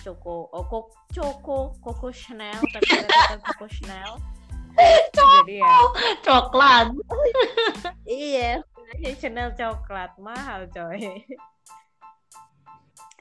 Choco 0.00 0.48
oh 0.54 0.64
kok 0.64 0.96
Choco 1.12 1.76
Coco 1.84 2.08
Chanel 2.08 2.56
tapi 2.72 2.88
ternyata 2.88 3.36
Coco 3.44 3.66
Chanel. 3.68 4.16
Jadi 5.16 5.56
ya. 5.60 5.76
Coklat. 6.24 6.92
Iya 8.04 8.64
aja 8.92 9.10
Chanel 9.18 9.50
coklat 9.56 10.14
mahal 10.22 10.70
coy. 10.70 11.24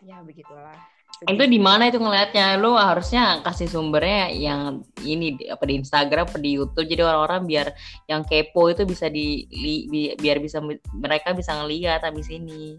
Ya 0.06 0.22
begitulah. 0.22 0.78
Itu 1.24 1.44
di 1.48 1.58
mana 1.58 1.88
itu 1.88 1.96
ngelihatnya 1.96 2.60
lu 2.60 2.76
harusnya 2.76 3.40
kasih 3.40 3.72
sumbernya 3.72 4.28
yang 4.36 4.84
ini 5.00 5.40
apa 5.48 5.64
di 5.64 5.80
Instagram 5.80 6.28
apa 6.28 6.38
di 6.38 6.60
YouTube. 6.60 6.86
Jadi 6.86 7.02
orang-orang 7.02 7.48
biar 7.48 7.68
yang 8.12 8.28
kepo 8.28 8.68
itu 8.68 8.84
bisa 8.84 9.08
di 9.08 9.48
li, 9.50 9.88
biar 10.20 10.44
bisa 10.44 10.60
mereka 10.92 11.32
bisa 11.32 11.56
ngelihat 11.56 12.04
habis 12.04 12.28
ini. 12.28 12.76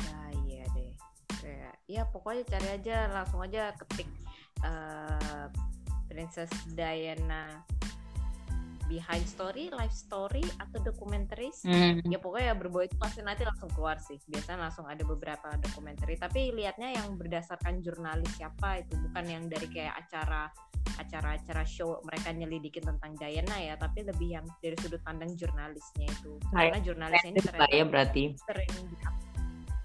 Nah 0.00 0.28
iya 0.48 0.64
deh. 0.72 0.92
Kayak 1.44 1.74
ya 1.84 2.02
pokoknya 2.08 2.42
cari 2.48 2.68
aja 2.72 2.96
langsung 3.12 3.44
aja 3.44 3.76
ketik 3.76 4.08
uh, 4.64 5.52
Princess 6.08 6.50
Diana 6.72 7.60
behind 8.86 9.24
story, 9.24 9.72
life 9.72 9.92
story 9.92 10.44
atau 10.60 10.78
documentaries. 10.84 11.64
Mm. 11.64 12.04
Ya 12.08 12.18
pokoknya 12.20 12.52
ya 12.52 12.56
berbau 12.56 12.82
itu 12.84 12.96
pasti 13.00 13.20
nanti 13.24 13.42
langsung 13.42 13.70
keluar 13.72 13.96
sih. 14.00 14.20
Biasanya 14.28 14.68
langsung 14.68 14.86
ada 14.88 15.02
beberapa 15.02 15.54
dokumenter. 15.60 16.08
Tapi 16.14 16.52
lihatnya 16.52 16.94
yang 16.94 17.16
berdasarkan 17.16 17.80
jurnalis 17.80 18.30
siapa 18.36 18.84
itu 18.84 18.94
bukan 19.08 19.24
yang 19.24 19.44
dari 19.48 19.68
kayak 19.70 19.94
acara 20.06 20.48
acara-acara 20.94 21.64
show 21.64 21.98
mereka 22.04 22.30
nyelidikin 22.30 22.84
tentang 22.84 23.16
Diana 23.16 23.56
ya, 23.56 23.74
tapi 23.80 24.04
lebih 24.04 24.36
yang 24.36 24.46
dari 24.60 24.76
sudut 24.78 25.00
pandang 25.00 25.32
jurnalisnya 25.32 26.06
itu. 26.06 26.36
Karena 26.52 26.78
jurnalisnya 26.78 27.30
ini 27.34 27.40
ternyata 27.40 27.72
ya 27.72 27.84
berarti 27.88 28.24
sering 28.36 28.72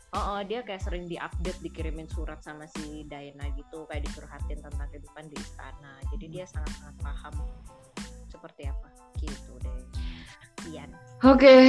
Oh, 0.10 0.18
oh, 0.34 0.42
dia 0.42 0.66
kayak 0.66 0.82
sering 0.82 1.06
diupdate, 1.06 1.62
dikirimin 1.62 2.10
surat 2.10 2.42
sama 2.42 2.66
si 2.66 3.06
Diana 3.06 3.46
gitu, 3.54 3.86
kayak 3.86 4.10
dicurhatin 4.10 4.58
tentang 4.58 4.90
kehidupan 4.90 5.30
di 5.30 5.38
istana. 5.38 6.02
Jadi 6.10 6.26
dia 6.34 6.50
sangat-sangat 6.50 6.98
paham 6.98 7.36
seperti 8.40 8.72
apa? 8.72 8.88
Gitu 9.20 9.52
deh. 9.60 9.84
Ian. 10.72 10.96
Oke 11.28 11.44
okay. 11.44 11.64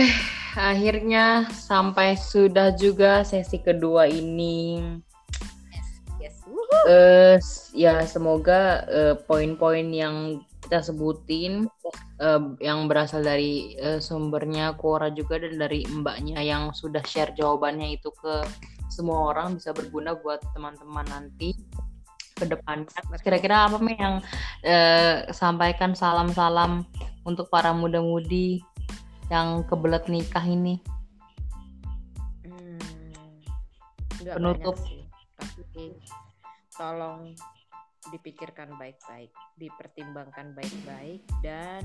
akhirnya 0.54 1.50
sampai 1.50 2.14
sudah 2.14 2.70
juga 2.78 3.26
sesi 3.26 3.58
kedua 3.58 4.06
ini. 4.06 4.78
Yes, 5.74 5.88
yes. 6.22 6.34
Uh, 6.86 7.36
ya 7.74 8.06
semoga 8.06 8.86
uh, 8.86 9.14
poin-poin 9.26 9.90
yang 9.90 10.46
kita 10.62 10.86
sebutin 10.86 11.66
uh, 12.22 12.54
yang 12.62 12.86
berasal 12.86 13.26
dari 13.26 13.74
uh, 13.82 13.98
sumbernya 13.98 14.78
Quora 14.78 15.10
juga 15.10 15.42
dan 15.42 15.58
dari 15.58 15.82
mbaknya 15.90 16.38
yang 16.38 16.70
sudah 16.70 17.02
share 17.02 17.34
jawabannya 17.34 17.98
itu 17.98 18.14
ke 18.14 18.46
semua 18.86 19.34
orang 19.34 19.58
bisa 19.58 19.74
berguna 19.74 20.14
buat 20.14 20.38
teman-teman 20.54 21.06
nanti 21.10 21.58
ke 22.41 22.49
depan. 22.49 22.88
Kira-kira 23.20 23.68
apa 23.68 23.76
nih 23.84 23.99
yang 24.01 24.14
eh, 24.64 25.28
sampaikan 25.28 25.93
salam-salam 25.93 26.88
untuk 27.28 27.53
para 27.53 27.76
muda-mudi 27.76 28.64
yang 29.28 29.68
kebelet 29.68 30.09
nikah 30.09 30.43
ini? 30.49 30.80
Hmm. 32.49 32.80
Penutup. 34.24 34.80
Tapi 35.36 36.01
tolong 36.72 37.36
dipikirkan 38.09 38.72
baik-baik, 38.80 39.28
dipertimbangkan 39.61 40.57
baik-baik 40.57 41.20
dan 41.45 41.84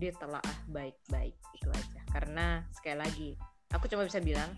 ditelaah 0.00 0.56
baik-baik 0.72 1.36
itu 1.52 1.68
aja. 1.68 2.00
Karena 2.08 2.64
sekali 2.72 2.96
lagi, 2.96 3.30
aku 3.76 3.84
cuma 3.92 4.08
bisa 4.08 4.16
bilang 4.24 4.48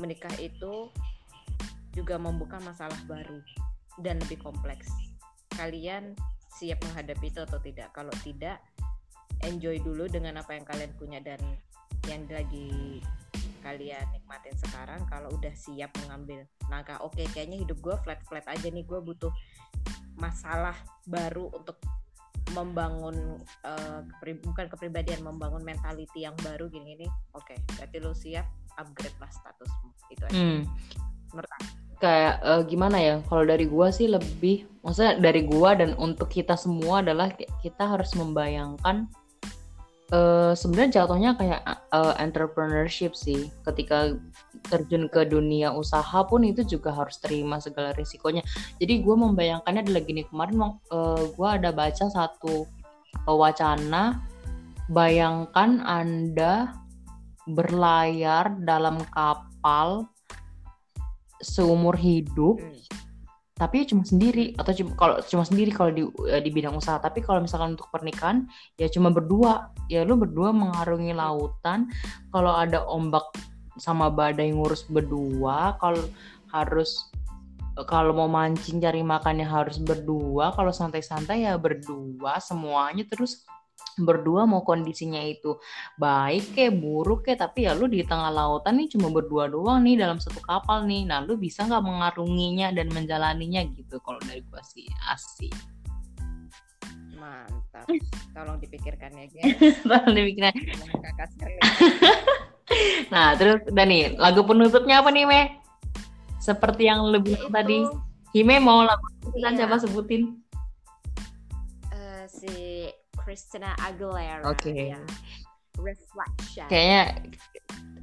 menikah 0.00 0.32
itu 0.40 0.88
juga 1.94 2.18
membuka 2.18 2.58
masalah 2.64 2.98
baru 3.06 3.38
dan 4.02 4.18
lebih 4.26 4.40
kompleks. 4.42 4.90
Kalian 5.54 6.18
siap 6.50 6.82
menghadapi 6.82 7.30
itu 7.30 7.40
atau 7.42 7.58
tidak? 7.62 7.94
Kalau 7.94 8.12
tidak, 8.26 8.58
enjoy 9.42 9.78
dulu 9.82 10.10
dengan 10.10 10.40
apa 10.40 10.54
yang 10.56 10.66
kalian 10.66 10.92
punya 10.98 11.18
dan 11.22 11.38
yang 12.10 12.26
lagi 12.28 13.00
kalian 13.62 14.04
nikmatin 14.12 14.54
sekarang. 14.60 15.02
Kalau 15.08 15.32
udah 15.32 15.54
siap 15.56 15.94
mengambil 16.04 16.44
langkah, 16.68 17.00
oke 17.00 17.22
kayaknya 17.32 17.62
hidup 17.62 17.78
gue 17.80 17.96
flat-flat 18.02 18.44
aja 18.50 18.68
nih, 18.68 18.84
gue 18.84 19.00
butuh 19.00 19.32
masalah 20.18 20.74
baru 21.06 21.50
untuk 21.50 21.78
membangun 22.52 23.40
uh, 23.66 24.00
kepri- 24.16 24.38
bukan 24.44 24.66
kepribadian 24.68 25.24
membangun 25.24 25.64
mentality 25.64 26.22
yang 26.22 26.36
baru 26.44 26.68
gini 26.68 26.94
gini 26.94 27.08
oke 27.34 27.56
berarti 27.74 27.96
lo 27.98 28.12
siap 28.12 28.46
upgrade 28.78 29.16
lah 29.18 29.32
statusmu 29.32 29.90
itu 30.12 30.22
aja 30.28 30.36
Hmm. 30.36 30.62
menurut 31.32 31.50
aku. 31.50 31.66
Kayak 32.04 32.34
eh, 32.44 32.62
gimana 32.68 32.96
ya 33.00 33.14
kalau 33.24 33.48
dari 33.48 33.64
gua 33.64 33.88
sih 33.88 34.12
lebih 34.12 34.68
maksudnya 34.84 35.16
dari 35.16 35.48
gua 35.48 35.72
dan 35.72 35.96
untuk 35.96 36.28
kita 36.28 36.52
semua 36.60 37.00
adalah 37.00 37.32
ki- 37.32 37.48
kita 37.64 37.88
harus 37.96 38.12
membayangkan 38.12 39.08
eh 40.12 40.52
sebenarnya 40.52 41.00
jatuhnya 41.00 41.32
kayak 41.40 41.60
eh, 41.64 42.14
entrepreneurship 42.20 43.16
sih. 43.16 43.48
Ketika 43.64 44.12
terjun 44.68 45.08
ke 45.08 45.24
dunia 45.24 45.72
usaha 45.72 46.20
pun 46.28 46.44
itu 46.44 46.60
juga 46.68 46.92
harus 46.92 47.16
terima 47.24 47.56
segala 47.56 47.96
risikonya. 47.96 48.44
Jadi 48.76 49.00
gua 49.00 49.16
membayangkannya 49.24 49.88
adalah 49.88 50.02
gini 50.04 50.22
kemarin 50.28 50.76
eh, 50.92 51.22
gua 51.32 51.56
ada 51.56 51.72
baca 51.72 52.04
satu 52.12 52.68
wacana 53.24 54.20
bayangkan 54.92 55.80
anda 55.80 56.76
berlayar 57.48 58.56
dalam 58.64 59.00
kapal 59.12 60.08
seumur 61.44 61.94
hidup 62.00 62.58
Hmm. 62.58 62.80
tapi 63.54 63.86
cuma 63.86 64.02
sendiri. 64.02 64.50
Atau 64.58 64.74
cuma 64.74 64.90
kalau 64.98 65.16
cuma 65.30 65.44
sendiri 65.46 65.70
kalau 65.70 65.94
di 65.94 66.02
eh, 66.26 66.42
di 66.42 66.50
bidang 66.50 66.74
usaha. 66.74 66.98
Tapi 66.98 67.22
kalau 67.22 67.44
misalkan 67.44 67.78
untuk 67.78 67.86
pernikahan 67.92 68.50
ya 68.80 68.90
cuma 68.90 69.14
berdua. 69.14 69.70
Ya 69.86 70.02
lu 70.02 70.18
berdua 70.18 70.50
mengarungi 70.50 71.14
lautan. 71.14 71.86
Kalau 72.34 72.50
ada 72.50 72.82
ombak 72.88 73.22
sama 73.78 74.10
badai 74.10 74.54
ngurus 74.54 74.86
berdua 74.86 75.74
kalau 75.82 76.02
harus 76.54 77.10
kalau 77.90 78.14
mau 78.14 78.30
mancing 78.30 78.78
cari 78.78 79.02
makannya 79.02 79.46
harus 79.46 79.78
berdua. 79.82 80.54
Kalau 80.54 80.70
santai-santai 80.70 81.46
ya 81.46 81.54
berdua 81.58 82.38
semuanya 82.42 83.06
terus 83.06 83.46
berdua 83.94 84.42
mau 84.44 84.66
kondisinya 84.66 85.22
itu 85.22 85.58
baik 85.98 86.54
kayak 86.58 86.74
buruk 86.82 87.26
kayak 87.26 87.46
tapi 87.46 87.70
ya 87.70 87.72
lu 87.78 87.86
di 87.86 88.02
tengah 88.02 88.30
lautan 88.30 88.78
nih 88.78 88.90
cuma 88.90 89.10
berdua 89.14 89.46
doang 89.46 89.86
nih 89.86 89.98
dalam 89.98 90.18
satu 90.18 90.42
kapal 90.42 90.82
nih. 90.84 91.06
Nah 91.06 91.22
lu 91.22 91.38
bisa 91.38 91.62
nggak 91.66 91.84
mengarunginya 91.84 92.74
dan 92.74 92.90
menjalaninya 92.90 93.62
gitu 93.70 94.02
kalau 94.02 94.18
dari 94.26 94.42
gua 94.50 94.62
sih 94.66 94.86
asik. 95.14 95.54
Mantap. 97.14 97.86
Tolong 98.34 98.58
dipikirkan 98.58 99.10
ya 99.14 99.26
guys. 99.30 99.78
Tolong 99.88 101.00
kakak 101.00 101.28
sekali. 101.32 101.58
nah 103.12 103.36
terus 103.38 103.60
udah 103.68 103.86
nih 103.86 104.16
lagu 104.18 104.42
penutupnya 104.42 105.04
apa 105.04 105.12
nih 105.14 105.24
Me? 105.28 105.42
Seperti 106.40 106.88
yang 106.90 107.08
Itu, 107.08 107.48
tadi. 107.48 107.88
Hime 108.34 108.58
mau 108.58 108.82
lagu 108.82 109.06
penutupan 109.22 109.54
Iya. 109.54 109.58
siapa 109.62 109.76
sebutin 109.78 110.43
Christina 113.24 113.72
Aguilera 113.80 114.44
Oke. 114.46 114.92
ya. 114.92 115.00
Reflection. 115.80 116.68
Kayaknya 116.70 117.02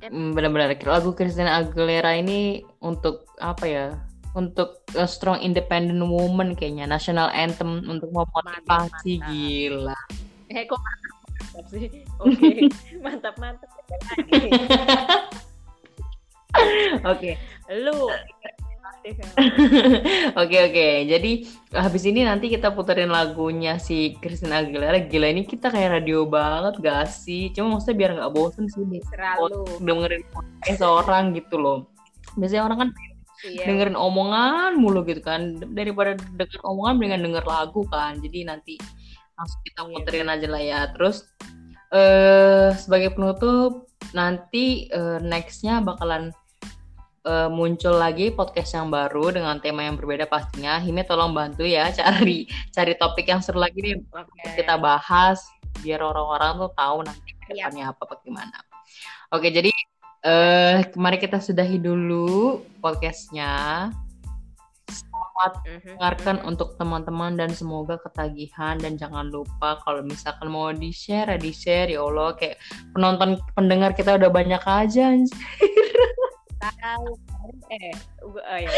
mm, 0.10 0.36
benar-benar 0.36 0.76
lagu 0.84 1.14
Christina 1.14 1.62
Aguilera 1.62 2.18
ini 2.18 2.66
untuk 2.82 3.30
apa 3.40 3.66
ya 3.70 3.88
untuk 4.34 4.84
a 4.96 5.06
strong 5.08 5.40
independent 5.44 6.00
woman 6.02 6.56
kayaknya 6.56 6.88
national 6.88 7.30
anthem 7.32 7.84
untuk 7.88 8.12
memotivasi. 8.12 9.20
Mantap, 9.20 9.22
mantap. 9.22 9.28
gila. 9.30 10.00
Eh 10.52 10.64
kok 10.68 10.80
mantap 10.80 11.12
mantap 11.32 11.66
sih? 11.72 11.88
Oke 12.20 12.50
mantap 13.06 13.36
mantap. 13.40 13.70
Lagi. 13.92 14.40
Oke. 17.08 17.32
Lu 17.72 18.12
Oke 20.42 20.58
oke, 20.62 20.88
jadi 21.10 21.32
habis 21.74 22.04
ini 22.06 22.22
nanti 22.22 22.54
kita 22.54 22.70
puterin 22.70 23.10
lagunya 23.10 23.82
si 23.82 24.14
Christina 24.22 24.62
Aguilera. 24.62 25.02
Gila 25.10 25.28
ini 25.34 25.42
kita 25.46 25.74
kayak 25.74 26.02
radio 26.02 26.30
banget 26.30 26.78
gak 26.82 27.10
sih? 27.10 27.50
Cuma 27.50 27.78
maksudnya 27.78 27.98
biar 27.98 28.12
nggak 28.18 28.32
bosen 28.34 28.70
sih 28.70 28.86
selalu 29.10 29.66
dengerin 29.82 30.24
podcast 30.30 30.82
orang 30.86 31.24
gitu 31.34 31.58
loh. 31.58 31.90
Biasanya 32.38 32.64
orang 32.70 32.78
kan 32.78 32.90
iya 33.42 33.66
dengerin 33.66 33.98
omongan 33.98 34.78
mulu 34.78 35.02
gitu 35.02 35.22
kan. 35.26 35.58
Daripada 35.74 36.14
denger 36.38 36.62
omongan 36.62 36.94
mendingan 37.02 37.22
denger 37.26 37.46
lagu 37.50 37.82
kan. 37.90 38.22
Jadi 38.22 38.40
nanti 38.46 38.74
langsung 39.34 39.62
kita 39.66 39.82
Iya. 39.82 39.94
puterin 39.98 40.30
aja 40.30 40.48
lah 40.48 40.62
ya. 40.62 40.80
Terus 40.94 41.26
eh 41.92 42.70
sebagai 42.78 43.18
penutup 43.18 43.90
nanti 44.14 44.88
eh, 44.94 45.18
nextnya 45.20 45.82
bakalan 45.82 46.30
eh, 47.22 47.50
muncul 47.50 47.96
lagi 47.96 48.34
podcast 48.34 48.74
yang 48.74 48.90
baru 48.90 49.30
dengan 49.34 49.62
tema 49.62 49.86
yang 49.86 49.96
berbeda 49.98 50.26
pastinya. 50.26 50.82
Hime 50.82 51.06
tolong 51.06 51.32
bantu 51.32 51.64
ya 51.66 51.90
cari 51.94 52.50
cari 52.74 52.94
topik 52.98 53.30
yang 53.30 53.42
seru 53.42 53.62
lagi 53.62 53.78
nih 53.82 53.96
oke 54.10 54.58
kita 54.58 54.76
bahas 54.78 55.42
biar 55.82 56.02
orang-orang 56.04 56.68
tuh 56.68 56.72
tahu 56.76 56.98
nanti 57.06 57.30
Iya. 57.32 57.38
ke 57.40 57.54
depannya 57.54 57.84
apa 57.92 58.04
bagaimana. 58.08 58.58
Oke 59.32 59.48
jadi 59.52 59.72
eh 60.22 60.86
kemarin 60.94 61.20
kita 61.20 61.42
sudahi 61.42 61.82
dulu 61.82 62.62
podcastnya. 62.80 63.90
Selamat 64.92 65.54
Mhm, 65.66 65.96
dengarkan 65.98 66.38
mhm. 66.44 66.50
untuk 66.52 66.76
teman-teman 66.76 67.34
dan 67.40 67.50
semoga 67.56 67.96
ketagihan 67.98 68.76
dan 68.78 69.00
jangan 69.00 69.32
lupa 69.32 69.80
kalau 69.82 70.04
misalkan 70.04 70.52
mau 70.52 70.70
di 70.70 70.92
share 70.92 71.32
ya 71.32 71.40
di 71.40 71.50
share 71.56 71.90
ya 71.90 72.04
Allah 72.04 72.36
kayak 72.36 72.60
penonton 72.94 73.40
pendengar 73.56 73.96
kita 73.96 74.20
udah 74.20 74.30
banyak 74.30 74.62
aja 74.62 75.02
anjir. 75.16 75.32
tahu. 76.78 77.10
Eh 77.72 77.92
gua- 78.22 78.46
oh, 78.46 78.58
ya 78.60 78.70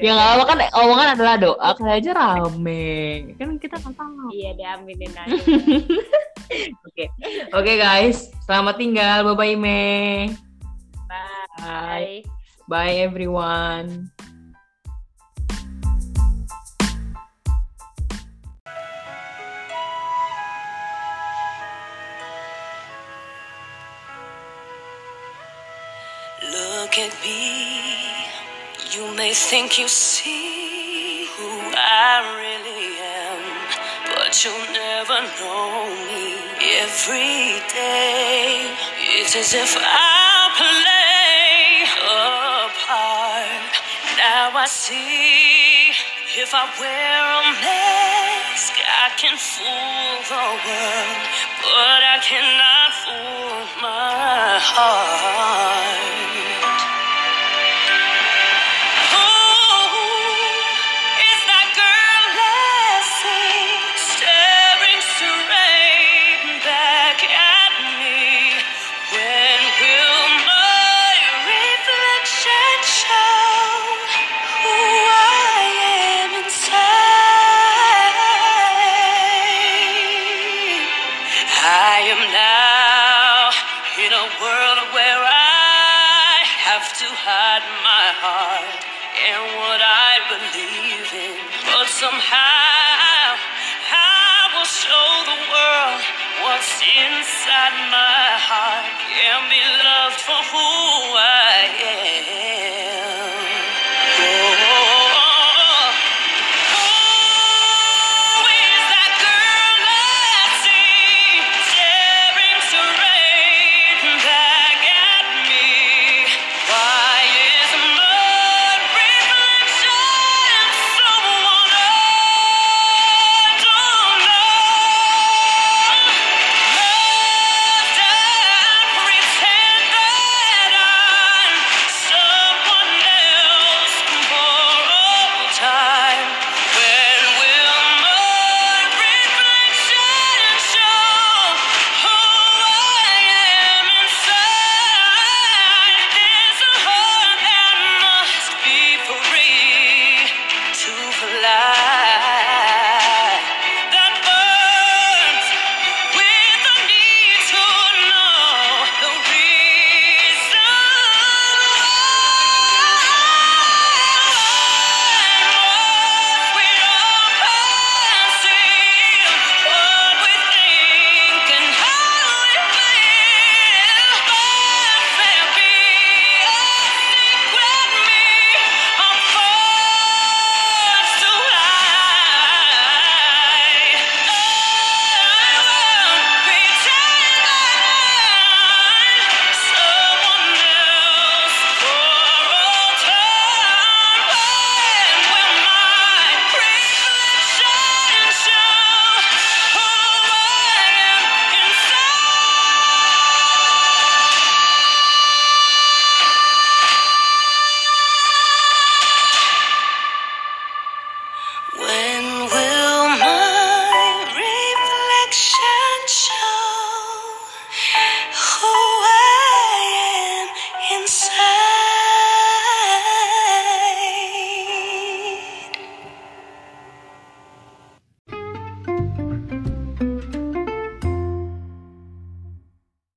ya 0.00 0.10
nggak 0.16 0.30
apa 0.34 0.44
kan 0.48 0.58
omongan 0.82 1.08
adalah 1.14 1.34
doa. 1.38 1.68
Kayak 1.78 1.96
aja 2.02 2.10
rame. 2.16 2.92
Kan 3.38 3.56
kita 3.62 3.76
nggak 3.78 3.94
tahu. 3.94 4.28
Iya 4.34 4.50
deh 4.58 4.66
aminin 4.66 5.12
aja. 5.14 5.36
Oke. 6.88 7.04
Oke 7.54 7.72
guys. 7.78 8.28
Selamat 8.44 8.76
tinggal. 8.76 9.24
Bye 9.32 9.36
bye 9.38 9.56
me 9.56 9.82
bye. 11.06 12.20
Bye 12.66 13.04
everyone 13.04 14.10
Look 26.92 27.08
at 27.08 27.24
me. 27.24 27.80
You 28.92 29.16
may 29.16 29.32
think 29.32 29.78
you 29.78 29.88
see 29.88 31.24
who 31.24 31.48
I 31.72 32.20
really 32.36 33.00
am, 33.00 33.40
but 34.12 34.36
you'll 34.44 34.68
never 34.76 35.24
know 35.40 35.88
me. 36.04 36.36
Every 36.84 37.64
day, 37.72 38.76
it's 39.16 39.34
as 39.34 39.54
if 39.54 39.72
I 39.80 40.52
play 40.60 41.88
a 41.96 42.68
part. 42.84 43.72
Now 44.20 44.52
I 44.52 44.66
see 44.68 45.96
if 46.44 46.52
I 46.52 46.64
wear 46.76 47.24
a 47.40 47.52
mask, 47.64 48.74
I 48.84 49.08
can 49.16 49.38
fool 49.40 50.12
the 50.28 50.44
world, 50.60 51.24
but 51.56 52.00
I 52.04 52.18
cannot 52.20 52.92
fool 53.00 53.80
my 53.80 54.60
heart. 54.60 56.31